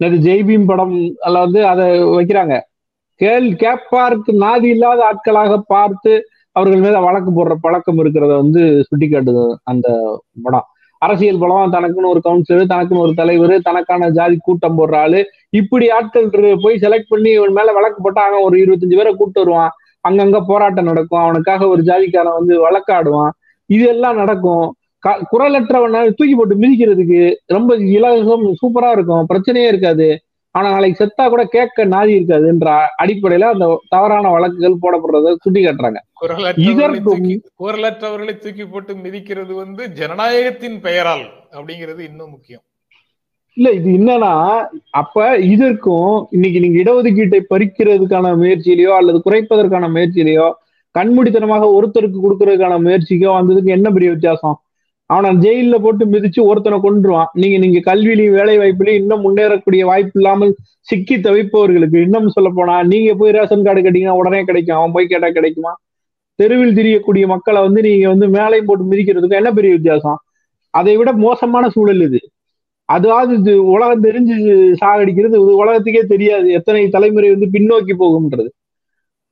அது 0.00 0.16
ஜெய்பீம் 0.16 0.66
படம் 0.66 0.94
அதுல 1.20 1.40
வந்து 1.40 1.66
அதை 1.66 1.86
வைக்கிறாங்க. 2.18 2.54
கேள் 3.20 3.48
கேட்பார்க்கு 3.54 4.32
நாதி 4.44 4.64
இல்லாத 4.64 5.00
ஆட்களாக 5.04 5.58
பார்த்து 5.66 6.12
அவர்கள் 6.52 6.80
மீது 6.80 7.00
வழக்கு 7.00 7.30
போடுற 7.30 7.52
பழக்கம் 7.60 7.98
இருக்கிறத 7.98 8.36
வந்து 8.36 8.86
சுட்டிக்காட்டுது 8.90 9.54
அந்த 9.64 10.20
படம் 10.42 10.64
அரசியல் 10.98 11.38
படம் 11.38 11.72
தனக்குன்னு 11.72 12.06
ஒரு 12.06 12.20
கவுன்சிலர் 12.24 12.66
தனக்குன்னு 12.68 12.98
ஒரு 12.98 13.14
தலைவர் 13.14 13.60
தனக்கான 13.60 14.10
ஜாதி 14.10 14.38
கூட்டம் 14.40 14.78
போடுற 14.78 14.96
ஆளு. 14.96 15.26
இப்படி 15.50 15.90
ஆட்கள் 15.90 16.30
போய் 16.30 16.78
செலக்ட் 16.80 17.04
பண்ணி 17.08 17.30
இவன் 17.30 17.52
மேல 17.52 17.72
வழக்கு 17.72 18.02
போட்டா 18.02 18.26
அவன் 18.26 18.42
ஒரு 18.42 18.58
இருபத்தஞ்சு 18.58 18.96
பேரை 18.96 19.14
கூட்டு 19.14 19.44
வருவான். 19.44 19.70
அங்கங்க 20.08 20.44
போராட்டம் 20.46 20.84
நடக்கும். 20.84 21.20
அவனுக்காக 21.20 21.68
ஒரு 21.68 21.82
ஜாதிக்காரன் 21.82 22.38
வந்து 22.38 22.70
வழக்காடுவான். 22.70 23.30
இது 23.66 23.88
எல்லாம் 23.88 24.16
நடக்கும். 24.16 24.74
க- 24.98 25.18
தூக்கி 25.20 26.34
போட்டு 26.34 26.56
மிதிக்கிறதுக்கு 26.56 27.34
ரொம்ப 27.46 27.76
இலவசம் 27.76 28.52
சூப்பரா 28.66 28.90
இருக்கும். 28.90 29.26
பிரச்சனையே 29.34 29.66
இருக்காது. 29.66 30.20
ஆனா 30.54 30.66
நாளைக்கு 30.70 31.00
செத்தா 31.00 31.24
கூட 31.28 31.42
கேட்க 31.54 31.84
நாதி 31.92 32.12
இருக்காதுன்ற 32.16 32.70
அடிப்படையில 33.02 33.46
அந்த 33.52 33.66
தவறான 33.88 34.30
வழக்குகள் 34.34 34.82
போடப்படுறத 34.82 35.32
சுட்டி 35.44 35.60
காட்டுறாங்க. 35.60 36.00
குரலற்றவர்களை 37.62 38.34
தூக்கி 38.36 38.64
போட்டு 38.64 38.94
மிதிக்கிறது 39.04 39.52
வந்து 39.62 39.82
ஜனநாயகத்தின் 40.00 40.78
பெயரால் 40.86 41.24
அப்படிங்கிறது 41.56 42.00
இன்னும் 42.10 42.32
முக்கியம். 42.34 42.64
இல்ல 43.56 43.70
இது 43.78 43.88
என்னன்னா 43.90 44.32
அப்ப 45.00 45.16
இதற்கும் 45.54 46.12
இன்னைக்கு 46.30 46.58
நீங்க 46.60 46.78
இடஒதுக்கீட்டை 46.82 47.40
பறிக்கிறதுக்கான 47.52 48.34
முயற்சியிலையோ 48.42 48.92
அல்லது 49.00 49.18
குறைப்பதற்கான 49.26 49.90
முயற்சியிலையோ 49.96 50.46
கண்மூடித்தனமாக 50.94 51.66
ஒருத்தருக்கு 51.76 52.18
கொடுக்கறதுக்கான 52.20 52.76
முயற்சிக்கோ 52.86 53.30
வந்ததுக்கு 53.38 53.76
என்ன 53.76 53.90
பெரிய 53.90 54.10
வித்தியாசம்? 54.10 54.56
அவனை 55.12 55.30
ஜெயில 55.44 55.76
போட்டு 55.84 56.04
மிதிச்சு 56.12 56.40
ஒருத்தனை 56.50 56.76
கொண்டுருவான் 56.84 57.30
நீங்க 57.42 57.56
நீங்க 57.64 57.78
கல்வியிலையும் 57.88 58.36
வேலை 58.38 58.54
வாய்ப்புலையும் 58.60 59.00
இன்னும் 59.02 59.24
முன்னேறக்கூடிய 59.26 59.82
வாய்ப்பு 59.90 60.18
இல்லாமல் 60.20 60.52
சிக்கி 60.90 61.16
தவிப்பவர்களுக்கு 61.26 61.98
இன்னும் 62.06 62.34
சொல்ல 62.36 62.48
போனா 62.58 62.74
நீங்க 62.92 63.10
போய் 63.20 63.34
ரேஷன் 63.38 63.64
கார்டு 63.66 63.80
கேட்டீங்கன்னா 63.84 64.18
உடனே 64.20 64.40
கிடைக்கும். 64.50 64.78
அவன் 64.78 64.94
போய் 64.96 65.10
கேட்டா 65.12 65.28
கிடைக்குமா? 65.38 65.72
தெருவில் 66.38 66.76
திரியக்கூடிய 66.78 67.24
மக்களை 67.34 67.60
வந்து 67.66 67.80
நீங்க 67.88 68.06
வந்து 68.14 68.26
மேலையும் 68.36 68.68
போட்டு 68.68 68.84
மிதிக்கிறதுக்கு 68.92 69.40
என்ன 69.40 69.50
பெரிய 69.58 69.72
வித்தியாசம்? 69.76 70.18
அதை 70.74 70.94
விட 71.00 71.10
மோசமான 71.26 71.64
சூழல் 71.74 72.04
இது. 72.08 72.20
அதாவது 72.88 73.32
இது 73.40 73.52
உலகம் 73.74 74.04
தெரிஞ்சு 74.06 74.36
சாகடிக்கிறது 74.82 75.36
உலகத்துக்கே 75.62 76.02
தெரியாது. 76.14 76.46
எத்தனை 76.58 76.82
தலைமுறை 76.96 77.28
வந்து 77.34 77.48
பின்னோக்கி 77.56 77.94
போகும்ன்றது. 78.02 78.50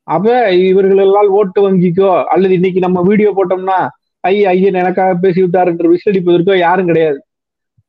அப்ப 0.08 0.28
இவர்கள் 0.70 1.02
எல்லாம் 1.06 1.28
ஓட்டு 1.38 1.60
வங்கிக்கோ 1.66 2.12
அல்லது 2.34 2.54
இன்னைக்கு 2.58 2.80
நம்ம 2.86 2.98
வீடியோ 3.08 3.30
போட்டோம்னா 3.38 3.78
ஐய 4.24 4.48
ஐயன் 4.54 4.80
எனக்காக 4.82 5.12
பேசி 5.24 5.40
என்று 5.70 5.92
விசடிப்பதற்கோ 5.94 6.54
யாரும் 6.58 6.88
கிடையாது. 6.90 7.20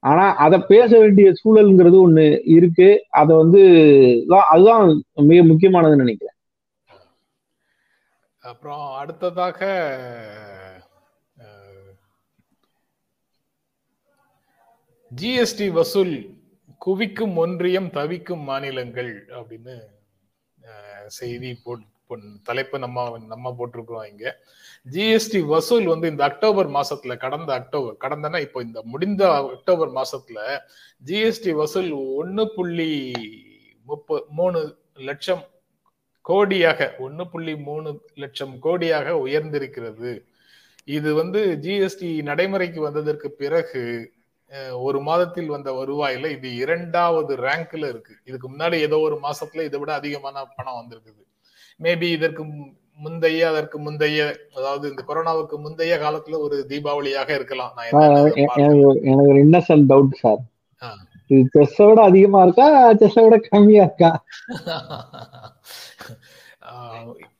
ஆனா 0.03 0.25
அதை 0.43 0.57
பேச 0.73 0.91
வேண்டிய 0.99 1.27
சூழல்ங்கிறது 1.39 1.97
ஒண்ணு 2.05 2.25
இருக்கு. 2.55 2.89
அதை 3.19 3.33
வந்து 3.41 3.61
அதுதான் 4.53 4.85
மிக 5.29 5.39
முக்கியமானதுன்னு 5.49 6.03
நினைக்கிறேன். 6.03 6.37
அப்புறம் 8.43 8.85
அடுத்ததாக 9.01 9.59
ஜிஎஸ்டி 15.11 15.67
வசூல் 15.77 16.13
குவிக்கும் 16.81 17.35
ஒன்றியம் 17.43 17.89
தவிக்கும் 17.97 18.43
மாநிலங்கள் 18.49 19.11
அப்படின்னு 19.39 19.75
செய்தி 21.19 21.49
போட்டு 21.63 21.87
தலைப்பு 22.43 22.79
நம்ம 22.79 23.05
நம்ம 23.33 23.53
போட்டிருக்கிறோம் 23.57 24.07
இங்க. 24.11 24.25
ஜிஎஸ்டி 24.93 25.39
வசூல் 25.45 25.85
வந்து 25.85 26.07
இந்த 26.07 26.23
அக்டோபர் 26.23 26.69
மாசத்துல 26.77 27.15
கடந்த 27.17 27.49
அக்டோபர் 27.53 27.95
கடந்தனா 28.03 28.39
இப்போ 28.39 28.61
இந்த 28.61 28.81
முடிந்த 28.83 29.23
அக்டோபர் 29.55 29.91
மாசத்துல 29.99 30.39
ஜிஎஸ்டி 31.05 31.53
வசூல் 31.61 31.91
ஒன்னு 32.21 32.45
புள்ளி 32.55 32.91
முப்ப 33.87 34.25
மூணு 34.39 34.59
லட்சம் 35.09 35.43
கோடியாக 36.25 36.97
ஒன்னு 36.97 37.23
புள்ளி 37.29 37.53
மூணு 37.69 37.89
லட்சம் 38.13 38.55
கோடியாக 38.63 39.09
உயர்ந்திருக்கிறது. 39.25 40.11
இது 40.97 41.09
வந்து 41.13 41.39
ஜிஎஸ்டி 41.63 42.09
நடைமுறைக்கு 42.29 42.79
வந்ததற்கு 42.81 43.29
பிறகு 43.31 43.83
ஒரு 44.87 44.99
மாதத்தில் 45.01 45.51
வந்த 45.55 45.69
வருவாயில 45.71 46.29
இது 46.35 46.49
இரண்டாவது 46.55 47.33
ரேங்க்ல 47.37 47.83
இருக்கு. 47.93 48.13
இதுக்கு 48.25 48.47
முன்னாடி 48.51 48.77
ஏதோ 48.87 48.97
ஒரு 48.99 49.17
மாசத்துல 49.27 49.65
இதை 49.67 49.79
விட 49.79 49.91
அதிகமான 49.93 50.45
பணம் 50.57 50.79
வந்திருக்குது. 50.81 51.21
மேபி 51.83 52.07
இதற்கு 52.17 52.43
முந்தைய 53.05 53.41
அதற்கு 53.51 53.77
முந்தைய 53.85 54.19
அதாவது 54.57 54.85
இந்த 54.89 55.01
கொரோனாவுக்கு 55.07 55.55
முந்தைய 55.65 55.93
காலத்துல 56.03 56.39
ஒரு 56.45 56.57
தீபாவளியாக 56.71 57.29
இருக்கலாம். 57.39 57.73
எனக்கு 58.43 58.75
ஒரு 59.29 59.39
இன்னசென்ட் 59.45 59.87
டவுட் 59.91 60.19
சார் 60.23 60.41
இது 61.33 61.41
செஸ்ஸை 61.53 61.85
விட 61.89 61.99
அதிகமா 62.09 62.39
இருக்கா? 62.45 62.67
செஸ்ஸை 62.99 63.21
விட 63.25 63.35
கம்மியா 63.49 63.83
இருக்கா? 63.87 64.11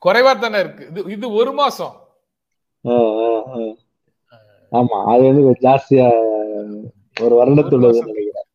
குறைவா 0.06 0.32
தானே 0.44 0.60
இருக்கு. 0.64 0.84
இது 0.92 1.02
இது 1.16 1.26
ஒரு 1.42 1.52
மாசம். 1.62 1.96
ஆமா 4.72 4.98
அது 5.14 5.24
வந்து 5.30 5.44
ஜாஸ்தியா 5.68 6.08
ஒரு 7.26 7.34
வருடத்துள்ளது 7.40 8.02
நினைக்கிறேன். 8.04 8.48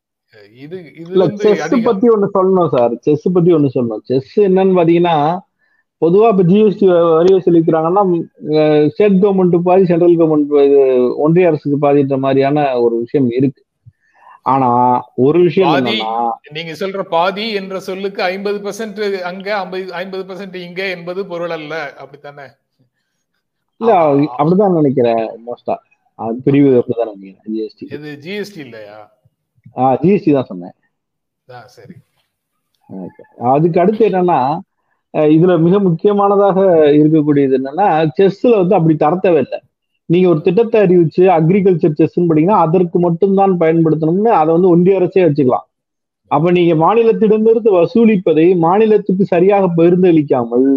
இது 0.63 0.77
இல்ல 1.03 1.25
செஸ் 1.43 1.75
பத்தி 1.89 2.07
ஒண்ணு 2.15 2.27
சொல்லணும் 2.37 2.71
சார் 2.75 2.93
செஸ் 3.07 3.27
பத்தி 3.35 3.51
ஒண்ணு 3.57 3.69
சொல்லணும். 3.75 4.03
செஸ் 4.11 4.33
என்னன்னு 4.47 4.77
பாத்தீங்கன்னா 4.79 5.17
பொதுவா 6.01 6.27
இப்ப 6.31 6.43
ஜிஎஸ்டி 6.49 6.87
வரி 7.17 7.31
வசூலிக்கிறாங்கன்னா 7.33 8.01
ஸ்டேட் 8.93 9.21
கவர்மெண்ட் 9.21 9.55
பாதி 9.67 9.85
சென்ட்ரல் 9.91 10.19
கவர்மெண்ட் 10.19 10.51
இது 10.67 10.81
ஒன்றிய 11.25 11.49
அரசுக்கு 11.49 11.77
பாதின்ற 11.85 12.17
மாதிரியான 12.25 12.65
ஒரு 12.83 12.95
விஷயம் 13.03 13.29
இருக்கு. 13.39 13.61
ஆனா 14.53 14.69
ஒரு 15.25 15.39
விஷயம் 15.47 15.89
நீங்க 16.57 16.73
சொல்ற 16.81 17.01
பாதி 17.15 17.45
என்ற 17.59 17.79
சொல்லுக்கு 17.87 18.21
ஐம்பது 18.33 18.59
பெர்சென்ட் 18.65 19.01
அங்க 19.29 19.47
ஐம்பது 20.01 20.23
பெர்சென்ட் 20.29 20.55
இங்க 20.67 20.81
என்பது 20.95 21.23
பொருள் 21.31 21.55
அல்ல. 21.57 21.73
அப்படித்தானே? 22.03 22.47
இல்ல 23.81 23.91
அப்படிதான் 24.37 24.77
நினைக்கிறேன் 24.79 25.25
மோஸ்டா 25.47 25.75
பிரிவு 26.45 26.69
அப்படிதான் 26.79 27.11
நினைக்கிறேன் 27.11 27.51
ஜிஎஸ்டி 27.55 27.87
இது 27.97 28.11
ஜிஎஸ்டி 28.25 28.61
இல்லையா? 28.67 28.97
ஆ 29.79 29.91
ஜிஎஸ்டி 30.03 30.31
தான் 30.37 30.49
சொன்னேன். 30.51 30.75
சரி. 31.75 31.95
அதுக்கு 33.53 33.81
அடுத்து 33.81 34.03
என்னன்னா 34.09 34.39
இதுல 35.35 35.53
மிக 35.65 35.75
முக்கியமானதாக 35.87 36.57
இருக்கக்கூடியது 36.99 37.53
என்னன்னா 37.59 37.87
செஸ்ல 38.17 38.51
வந்து 38.61 38.75
அப்படி 38.77 38.95
தரத்தவே 39.05 39.39
இல்லை. 39.45 39.59
நீங்க 40.09 40.27
ஒரு 40.33 40.41
திட்டத்தை 40.47 40.77
அறிவிச்சு 40.85 41.23
அக்ரிகல்ச்சர் 41.37 41.97
செஸ்ன்னு 41.99 42.27
பாத்தீங்கன்னா 42.29 42.59
அதற்கு 42.65 42.97
மட்டும்தான் 43.05 43.53
பயன்படுத்தணும்னு 43.63 44.31
அதை 44.41 44.49
வந்து 44.55 44.71
ஒன்றிய 44.73 44.99
அரசே 44.99 45.23
வச்சுக்கலாம். 45.27 45.65
அப்ப 46.31 46.51
நீங்க 46.57 46.73
மாநிலத்திடமிருந்து 46.83 47.71
வசூலிப்பதை 47.79 48.45
மாநிலத்துக்கு 48.65 49.25
சரியாக 49.33 49.65
பகிர்ந்தளிக்காமல் 49.79 50.67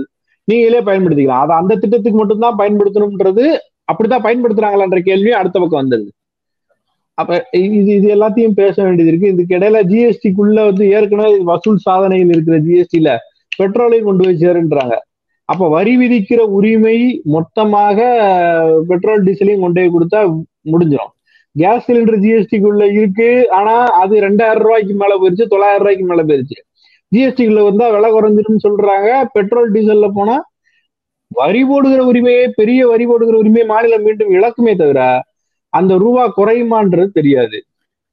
நீங்களே 0.49 0.81
பயன்படுத்திக்கலாம். 0.89 1.45
அதை 1.45 1.55
அந்த 1.61 1.73
திட்டத்துக்கு 1.83 2.19
மட்டும்தான் 2.21 2.59
பயன்படுத்தணும்ன்றது 2.61 3.45
அப்படித்தான் 3.91 4.27
பயன்படுத்துறாங்களான்ற 4.27 5.01
கேள்வியும் 5.09 5.41
அடுத்த 5.41 5.57
பக்கம் 5.61 5.83
வந்தது 5.83 6.09
அப்ப 7.19 7.39
இது 7.65 7.79
இது 7.97 8.07
எல்லாத்தையும் 8.17 8.59
பேச 8.61 8.77
வேண்டியது 8.85 9.11
இருக்கு. 9.11 9.33
இதுக்கு 9.35 9.57
இடையில 9.57 9.79
ஜிஎஸ்டிக்குள்ள 9.91 10.61
வந்து 10.69 10.85
ஏற்கனவே 10.97 11.33
வசூல் 11.51 11.85
சாதனையில் 11.87 12.33
இருக்கிற 12.35 12.57
ஜிஎஸ்டில 12.67 13.11
பெட்ரோலையும் 13.59 14.09
கொண்டு 14.09 14.25
போய் 14.27 14.43
சேருன்றாங்க. 14.43 14.97
அப்ப 15.53 15.69
வரி 15.77 15.95
விதிக்கிற 16.01 16.41
உரிமை 16.57 16.99
மொத்தமாக 17.35 17.99
பெட்ரோல் 18.91 19.25
டீசலையும் 19.27 19.65
கொண்டு 19.65 19.81
போய் 19.81 19.95
கொடுத்தா 19.97 20.21
முடிஞ்சிடும் 20.73 21.13
கேஸ் 21.57 21.87
சிலிண்டர் 21.87 22.23
ஜிஎஸ்டிக்குள்ள 22.25 22.85
இருக்கு. 22.99 23.29
ஆனா 23.59 23.75
அது 24.03 24.15
ரெண்டாயிரம் 24.27 24.65
ரூபாய்க்கு 24.67 24.95
மேல 25.03 25.15
போயிருச்சு 25.21 25.47
தொள்ளாயிரம் 25.53 25.83
ரூபாய்க்கு 25.83 26.07
மேல 26.11 26.23
போயிருச்சு. 26.29 26.59
ஜிஎஸ்டிக்குள்ள 27.13 27.63
வந்தா 27.69 27.87
விலை 27.97 28.11
குறைஞ்சிருன்னு 28.13 28.65
சொல்றாங்க. 28.67 29.09
பெட்ரோல் 29.37 29.73
டீசல்ல 29.77 30.09
போனா 30.19 30.37
வரி 31.41 31.63
போடுகிற 31.65 32.01
உரிமையே 32.11 32.45
பெரிய 32.61 32.87
வரி 32.93 33.05
போடுகிற 33.07 33.37
உரிமையை 33.43 33.67
மாநிலம் 33.73 34.07
மீண்டும் 34.07 34.33
இழக்குமே 34.37 34.73
தவிர 34.77 35.01
அந்த 35.73 35.93
ரூபா 36.05 36.23
குறையுமான்றது 36.39 37.11
தெரியாது. 37.19 37.59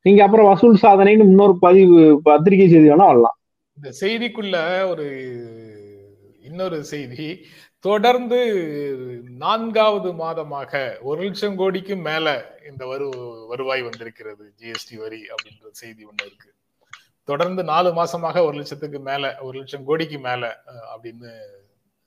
நீங்க 0.05 0.21
அப்புறம் 0.25 0.49
வசூல் 0.51 0.81
சாதனைன்னு 0.81 1.27
இன்னொரு 1.31 1.55
பதிவு 1.65 2.01
பத்திரிகை 2.23 2.67
செய்தி 2.73 2.89
வேணா 2.91 3.07
வரலாம். 3.11 3.36
இந்த 3.77 3.89
செய்திக்குள்ள 4.01 4.57
ஒரு 4.91 5.05
இன்னொரு 6.47 6.77
செய்தி. 6.91 7.25
தொடர்ந்து 7.87 8.39
நான்காவது 9.43 10.09
மாதமாக 10.21 10.71
ஒரு 11.09 11.19
லட்சம் 11.25 11.57
கோடிக்கும் 11.59 12.05
மேல 12.09 12.27
இந்த 12.69 12.83
வரு 12.91 13.07
வருவாய் 13.51 13.83
வந்திருக்கிறது 13.87 14.45
ஜிஎஸ்டி 14.59 14.95
வரி 15.03 15.21
அப்படின்ற 15.33 15.69
செய்தி 15.81 16.01
ஒண்ணு 16.09 16.25
இருக்கு. 16.29 16.49
தொடர்ந்து 17.23 17.61
நாலு 17.71 17.89
மாசமாக 17.99 18.43
ஒரு 18.47 18.55
லட்சத்துக்கு 18.59 18.99
மேல 19.09 19.23
ஒரு 19.47 19.55
லட்சம் 19.59 19.87
கோடிக்கு 19.89 20.19
மேல 20.27 20.43
அப்படின்னு 20.93 21.31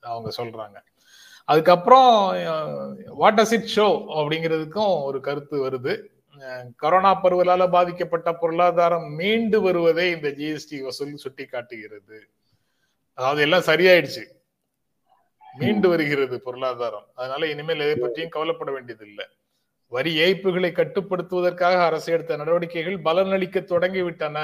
அவங்க 0.03 0.29
சொல்றாங்க. 0.39 0.77
அதுக்கப்புறம் 1.49 2.09
வாட் 3.21 3.37
டஸ் 3.39 3.55
இட் 3.57 3.71
ஷோ 3.75 3.87
அப்படிங்கிறதுக்கும் 4.19 4.93
ஒரு 5.09 5.19
கருத்து 5.27 5.57
வருது. 5.67 5.95
கொரோனா 6.77 7.23
பருவலால 7.23 7.69
பாதிக்கப்பட்ட 7.69 8.33
பொருளாதாரம் 8.33 9.07
மீண்டு 9.13 9.61
வருவதை 9.61 10.11
இந்த 10.11 10.29
ஜிஎஸ்டி 10.29 10.77
வசூல் 10.81 11.15
சுட்டி 11.15 11.45
காட்டுகிறது 11.45 12.27
அதாவது 13.13 13.41
எல்லாம் 13.41 13.67
சரியாயிடுச்சு. 13.71 14.23
மீண்டு 15.57 15.89
வருகிறது 15.89 16.41
பொருளாதாரம். 16.41 17.07
அதனால 17.15 17.47
இனிமேல் 17.47 17.79
எதை 17.79 17.95
பற்றியும் 17.95 18.29
கவலைப்பட 18.29 18.71
வேண்டியதில்லை. 18.71 19.25
வரி 19.87 20.11
ஏய்ப்புகளை 20.17 20.71
கட்டுப்படுத்துவதற்காக 20.71 21.85
அரசு 21.85 22.11
எடுத்த 22.11 22.35
நடவடிக்கைகள் 22.35 22.97
பலனளிக்க 22.97 23.61
தொடங்கிவிட்டன. 23.63 24.37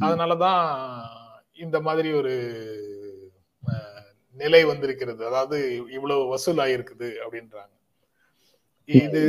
அதனாலதான் 0.00 0.64
இந்த 1.52 1.80
மாதிரி 1.80 2.12
ஒரு 2.12 2.34
நிலை 4.32 4.64
வந்திருக்கிறது. 4.64 5.26
அதாவது 5.26 5.58
இவ்வளவு 5.90 6.26
வசூல் 6.26 6.56
ஆயிருக்குது 6.56 7.10
அப்படின்றாங்க. 7.24 7.74
இது 8.88 9.22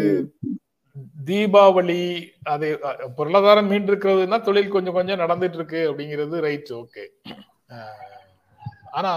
தீபாவளி 1.26 2.02
அது 2.44 2.68
பொருளாதாரம் 3.16 3.68
மீண்டு 3.68 3.92
இருக்கிறதுனா 3.92 4.42
தொழில் 4.42 4.70
கொஞ்சம் 4.70 4.94
கொஞ்சம் 4.94 5.20
நடந்துட்டு 5.20 5.54
இருக்கு 5.54 5.82
அப்படிங்கிறது 5.90 6.40
ரைட் 6.40 6.72
ஓகே 6.74 7.06
ஆனா 8.92 9.12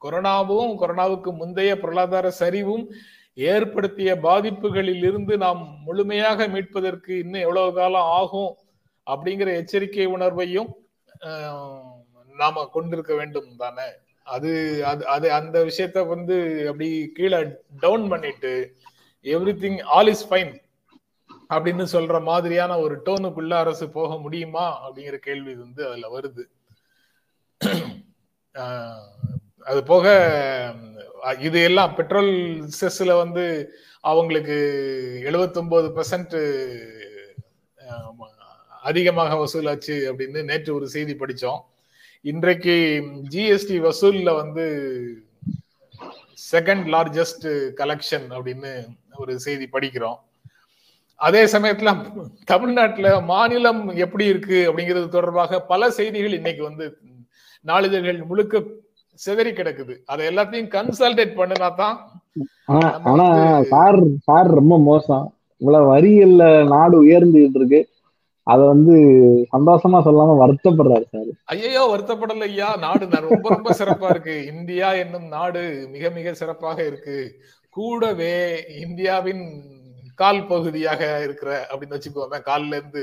கொரோனாவும் 0.00 0.72
கொரோனாவுக்கு 0.80 1.30
முந்தைய 1.32 1.72
பொருளாதார 1.80 2.30
சரிவும் 2.40 2.84
ஏற்படுத்திய 3.38 4.10
பாதிப்புகளில் 4.20 5.04
இருந்து 5.04 5.36
நாம் 5.36 5.62
முழுமையாக 5.84 6.46
மீட்பதற்கு 6.48 7.12
இன்னும் 7.14 7.40
எவ்வளவு 7.40 7.72
காலம் 7.72 8.10
ஆகும் 8.12 8.52
அப்படிங்கிற 9.06 9.48
எச்சரிக்கை 9.56 10.06
உணர்வையும் 10.06 10.70
நாம 12.34 12.64
கொண்டிருக்க 12.66 13.12
வேண்டும் 13.14 13.50
தானே. 13.56 13.86
அது 14.26 14.50
அது 14.84 15.02
அது 15.06 15.32
அந்த 15.32 15.56
விஷயத்த 15.64 16.06
வந்து 16.06 16.36
அப்படி 16.68 16.88
கீழே 17.12 17.40
டவுன் 17.80 18.08
பண்ணிட்டு 18.08 18.52
every 19.24 19.54
thing 19.60 19.80
all 19.88 20.08
is 20.08 20.26
fine 20.30 20.52
அப்படின்னு 21.50 21.84
சொல்ற 21.92 22.16
மாதிரியான 22.22 22.78
ஒரு 22.78 22.94
டோனுக்குள்ள 23.06 23.54
அரசு 23.58 23.86
போக 23.90 24.10
முடியுமா? 24.18 24.66
அப்படிங்கிற 24.82 25.16
கேள்வி 25.18 25.54
வந்து 25.54 25.82
அதுல 25.88 26.08
வருது. 26.16 26.44
அது 29.66 29.80
போக 29.84 30.06
இது 31.40 31.58
எல்லாம் 31.62 31.94
பெட்ரோல் 31.94 32.32
செஸ்ல 32.80 33.12
வந்து 33.16 33.44
அவங்களுக்கு 34.04 34.56
எழுபத்தொன்பது 35.24 35.88
பெர்சன்ட் 35.88 36.34
அதிகமாக 38.82 39.36
வசூலாச்சு 39.36 39.96
அப்படின்னு 40.10 40.40
நேற்று 40.42 40.70
ஒரு 40.74 40.88
செய்தி 40.88 41.14
படித்தோம் 41.14 41.60
இன்றைக்கு 42.24 42.74
ஜிஎஸ்டி 43.30 43.78
வசூலில் 43.78 44.32
வந்து 44.34 44.66
செகண்ட் 46.52 46.86
லார்ஜஸ்ட் 46.94 47.48
கலெக்ஷன் 47.76 48.28
அப்படின்னு 48.30 48.72
ஒரு 49.22 49.32
செய்தி 49.46 49.66
படிக்கிறோம். 49.72 50.18
அதே 51.20 51.42
சமயத்துல 51.44 51.90
தமிழ்நாட்டுல 52.52 53.08
மாநிலம் 53.32 53.82
எப்படி 54.04 54.24
இருக்கு 54.32 54.58
அப்படிங்கிறது 54.68 55.08
தொடர்பாக 55.08 55.60
பல 55.72 55.90
செய்திகள் 55.98 56.38
இன்னைக்கு 56.38 56.62
வந்து 56.62 56.86
நாளிதழ்கள் 57.66 58.18
முழுக்க 58.30 58.62
சிதறி 59.18 59.50
கிடக்குது. 59.50 59.94
அதை 60.06 60.22
எல்லாத்தையும் 60.30 60.72
கன்சல்டேட் 60.76 61.38
பண்ணினா 61.40 61.68
தான் 61.82 61.96
ஆனா 63.10 63.26
சார் 63.72 63.98
சார் 64.28 64.48
ரொம்ப 64.60 64.74
மோசம். 64.90 65.26
இவ்வளவு 65.60 65.90
வரிகள்ல 65.92 66.44
நாடு 66.72 66.96
உயர்ந்துகிட்டு 67.04 67.60
இருக்கு. 67.60 67.80
அத 68.46 68.60
வந்து 68.72 68.94
சந்தோஷமா 69.52 69.98
சொல்லாம 70.06 70.32
வருத்தப்படுறாரு 70.40 71.06
சார். 71.14 71.30
ஐயோ 71.52 71.82
வருத்தப்படல 71.92 72.48
ஐயா. 72.50 72.68
நாடு 72.86 73.04
ரொம்ப 73.28 73.46
ரொம்ப 73.48 73.70
சிறப்பா 73.78 74.08
இருக்கு. 74.14 74.34
இந்தியா 74.52 74.88
என்னும் 75.02 75.28
நாடு 75.36 75.62
மிக 75.94 76.10
மிக 76.18 76.34
சிறப்பாக 76.40 76.78
இருக்கு. 76.90 77.16
கூடவே 77.76 78.34
இந்தியாவின் 78.84 79.44
கால் 80.14 80.46
பகுதியாக 80.46 81.02
இருக்கிற 81.26 81.50
அப்படின்னு 81.70 81.96
வச்சுக்கோமே 81.96 82.38
கால்ல 82.50 82.76
இருந்து 82.80 83.02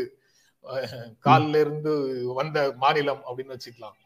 கால்ல 1.25 1.59
இருந்து 1.63 1.93
வந்த 2.39 2.57
மாநிலம் 2.75 3.21
அப்படின்னு 3.27 3.55
வச்சுக்கலாம். 3.55 3.97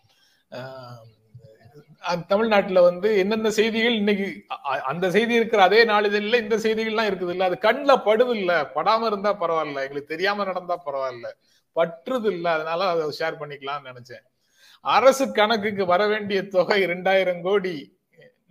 தமிழ்நாட்டுல 2.31 2.81
வந்து 2.87 3.09
என்னென்ன 3.17 3.49
செய்திகள் 3.49 3.95
இன்னைக்கு 4.01 4.27
அந்த 4.83 5.05
செய்தி 5.15 5.33
இருக்கிற 5.33 5.61
அதே 5.63 5.79
நாளிதழில் 5.85 6.41
இந்த 6.43 6.57
செய்திகள்லாம் 6.65 7.09
இருக்குது 7.09 7.33
இல்ல 7.35 7.49
அது 7.49 7.57
கண்ணில் 7.57 8.03
படுது 8.07 8.33
இல்ல 8.35 8.51
படாம 8.75 9.05
இருந்தா 9.05 9.31
பரவாயில்ல. 9.41 9.83
எங்களுக்கு 9.85 10.13
தெரியாம 10.13 10.43
நடந்தா 10.43 10.77
பரவாயில்ல. 10.85 11.29
பற்றுது 11.75 12.29
இல்ல 12.35 12.47
அதனால 12.51 12.87
அதை 12.89 13.05
ஷேர் 13.19 13.39
பண்ணிக்கலாம்னு 13.41 13.89
நினைச்சேன். 13.91 14.25
அரசு 14.85 15.25
கணக்குக்கு 15.31 15.85
வர 15.85 16.01
வேண்டிய 16.07 16.39
தொகை 16.55 16.79
இரண்டாயிரம் 16.81 17.41
கோடி. 17.41 17.75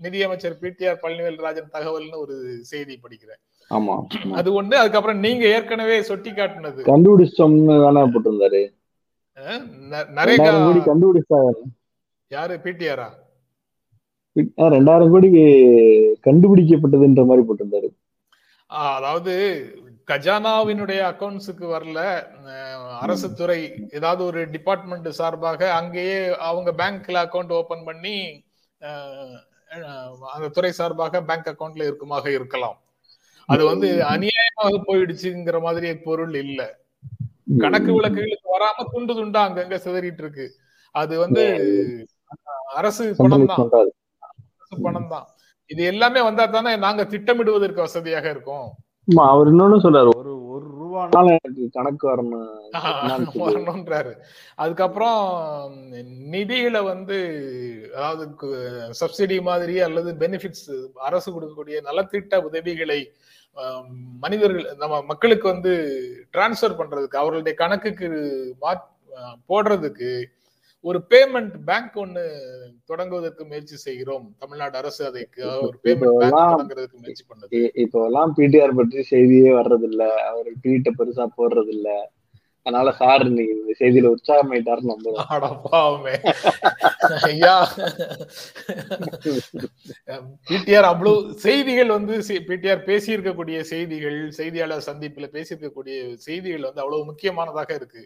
நிதியமைச்சர் 0.01 0.59
பிடிஆர் 0.61 1.03
பழனிவேல் 1.03 1.43
ராஜன் 1.47 1.75
தகவல்னு 1.77 2.23
ஒரு 2.25 2.37
செய்தி 2.71 2.95
படிக்கிறேன். 3.03 3.41
ஆமா. 3.71 3.95
அது 4.39 4.49
ஒண்ணு 4.63 4.75
அதுக்கப்புறம் 4.81 5.23
நீங்க 5.27 5.45
ஏற்கனவே 5.57 5.97
சொட்டி 6.09 6.31
காட்டினது. 6.31 6.81
கண்டுபிடிச்சோம்னு 6.91 7.77
தானே 7.85 8.03
போட்டிருந்தாரு. 8.15 8.63
நரேகா 10.19 10.51
கண்டுபிடிச்சாரு 10.91 11.63
யாரு? 12.31 12.57
பிடிஆரா 12.65 13.09
ரெண்டாயிரம் 14.75 15.11
கோடிக்கு 15.11 15.43
கண்டுபிடிக்கப்பட்டதுன்ற 16.27 17.23
மாதிரி 17.29 17.43
போட்டிருந்தாரு. 17.49 17.89
அதாவது 18.97 19.35
கஜானாவினுடைய 20.11 21.01
அக்கௌண்ட்ஸுக்கு 21.11 21.67
வரல. 21.75 22.01
அரசு 23.05 23.29
துறை 23.35 23.61
ஏதாவது 23.99 24.23
ஒரு 24.25 24.41
டிபார்ட்மெண்ட் 24.55 25.09
சார்பாக 25.19 25.71
அங்கேயே 25.81 26.19
அவங்க 26.49 26.71
பேங்க்ல 26.81 27.23
அக்கௌண்ட் 27.25 27.53
ஓபன் 27.61 27.85
பண்ணி 27.85 28.17
அந்த 30.35 30.49
துறை 30.57 30.73
சார்பாக 30.79 31.23
பேங்க் 31.29 31.51
அக்கௌண்ட்ல 31.53 31.87
இருக்குமாக 31.89 32.27
இருக்கலாம். 32.39 32.77
அது 33.49 33.63
வந்து 33.71 33.89
அநியாயமாக 34.13 34.77
போயிடுச்சுங்கிற 34.89 35.59
மாதிரி 35.67 35.89
பொருள் 36.07 36.37
இல்ல. 36.45 36.61
கணக்கு 37.63 37.91
விளக்குகளுக்கு 37.97 38.49
வராம 38.55 38.85
துண்டு 38.93 39.13
துண்டா 39.19 39.41
அங்கங்க 39.47 39.79
சிதறிட்டு 39.85 40.23
இருக்கு. 40.25 40.47
அது 40.95 41.15
வந்து 41.25 41.43
அரசு 42.81 43.05
பணம் 43.19 43.47
தான். 43.51 43.71
அரசு 44.59 44.77
பணம் 44.87 45.11
தான். 45.15 45.27
இது 45.71 45.83
எல்லாமே 45.93 46.21
வந்தா 46.29 46.45
தானே 46.47 46.73
நாங்க 46.87 47.03
திட்டமிடுவதற்கு 47.13 47.85
வசதியாக 47.87 48.27
இருக்கும். 48.35 48.67
அவர் 49.33 49.51
இன்னொன்னு 49.53 49.79
சொல்றாரு. 49.85 50.09
ஒரு 50.09 50.19
ஒரு 50.21 50.34
ரூபானால 50.95 51.35
எனக்கு 51.39 51.65
கணக்கு 51.77 52.05
வரணும். 52.11 52.49
வரணும்ன்றாரு. 53.45 54.13
அதுக்கப்புறம் 54.55 55.21
நிதிகளை 56.35 56.83
வந்து 56.83 57.19
அதாவது 57.97 58.25
சப்சிடி 59.01 59.39
மாதிரி 59.43 59.77
அல்லது 59.81 60.13
பெனிஃபிட்ஸ் 60.25 60.69
அரசு 61.09 61.29
கொடுக்கக்கூடிய 61.31 61.79
நலத்திட்ட 61.89 62.43
உதவிகளை 62.51 63.01
மனிதர்கள் 64.21 64.65
நம்ம 64.77 64.95
மக்களுக்கு 65.03 65.47
வந்து 65.49 65.73
டிரான்ஸ்பர் 66.33 66.79
பண்றதுக்கு 66.79 67.21
அவர்களுடைய 67.23 67.55
கணக்குக்கு 67.61 68.09
போடுறதுக்கு 69.51 70.11
ஒரு 70.85 70.99
பேமெண்ட் 71.13 71.55
பேங்க் 71.69 71.95
ஒண்ணு 72.03 72.23
தொடங்குவதற்கு 72.91 73.43
முயற்சி 73.51 73.77
செய்கிறோம். 73.85 74.25
தமிழ்நாடு 74.43 74.77
அரசு 74.81 75.03
அதை 75.11 75.23
ஒரு 75.67 75.77
பேமெண்ட் 75.85 76.19
பேங்க் 76.23 76.51
தொடங்குறதுக்கு 76.55 76.99
முயற்சி 77.05 77.25
பண்ணுது. 77.29 77.61
இப்போ 77.85 78.01
எல்லாம் 78.09 78.35
பிடிஆர் 78.39 78.79
பற்றி 78.81 79.03
செய்தியே 79.13 79.53
வர்றது 79.61 79.87
இல்ல 79.91 80.03
அவர் 80.31 80.51
ட்வீட்டை 80.65 80.93
பெருசா 80.99 81.27
போடுறது 81.39 81.73
இல்ல 81.77 81.89
அதனால 82.67 82.91
சார் 82.99 83.23
இன்னைக்கு 83.29 83.55
இந்த 83.57 83.73
செய்தியில 83.81 84.11
உற்சாகமாயிட்டாரு 84.15 84.83
நம்புறோம் 84.91 86.05
ஐயா. 87.31 87.57
பிடிஆர் 90.51 90.89
அவ்வளவு 90.93 91.35
செய்திகள் 91.47 91.91
வந்து 91.97 92.15
பிடிஆர் 92.51 92.83
பேசியிருக்கக்கூடிய 92.91 93.59
செய்திகள் 93.73 94.19
செய்தியாளர் 94.39 94.87
சந்திப்புல 94.91 95.29
பேசியிருக்கக்கூடிய 95.37 95.97
செய்திகள் 96.29 96.69
வந்து 96.69 96.85
அவ்வளவு 96.85 97.09
முக்கியமானதாக 97.11 97.71
இருக்கு. 97.81 98.05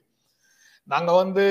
நாங்க 0.88 1.10
வந்து 1.12 1.44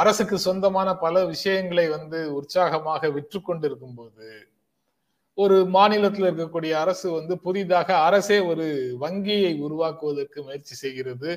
அரசுக்கு 0.00 0.36
சொந்தமான 0.38 0.88
பல 0.96 1.24
விஷயங்களை 1.26 1.88
வந்து 1.88 2.18
உற்சாகமாக 2.34 3.10
விற்று 3.10 3.38
கொண்டிருக்கும் 3.42 3.94
போது 3.94 4.28
ஒரு 5.38 5.56
மாநிலத்தில் 5.66 6.26
இருக்கக்கூடிய 6.30 6.72
அரசு 6.84 7.06
வந்து 7.10 7.34
புதிதாக 7.38 7.88
அரசே 7.98 8.38
ஒரு 8.50 8.66
வங்கியை 8.98 9.52
உருவாக்குவதற்கு 9.60 10.38
முயற்சி 10.42 10.74
செய்கிறது. 10.74 11.30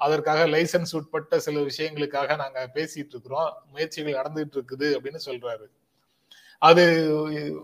அதற்காக 0.00 0.46
லைசன்ஸ் 0.46 0.94
உட்பட்ட 0.98 1.38
சில 1.38 1.60
விஷயங்களுக்காக 1.60 2.36
நாங்க 2.36 2.60
பேசிட்டு 2.74 3.14
இருக்கிறோம் 3.14 3.50
முயற்சிகள் 3.72 4.18
நடந்துட்டு 4.20 4.56
இருக்குது 4.58 4.88
அப்படின்னு 4.96 5.20
சொல்றாரு. 5.26 5.66
அது 6.62 6.84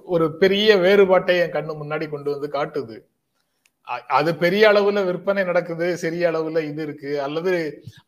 ஒரு 0.05 0.27
பெரிய 0.43 0.77
வேறுபாட்டை 0.77 1.37
என் 1.39 1.57
கண்ணு 1.57 1.75
முன்னாடி 1.83 2.09
கொண்டு 2.09 2.31
வந்து 2.35 2.49
காட்டுது. 2.59 2.99
அது 4.19 4.31
பெரிய 4.43 4.65
அளவுல 4.71 5.05
விற்பனை 5.05 5.43
நடக்குது 5.45 5.87
சிறிய 6.03 6.31
அளவுல 6.31 6.63
இது 6.71 6.83
இருக்கு. 6.83 7.13
அல்லது 7.23 7.53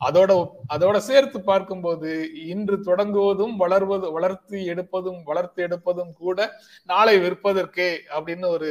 அதோட 0.09 0.31
அதோட 0.75 0.97
சேர்த்து 1.09 1.39
பார்க்கும்போது 1.41 2.11
இன்று 2.47 2.77
தொடங்குவதும் 2.89 3.55
வளர்வது 3.57 4.13
வளர்த்து 4.13 4.59
எடுப்பதும் 4.75 5.21
வளர்த்து 5.23 5.61
எடுப்பதும் 5.67 6.13
கூட 6.13 6.49
நாளை 6.85 7.15
விற்பதற்கே 7.25 7.89
அப்படின்னு 8.17 8.47
ஒரு 8.47 8.71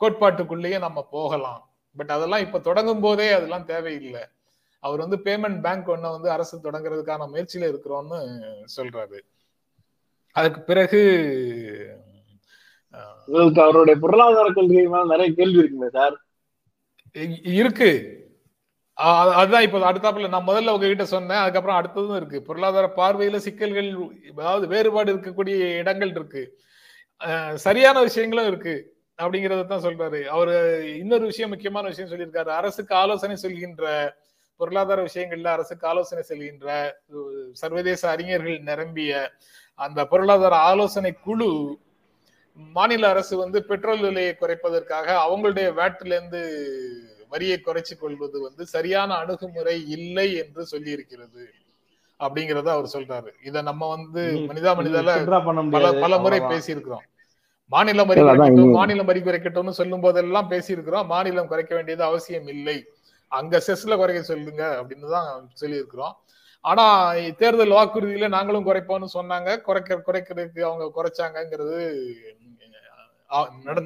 கோட்பாட்டுக்குள்ளேயே 0.00 0.78
நம்ம 0.78 1.06
போகலாம். 1.10 1.62
பட் 1.96 2.12
அதெல்லாம் 2.16 2.44
இப்ப 2.46 2.58
தொடங்கும் 2.58 3.00
போதே 3.00 3.28
அதெல்லாம் 3.32 3.64
தேவையில்லை. 3.64 4.24
அவர் 4.82 4.98
வந்து 4.98 5.16
பேமெண்ட் 5.24 5.60
பேங்க் 5.60 5.88
ஒன்ன 5.90 6.10
வந்து 6.16 6.30
அரசு 6.30 6.56
தொடங்குறதுக்கான 6.58 7.26
முயற்சியில 7.32 7.68
இருக்கிறோம்னு 7.72 8.18
சொல்றாரு. 8.76 9.18
அதுக்கு 10.36 10.60
பிறகு 10.60 11.00
உங்களுக்கு 13.28 13.60
அவருடைய 13.64 13.96
பொருளாதார 14.02 14.48
கொள்கை 14.56 14.84
மேல 14.92 15.10
நிறைய 15.12 15.30
கேள்வி 15.38 15.60
இருக்குங்க 15.62 15.88
சார்? 15.98 16.14
இருக்கு. 17.60 17.90
அதுதான் 19.38 19.64
இப்ப 19.66 19.78
அடுத்தாப்புல 19.90 20.28
நான் 20.28 20.48
முதல்ல 20.48 20.72
உங்ககிட்ட 20.74 21.04
சொன்னேன் 21.12 21.42
அதுக்கப்புறம் 21.42 21.78
அடுத்ததும் 21.80 22.18
இருக்கு. 22.20 22.38
பொருளாதார 22.48 22.86
பார்வையில 22.96 23.38
சிக்கல்கள் 23.46 23.88
அதாவது 24.32 24.66
வேறுபாடு 24.72 25.12
இருக்கக்கூடிய 25.14 25.56
இடங்கள் 25.82 26.12
இருக்கு. 26.16 26.42
சரியான 27.66 27.96
விஷயங்களும் 28.00 28.48
இருக்கு 28.50 28.74
அப்படிங்கறத 29.18 29.66
தான் 29.66 29.84
சொல்றாரு. 29.86 30.20
அவரு 30.34 30.54
இன்னொரு 30.98 31.24
விஷயம் 31.30 31.52
முக்கியமான 31.52 31.86
விஷயம் 31.92 32.10
சொல்லியிருக்காரு. 32.10 32.50
அரசுக்கு 32.60 32.92
ஆலோசனை 32.94 33.36
சொல்கின்ற 33.36 33.84
பொருளாதார 34.60 35.00
விஷயங்கள்ல 35.08 35.50
அரசுக்கு 35.56 35.84
ஆலோசனை 35.88 36.22
செல்கின்ற 36.28 36.68
சர்வதேச 37.52 38.02
அறிஞர்கள் 38.14 38.56
நிரம்பிய 38.60 39.12
அந்த 39.78 40.00
பொருளாதார 40.12 40.54
ஆலோசனை 40.70 41.12
குழு 41.26 41.50
மாநில 42.58 43.08
அரசு 43.08 43.34
வந்து 43.36 43.58
பெட்ரோல் 43.64 44.02
விலையை 44.06 44.34
குறைப்பதற்காக 44.34 45.06
அவங்களுடைய 45.26 45.68
வேட்டில 45.78 46.16
இருந்து 46.16 46.40
வரியை 47.32 47.56
குறைச்சு 47.60 47.94
கொள்வது 47.96 48.36
வந்து 48.40 48.62
சரியான 48.66 49.10
அணுகுமுறை 49.14 49.76
இல்லை 49.96 50.28
என்று 50.34 50.62
சொல்லி 50.66 50.90
இருக்கிறது 50.90 51.44
அப்படிங்கறத 52.20 52.68
அவர் 52.70 52.92
சொல்றாரு. 52.94 53.30
இத 53.42 53.62
நம்ம 53.62 53.88
வந்து 53.88 54.22
மனிதா 54.50 54.72
மனிதால 54.78 55.10
பல 55.76 55.92
பல 56.04 56.18
முறை 56.18 56.40
பேசியிருக்கிறோம். 56.40 57.04
மாநிலம் 57.72 58.08
வரி 58.10 58.20
குறைக்கட்டும் 58.20 58.76
மாநிலம் 58.78 59.08
வரி 59.10 59.20
குறைக்கட்டும்னு 59.20 59.78
சொல்லும் 59.80 60.04
போதெல்லாம் 60.04 60.50
பேசியிருக்கிறோம். 60.50 61.06
மாநிலம் 61.06 61.50
குறைக்க 61.50 61.72
வேண்டியது 61.74 62.02
அவசியம் 62.04 62.48
இல்லை. 62.54 62.78
அங்க 63.32 63.60
செஸ்ல 63.66 63.96
குறைக்க 63.96 64.20
சொல்லுங்க 64.22 64.62
அப்படின்னு 64.80 65.08
தான் 65.16 65.30
சொல்லியிருக்கிறோம். 65.54 66.14
ஆனா 66.64 66.84
தேர்தல் 67.40 67.76
வாக்குறுதியில 67.78 68.28
நாங்களும் 68.28 68.66
குறைப்போம்னு 68.66 69.08
சொன்னாங்க. 69.18 69.60
குறைக்க 69.60 70.00
குறைக்கிறதுக்கு 70.06 70.62
அவங்க 70.68 70.86
குறைச்சாங்கங்கிறது 70.96 71.78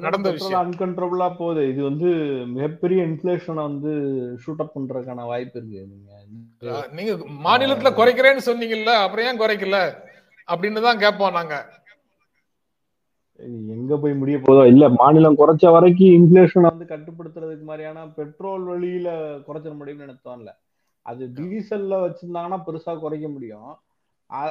நடந்த 0.03 0.27
விஷயம். 0.31 0.59
அன்கண்ட்ரோலா 0.61 1.27
போகுது. 1.35 1.61
இது 1.69 1.81
வந்து 1.83 2.09
மிகப்பெரிய 2.53 2.99
இன்ஃபிளேஷனை 3.05 3.61
வந்து 3.61 3.91
ஷூட் 4.43 4.63
அப் 4.65 4.73
பண்றதுக்கான 4.75 5.25
வாய்ப்பு 5.25 5.59
இருக்கு. 5.59 5.81
நீங்க 5.93 6.73
நீங்க 6.93 7.13
மாநிலத்துல 7.45 7.91
குறைக்கிறேன்னு 7.97 8.47
சொன்னீங்கல்ல 8.49 8.93
அப்புறம் 9.03 9.27
ஏன் 9.27 9.41
குறைக்கல? 9.41 9.79
அப்படின்னு 10.47 10.81
தான் 10.81 10.99
கேட்போம் 10.99 11.31
நாங்க. 11.31 11.55
எங்க 13.73 13.97
போய் 13.97 14.13
முடிய 14.13 14.37
போதோ 14.39 14.63
இல்ல 14.65 14.89
மாநிலம் 14.97 15.37
குறைச்ச 15.37 15.71
வரைக்கும் 15.71 16.15
இன்ஃபிளேஷன் 16.17 16.67
வந்து 16.67 16.85
கட்டுப்படுத்துறதுக்கு 16.85 17.63
மாதிரியான 17.63 18.05
பெட்ரோல் 18.17 18.63
வழியில 18.63 19.09
குறைச்சிட 19.47 19.73
முடியும்னு 19.79 20.15
தோணல 20.25 20.51
அது 21.05 21.23
டீசல்ல 21.37 21.95
வச்சிருந்தாங்கன்னா 22.03 22.59
பெருசா 22.67 22.93
குறைக்க 22.99 23.27
முடியும். 23.27 23.71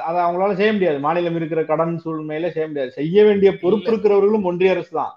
அதை 0.03 0.19
அவங்களால 0.23 0.55
செய்ய 0.59 0.71
முடியாது. 0.73 0.99
மாநிலம் 0.99 1.37
இருக்கிற 1.39 1.61
கடன் 1.63 1.95
சூழ்நிலையில 2.03 2.49
செய்ய 2.55 2.67
முடியாது. 2.67 2.91
செய்ய 2.91 3.17
வேண்டிய 3.25 3.51
பொறுப்பு 3.63 3.89
இருக்கிறவர்களும் 3.91 4.47
ஒன்றிய 4.49 4.73
அரசு 4.75 4.91
தான். 4.91 5.13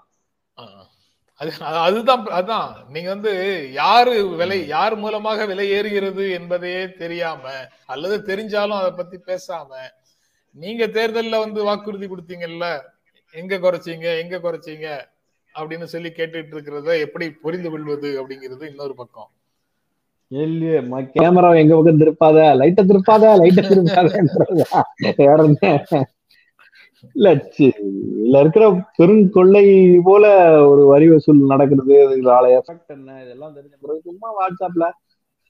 அது 1.41 1.51
அதுதான் 1.81 2.23
அதான். 2.37 2.69
நீங்க 2.87 3.09
வந்து 3.09 3.31
யாரு 3.73 4.13
விலை 4.39 4.57
யார் 4.67 4.95
மூலமாக 4.95 5.45
விலை 5.45 5.65
ஏறுகிறது 5.71 6.23
என்பதையே 6.37 6.83
தெரியாம 7.01 7.43
அல்லது 7.85 8.15
தெரிஞ்சாலும் 8.29 8.79
அதை 8.79 8.91
பத்தி 8.93 9.17
பேசாம 9.27 9.69
நீங்க 10.55 10.83
தேர்தல்ல 10.87 11.39
வந்து 11.39 11.61
வாக்குறுதி 11.63 12.07
கொடுத்தீங்கல்ல 12.07 12.67
எங்க 13.33 13.55
குறைச்சீங்க 13.57 14.07
எங்க 14.19 14.35
குறைச்சீங்க 14.37 14.87
அப்படின்னு 15.55 15.87
சொல்லி 15.93 16.09
கேட்டுட்டு 16.11 16.55
இருக்கிறத 16.55 16.99
எப்படி 17.05 17.25
புரிந்து 17.43 17.69
கொள்வது 17.69 18.09
அப்படிங்கிறது 18.21 18.63
இன்னொரு 18.71 18.95
பக்கம். 18.95 19.29
கேமரா 21.15 21.49
எங்க 21.59 21.73
பக்கம் 21.75 21.99
திருப்பாத? 22.01 22.37
லைட்ட 22.59 22.81
திருப்பாத? 22.89 23.23
லைட்ட 23.41 23.61
திருப்பாத 23.69 24.11
இல்ல 27.15 27.27
இதுல 27.65 28.39
இருக்கிற 28.39 28.65
பெருங்கொள்ளை 28.97 29.63
போல 30.03 30.23
ஒரு 30.67 30.85
வரி 30.85 31.09
வசூல் 31.09 31.51
நடக்கிறது 31.53 31.93
இதுல 32.15 32.49
எஃபெக்ட் 32.59 32.93
என்ன? 32.95 33.23
இதெல்லாம் 33.23 33.55
தெரிஞ்ச 33.55 33.75
பிறகு 33.81 34.01
சும்மா 34.01 34.29
வாட்ஸ்அப்ல 34.39 34.85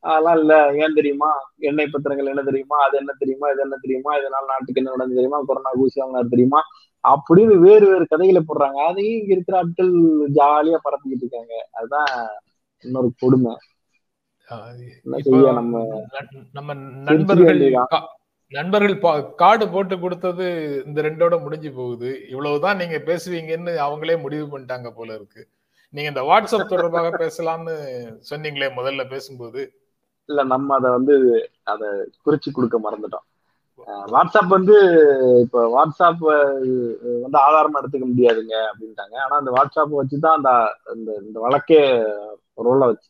அதெல்லாம் 0.03 0.37
இல்ல. 0.39 0.53
ஏன் 0.83 0.93
தெரியுமா? 0.93 1.29
எண்ணெய் 1.59 1.91
பத்திரங்கள் 1.93 2.29
என்ன 2.29 2.41
தெரியுமா? 2.41 2.77
அது 2.87 2.97
என்ன 2.97 3.11
தெரியுமா? 3.19 3.47
இது 3.49 3.61
என்ன 3.61 3.75
தெரியுமா? 3.81 4.11
இதனால 4.17 4.45
நாட்டுக்கு 4.47 4.81
என்ன 4.81 4.91
நடந்து 4.91 5.15
தெரியுமா? 5.15 5.39
கொரோனா 5.41 5.71
ஊசி 5.75 5.99
வாங்கினார் 6.01 6.27
தெரியுமா? 6.29 6.61
அப்படின்னு 7.03 7.55
வேறு 7.59 7.85
வேறு 7.91 8.05
கதைகளை 8.07 8.41
போடுறாங்க. 8.43 8.77
அதையும் 8.89 9.19
இங்க 9.19 9.33
இருக்கிற 9.33 9.57
ஆட்கள் 9.57 9.91
ஜாலியா 10.39 10.79
பரப்பிக்கிட்டு 10.87 11.25
இருக்காங்க. 11.25 11.53
அதுதான் 11.71 12.09
இன்னொரு 12.85 13.11
கொடுமை. 13.19 13.53
நம்ம 15.59 15.83
நம்ம 16.53 16.73
நண்பர்கள் 16.73 17.61
நண்பர்கள் 18.51 19.25
கார்டு 19.35 19.65
போட்டு 19.69 19.95
கொடுத்தது 19.99 20.45
இந்த 20.85 21.01
ரெண்டோட 21.01 21.35
முடிஞ்சு 21.41 21.71
போகுது. 21.71 22.09
இவ்வளவுதான் 22.29 22.79
நீங்க 22.81 22.97
பேசுவீங்கன்னு 23.09 23.73
அவங்களே 23.85 24.15
முடிவு 24.21 24.45
பண்ணிட்டாங்க 24.51 24.89
போல 24.89 25.09
இருக்கு. 25.13 25.41
நீங்க 25.93 26.09
இந்த 26.09 26.23
வாட்ஸ்அப் 26.29 26.71
தொடர்பாக 26.73 27.09
பேசலாம்னு 27.23 27.75
சொன்னீங்களே 28.29 28.69
முதல்ல 28.79 29.09
பேசும்போது. 29.09 29.61
இல்ல 30.29 30.43
நம்ம 30.43 30.75
அதை 30.75 30.89
வந்து 30.91 31.15
அதை 31.63 31.89
குறிச்சு 32.25 32.49
கொடுக்க 32.53 32.79
மறந்துட்டோம். 32.85 33.25
வாட்ஸ்அப் 34.13 34.53
வந்து 34.55 34.75
இப்ப 35.43 35.65
வாட்ஸ்அப் 35.75 36.23
வந்து 37.23 37.37
ஆதாரமா 37.47 37.79
எடுத்துக்க 37.81 38.07
முடியாதுங்க 38.13 38.55
அப்படின்ட்டாங்க. 38.69 39.15
ஆனா 39.25 39.35
அந்த 39.41 39.51
வாட்ஸ்அப் 39.57 39.97
வச்சுதான் 39.99 40.37
அந்த 40.37 40.51
இந்த 41.27 41.39
வழக்கே 41.45 41.81
ரோல 42.65 42.81
வச்சு 42.89 43.09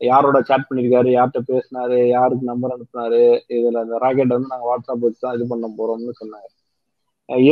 யாரோட 0.00 0.38
சேட் 0.48 0.66
பண்ணியிருக்காரு 0.68 1.08
யார்கிட்ட 1.14 1.40
பேசினாரு 1.50 1.96
யாருக்கு 2.08 2.50
நம்பர் 2.50 2.74
அனுப்புனாரு 2.76 3.22
இதுல 3.56 3.82
அந்த 3.84 3.98
ராக்கெட் 4.04 4.34
வந்து 4.34 4.52
நாங்கள் 4.52 4.70
வாட்ஸ்அப் 4.70 5.04
வச்சு 5.06 5.22
தான் 5.24 5.36
இது 5.38 5.46
பண்ண 5.52 5.68
போறோம்னு 5.78 6.14
சொன்னாங்க 6.22 6.48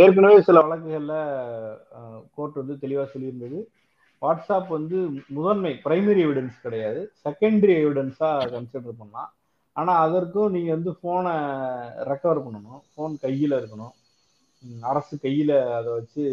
ஏற்கனவே 0.02 0.38
சில 0.46 0.60
வழக்குகள்ல 0.62 1.16
கோர்ட் 2.36 2.56
வந்து 2.60 2.74
தெளிவா 2.84 3.04
சொல்லியிருந்தது. 3.12 3.58
வாட்ஸ்அப் 4.22 4.70
வந்து 4.76 4.96
முதன்மை 5.36 5.72
பிரைமரி 5.84 6.20
எவிடன்ஸ் 6.26 6.56
கிடையாது. 6.64 7.00
செகண்டரி 7.24 7.74
எவிடன்ஸா 7.82 8.30
கன்சிடர் 8.54 8.98
பண்ணலாம். 9.00 9.30
ஆனா 9.76 9.92
அதற்கும் 10.06 10.54
நீங்க 10.56 10.70
வந்து 10.76 10.92
போனை 11.04 11.34
ரெக்கவர் 12.10 12.44
பண்ணணும். 12.46 12.80
போன் 12.94 13.14
கையில 13.22 13.58
இருக்கணும். 13.60 13.94
அரசு 14.90 15.14
கையில 15.22 15.52
அதை 15.78 15.90
வச்சு 15.98 16.24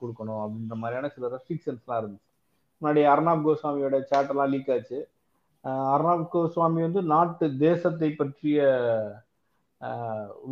கொடுக்கணும் 0.00 0.42
அப்படின்ற 0.44 0.76
மாதிரியான 0.82 1.10
சில 1.16 1.28
ரெஸ்ட்ரிக்ஷன்ஸ்லாம் 1.34 2.00
இருந்துச்சு. 2.02 2.31
முன்னாடி 2.82 3.02
அர்ணாப் 3.12 3.44
கோஸ்வாமியோட 3.46 3.96
சேட்டெல்லாம் 4.10 4.52
லீக் 4.54 4.70
ஆச்சு. 4.76 4.98
அர்ணாப் 5.94 6.24
கோஸ்வாமி 6.32 6.80
வந்து 6.86 7.02
நாட்டு 7.14 7.46
தேசத்தை 7.56 8.08
பற்றிய 8.12 8.60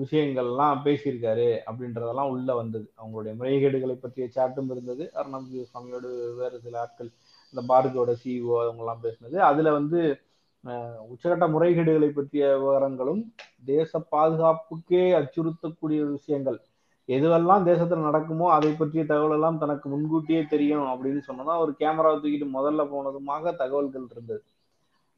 விஷயங்கள்லாம் 0.00 0.78
பேசியிருக்காரு 0.86 1.48
அப்படின்றதெல்லாம் 1.70 2.30
உள்ள 2.34 2.54
வந்தது. 2.54 2.86
அவங்களுடைய 3.02 3.32
முறைகேடுகளை 3.40 3.96
பற்றிய 4.00 4.26
சாட்டும் 4.36 4.70
இருந்தது. 4.74 5.04
அர்ணாப் 5.20 5.50
கோஸ்வாமியோட 5.52 6.06
வேறு 6.40 6.58
சில 6.60 6.80
ஆட்கள் 6.80 7.10
இந்த 7.54 7.62
பாரதியோட 7.70 8.10
சிஇஓ 8.24 8.56
அவங்கெல்லாம் 8.64 9.04
பேசினது. 9.06 9.36
அதுல 9.50 9.72
வந்து 9.78 10.00
உச்சகட்ட 11.12 11.44
முறைகேடுகளை 11.54 12.08
பற்றிய 12.14 12.46
விவரங்களும் 12.62 13.22
தேச 13.64 14.00
பாதுகாப்புக்கே 14.12 15.04
அச்சுறுத்தக்கூடிய 15.20 16.00
விஷயங்கள் 16.16 16.58
எதுவெல்லாம் 17.16 17.66
தேசத்துல 17.68 18.06
நடக்குமோ 18.08 18.46
அதை 18.56 18.70
பற்றிய 18.72 19.02
தகவல் 19.04 19.34
எல்லாம் 19.36 19.58
தனக்கு 19.58 19.86
முன்கூட்டியே 19.88 20.42
தெரியும் 20.54 20.86
அப்படின்னு 20.92 21.20
சொன்னதான் 21.28 21.62
ஒரு 21.64 21.72
கேமரா 21.78 22.10
தூக்கிட்டு 22.22 22.48
முதல்ல 22.58 22.82
போனதுமாக 22.92 23.52
தகவல்கள் 23.62 24.08
இருந்தது. 24.10 24.42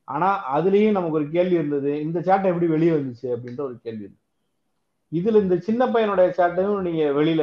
ஆனா 0.09 0.29
அதுலயும் 0.57 0.97
நமக்கு 0.99 1.19
ஒரு 1.21 1.29
கேள்வி 1.31 1.55
இருந்தது 1.55 1.91
இந்த 2.03 2.19
சேட்டை 2.21 2.51
எப்படி 2.53 2.69
வெளியே 2.75 2.93
வந்துச்சு 2.97 3.27
அப்படின்ற 3.35 3.61
ஒரு 3.61 3.77
கேள்வி 3.83 4.05
இருந்தது. 4.05 4.21
இதுல 5.13 5.41
இந்த 5.43 5.57
சின்ன 5.67 5.83
பையனுடைய 5.87 6.29
சேட்டையும் 6.39 6.87
நீங்க 6.87 7.03
வெளியில 7.19 7.43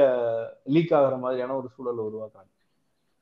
லீக் 0.76 0.94
ஆகுற 1.00 1.18
மாதிரியான 1.20 1.56
ஒரு 1.56 1.68
சூழலை 1.76 2.02
உருவாக்குறாங்க. 2.10 2.50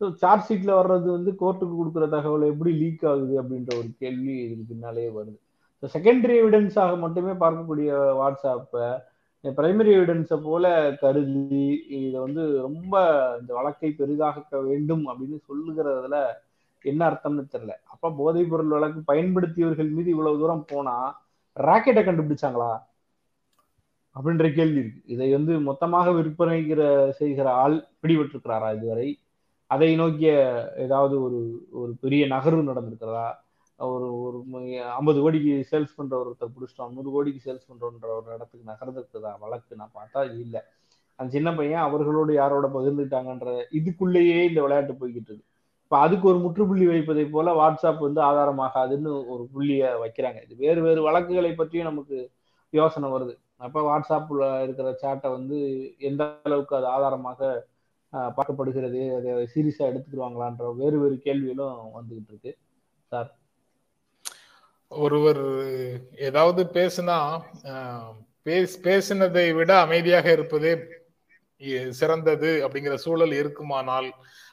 ஸோ 0.01 0.05
சார்ஜ் 0.21 0.47
ஷீட்ல 0.47 0.71
வர்றது 0.79 1.07
வந்து 1.17 1.31
கோர்ட்டுக்கு 1.39 1.75
கொடுக்குற 1.79 2.07
தகவல் 2.09 2.51
எப்படி 2.51 2.71
லீக் 2.81 3.05
ஆகுது 3.11 3.35
அப்படின்ற 3.41 3.71
ஒரு 3.77 3.89
கேள்வி 3.99 4.35
இதுக்கு 4.43 4.65
பின்னாலேயே 4.71 5.09
வருது. 5.17 5.37
ஸோ 5.83 5.85
செகண்டரி 5.95 6.35
எவிடன்ஸாக 6.43 6.93
மட்டுமே 7.05 7.33
பார்க்கக்கூடிய 7.43 7.89
வாட்ஸ்அப்பை 8.19 8.87
பிரைமரி 9.43 9.91
எவிடன்ஸை 9.97 10.41
போல 10.41 10.95
கருதி 10.99 11.83
இதை 11.87 12.19
வந்து 12.19 12.61
ரொம்ப 12.61 12.93
இந்த 13.39 13.53
வழக்கை 13.53 13.95
பெரிதாக்க 13.97 14.63
வேண்டும் 14.63 15.03
அப்படின்னு 15.07 15.37
சொல்லுகிறதுல 15.47 16.17
என்ன 16.81 17.09
அர்த்தம்னு 17.09 17.43
தெரியல. 17.53 17.73
அப்ப 17.83 18.11
போதைப் 18.17 18.49
பொருள் 18.49 18.67
வழக்கு 18.67 19.13
பயன்படுத்தியவர்கள் 19.13 19.89
மீது 19.89 20.09
இவ்வளவு 20.09 20.39
தூரம் 20.39 20.65
போனா 20.67 20.95
ராக்கெட்டை 21.55 22.03
கண்டுபிடிச்சாங்களா? 22.03 22.71
அப்படின்ற 24.15 24.55
கேள்வி 24.55 24.79
இருக்கு. 24.79 25.01
இதை 25.05 25.31
வந்து 25.31 25.59
மொத்தமாக 25.59 26.11
விற்பனைகிற 26.11 27.09
செய்கிற 27.09 27.53
ஆள் 27.53 27.87
பிடிபட்டிருக்கிறாரா 28.01 28.75
இதுவரை? 28.75 29.19
அதை 29.67 29.95
நோக்கிய 29.95 30.31
ஏதாவது 30.77 31.21
ஒரு 31.21 31.67
ஒரு 31.71 31.95
பெரிய 31.99 32.25
நகர்வு 32.27 32.69
நடந்திருக்கிறதா? 32.69 33.27
ஒரு 33.79 34.07
ஒரு 34.25 34.37
ஐம்பது 34.97 35.19
கோடிக்கு 35.23 35.51
சேல்ஸ் 35.71 35.97
பண்ற 35.97 36.13
ஒருத்தர் 36.21 36.53
பிடிச்சிட்டோம் 36.55 36.93
நூறு 36.95 37.09
கோடிக்கு 37.15 37.41
சேல்ஸ் 37.47 37.67
பண்றோன்ற 37.69 38.07
ஒரு 38.19 38.29
இடத்துக்கு 38.35 38.69
நகர்ந்துருக்குதா 38.71 39.31
வழக்கு. 39.43 39.79
நான் 39.81 39.95
பார்த்தா 39.99 40.21
இல்லை. 40.43 40.61
அந்த 41.19 41.29
சின்ன 41.35 41.49
பையன் 41.59 41.85
அவர்களோடு 41.87 42.31
யாரோட 42.33 42.65
பகிர்ந்துட்டாங்கன்ற 42.75 43.49
இதுக்குள்ளேயே 43.79 44.39
இந்த 44.49 44.59
விளையாட்டு 44.65 44.93
போய்கிட்டு 45.01 45.31
இருக்கு. 45.31 45.45
இப்ப 45.85 45.97
அதுக்கு 46.05 46.25
ஒரு 46.31 46.39
முற்றுப்புள்ளி 46.45 46.85
வைப்பதை 46.91 47.25
போல 47.35 47.51
வாட்ஸ்அப் 47.59 48.01
வந்து 48.05 48.21
ஆதாரமாகாதுன்னு 48.29 49.11
ஒரு 49.33 49.43
புள்ளிய 49.53 49.83
வைக்கிறாங்க. 50.03 50.39
இது 50.45 50.55
வேறு 50.65 50.81
வேறு 50.87 51.01
வழக்குகளை 51.07 51.51
பற்றியும் 51.55 51.89
நமக்கு 51.91 52.17
யோசனை 52.73 53.09
வருது. 53.11 53.33
அப்ப 53.65 53.81
வாட்ஸ்அப்ல 53.89 54.45
இருக்கிற 54.65 54.87
சேட்டை 55.03 55.29
வந்து 55.37 55.57
எந்த 56.09 56.23
அளவுக்கு 56.47 56.73
அது 56.79 56.87
ஆதாரமாக 56.95 57.39
பார்க்கப்படுகிறது 58.37 59.01
அதை 59.17 59.31
சீரியஸா 59.53 59.83
எடுத்துக்கிடுவாங்களான்ற 59.89 60.69
வேறு 60.81 60.97
வேறு 61.01 61.15
கேள்விகளும் 61.25 61.77
வந்துகிட்டு 61.97 62.31
இருக்கு. 62.33 62.51
சார் 63.11 63.29
ஒருவர் 64.91 65.43
ஏதாவது 66.19 66.61
பேசுனா 66.73 67.17
பேசினதை 68.85 69.47
விட 69.53 69.71
அமைதியாக 69.79 70.27
இருப்பதே 70.31 70.73
சிறந்தது 71.91 72.51
அப்படிங்கிற 72.63 72.95
சூழல் 72.95 73.33
இருக்குமானால் 73.33 74.09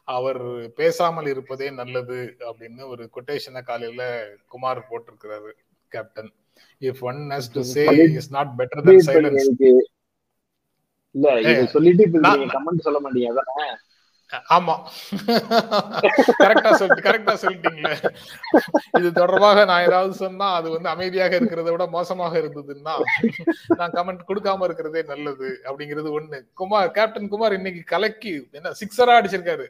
அவர் 0.08 0.42
பேசாமல் 0.76 1.28
இருப்பதே 1.28 1.68
நல்லது 1.70 2.18
அப்படின்னு 2.40 2.82
ஒரு 2.86 3.04
கொட்டேஷனை 3.10 3.62
காலையில 3.62 4.02
Kumar 4.48 4.88
போட்டிருக்கிறாரு 4.90 5.52
captain 5.92 6.32
if 6.82 7.02
one 7.02 7.20
has 7.32 7.50
to 7.52 7.64
say 7.74 7.84
is 8.12 8.30
not 8.30 8.52
better 8.56 8.84
than 8.84 9.04
silence 9.08 9.48
இல்ல 11.14 11.34
இது 11.42 11.64
சொல்லிட்டு 11.68 12.04
கமெண்ட் 12.54 12.86
சொல்ல 12.86 13.00
மாட்டீங்க 13.00 13.42
ஆமா. 14.32 14.74
கரெக்டா 16.42 16.72
சொல்லிட்டு 16.72 17.06
கரெக்டா 17.08 17.34
சொல்லிட்டீங்களே. 17.42 18.14
இது 18.98 19.12
தொடர்பாக 19.12 19.64
நான் 19.64 19.84
ஏதாவது 19.84 20.14
சொன்னா 20.14 20.54
அது 20.54 20.70
வந்து 20.70 20.88
அமைதியாக 20.88 21.38
இருக்கிறத 21.40 21.70
விட 21.70 21.86
மோசமாக 21.86 22.38
இருந்ததுன்னா 22.38 22.94
நான் 23.76 23.92
கமெண்ட் 23.92 24.26
கொடுக்காம 24.28 24.64
இருக்கிறதே 24.64 25.02
நல்லது 25.02 25.60
அப்படிங்கிறது 25.64 26.10
ஒண்ணு. 26.20 26.40
குமார் 26.54 26.90
கேப்டன் 26.90 27.28
குமார் 27.28 27.52
இன்னைக்கு 27.52 27.82
கலக்கி 27.84 28.48
என்ன 28.52 28.72
சிக்ஸரா 28.80 29.16
அடிச்சிருக்காரு. 29.20 29.66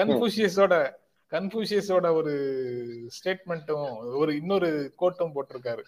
கன்ஃபூசியஸோட 0.00 0.92
கன்ஃபூசியஸோட 1.30 2.14
ஒரு 2.14 2.32
ஸ்டேட்மெண்ட்டும் 3.16 4.14
ஒரு 4.16 4.36
இன்னொரு 4.36 4.94
கோட்டும் 5.00 5.32
போட்டிருக்காரு. 5.36 5.84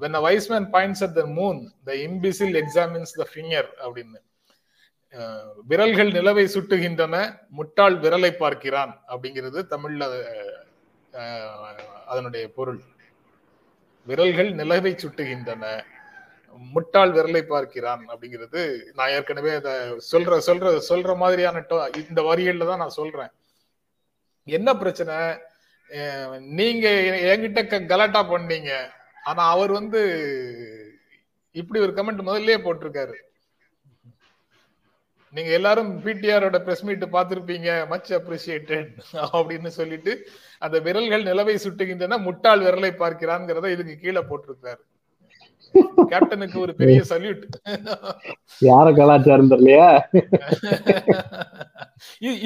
When 0.00 0.14
a 0.14 0.20
wise 0.20 0.48
man 0.48 0.70
points 0.70 1.00
at 1.02 1.14
the 1.16 1.26
moon 1.26 1.72
the 1.86 1.92
imbecile 1.92 2.56
examines 2.62 3.12
the 3.18 3.26
finger 3.34 3.64
அப்படின்னு. 3.86 4.20
விரல்கள் 5.66 6.12
நிலவை 6.12 6.44
சுட்டுகின்றன 6.44 7.38
முட்டாள் 7.48 8.00
விரலை 8.00 8.30
பார்க்கிறான் 8.30 9.02
அப்படிங்கிறது 9.08 9.62
தமிழ்ல 9.70 10.24
அதனுடைய 12.06 12.52
பொருள். 12.52 12.80
விரல்கள் 14.06 14.54
நிலவை 14.54 14.94
சுட்டுகின்றன 14.94 15.82
முட்டாள் 16.72 17.12
விரலை 17.12 17.42
பார்க்கிறான் 17.42 18.08
அப்படிங்கிறது 18.08 18.82
நான் 18.94 19.08
ஏற்கனவே 19.08 19.54
அதை 19.54 19.72
சொல்ற 20.12 20.40
சொல்ற 20.46 20.80
சொல்ற 20.88 21.16
மாதிரியான 21.16 21.64
இந்த 22.08 22.22
வரிகள்ல 22.22 22.66
தான் 22.66 22.78
நான் 22.78 22.88
சொல்றேன். 22.88 23.30
என்ன 24.44 24.74
பிரச்சனை? 24.74 25.38
நீங்க 26.40 26.88
என்கிட்ட 27.14 27.66
க- 27.66 27.80
கலாட்டா 27.80 28.32
பண்ணீங்க. 28.32 28.88
ஆனா 29.24 29.48
அவர் 29.48 29.72
வந்து 29.72 30.00
இப்படி 31.52 31.80
ஒரு 31.80 31.92
கமெண்ட் 31.92 32.26
முதல்லயே 32.26 32.58
போட்டிருக்காரு. 32.58 33.14
நீங்க 35.36 35.50
எல்லாரும் 35.58 35.90
பிடிஆரோட 36.04 36.58
பிரஸ் 36.66 36.84
மீட் 36.88 37.04
பார்த்திருப்பீங்க. 37.14 37.70
மச் 37.92 38.10
அப்ரிசியேட்டட் 38.18 38.92
அப்படின்னு 39.38 39.70
சொல்லிட்டு 39.78 40.12
அந்த 40.58 40.76
விரல்கள் 40.86 41.26
நிலவை 41.30 41.56
சுட்டுகின்றன. 41.64 42.18
முட்டாள் 42.26 42.64
விரலை 42.66 42.92
பார்க்கிறான்ங்கிறத 43.02 43.72
இதுக்கு 43.74 43.96
கீழே 44.04 44.22
போட்டிருக்காரு 44.30 44.82
கேப்டனுக்கு 46.12 46.58
ஒரு 46.64 46.72
பெரிய 46.80 47.00
சல்யூட் 47.10 47.42
யார 48.60 48.86
கலாச்சாரம் 48.98 49.50
தெரியலையா? 49.52 49.88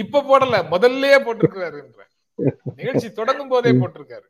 இப்ப 0.03 0.23
போடல. 0.31 0.57
முதல்லயே 0.73 1.19
போட்டிருக்கிறாருன்ற. 1.27 2.01
நிகழ்ச்சி 2.81 3.09
தொடங்கும் 3.21 3.53
போதே 3.53 3.73
போட்டிருக்காரு. 3.81 4.27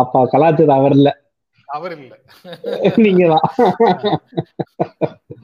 அப்ப 0.00 0.24
கலாச்சாரம் 0.32 0.80
அவர் 0.80 0.96
இல்ல 0.98 1.10
அவர் 1.76 1.94
இல்ல. 1.98 2.12
நீங்க 3.04 3.24
தான் 3.32 3.46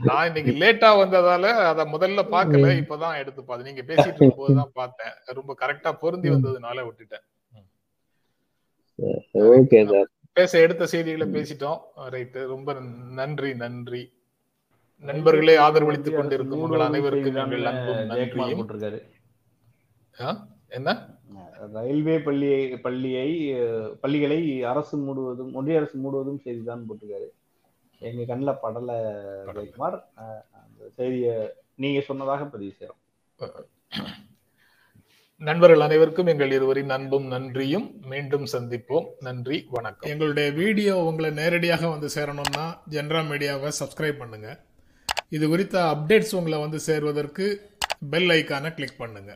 நான் 0.08 0.26
இன்னைக்கு 0.26 0.52
லேட்டா 0.62 0.90
வந்ததால 1.02 1.46
அத 1.70 1.84
முதல்ல 1.94 2.22
பார்க்கல. 2.34 2.66
இப்பதான் 2.82 3.20
எடுத்து 3.22 3.40
பார்த்தேன். 3.44 3.68
நீங்க 3.68 3.82
பேசிட்டு 3.88 4.06
இருக்கும் 4.06 4.40
போதுதான் 4.40 4.76
பார்த்தேன். 4.80 5.14
ரொம்ப 5.38 5.56
கரெக்டா 5.62 5.90
பொருந்தி 6.02 6.28
வந்ததுனால 6.30 6.84
விட்டுட்டேன். 6.88 7.24
Okay 9.56 9.80
sir. 9.92 10.08
பேச 10.38 10.52
எடுத்த 10.66 10.86
செய்திகளை 10.86 11.26
பேசிட்டோம். 11.36 11.80
ரைட் 12.16 12.38
ரொம்ப 12.54 12.76
நன்றி 13.20 13.50
நன்றி. 13.64 14.02
நண்பர்களே 15.08 15.56
ஆதரவளித்துக் 15.64 16.16
கொண்டிருக்கும் 16.16 16.62
உங்கள் 16.62 16.86
அனைவருக்கும்? 16.86 17.36
என்ன? 20.78 20.90
ரயில்வே 21.76 22.16
பள்ளியை 22.26 22.62
பள்ளியை 22.86 23.28
பள்ளிகளை 24.02 24.38
அரசு 24.72 24.96
மூடுவதும் 25.06 25.52
ஒன்றிய 25.58 25.80
அரசு 25.80 25.96
மூடுவதும் 26.04 26.42
செய்திதான் 26.46 26.86
போட்டிருக்காரு. 26.88 27.28
எங்க 28.08 28.22
கண்ணுல 28.30 28.52
படல 28.64 28.90
ஜெயக்குமார். 29.56 29.96
அந்த 30.62 30.88
செய்தியை 30.98 31.34
நீங்க 31.84 32.00
சொன்னதாக 32.08 32.46
பதிவு 32.54 32.72
செய்யறோம் 32.78 33.02
நண்பர்கள் 35.48 35.84
அனைவருக்கும் 35.86 36.30
எங்கள் 36.32 36.52
இருவரின் 36.54 36.92
அன்பும் 36.94 37.26
நன்றியும். 37.32 37.84
மீண்டும் 38.12 38.46
சந்திப்போம். 38.52 39.06
நன்றி 39.26 39.58
வணக்கம். 39.76 40.08
எங்களுடைய 40.12 40.48
வீடியோ 40.60 40.94
உங்களை 41.08 41.30
நேரடியாக 41.40 41.88
வந்து 41.94 42.08
சேரணும்னா 42.16 42.64
ஜென்ரா 42.94 43.20
மீடியாவை 43.30 43.70
சப்ஸ்கிரைப் 43.80 44.22
பண்ணுங்க. 44.22 44.48
இது 45.36 45.44
குறித்த 45.52 45.76
அப்டேட்ஸ் 45.92 46.34
உங்களை 46.38 46.58
வந்து 46.64 46.80
சேர்வதற்கு 46.88 47.46
பெல் 48.14 48.30
ஐக்கானை 48.38 48.72
கிளிக் 48.78 49.00
பண்ணுங்க. 49.02 49.32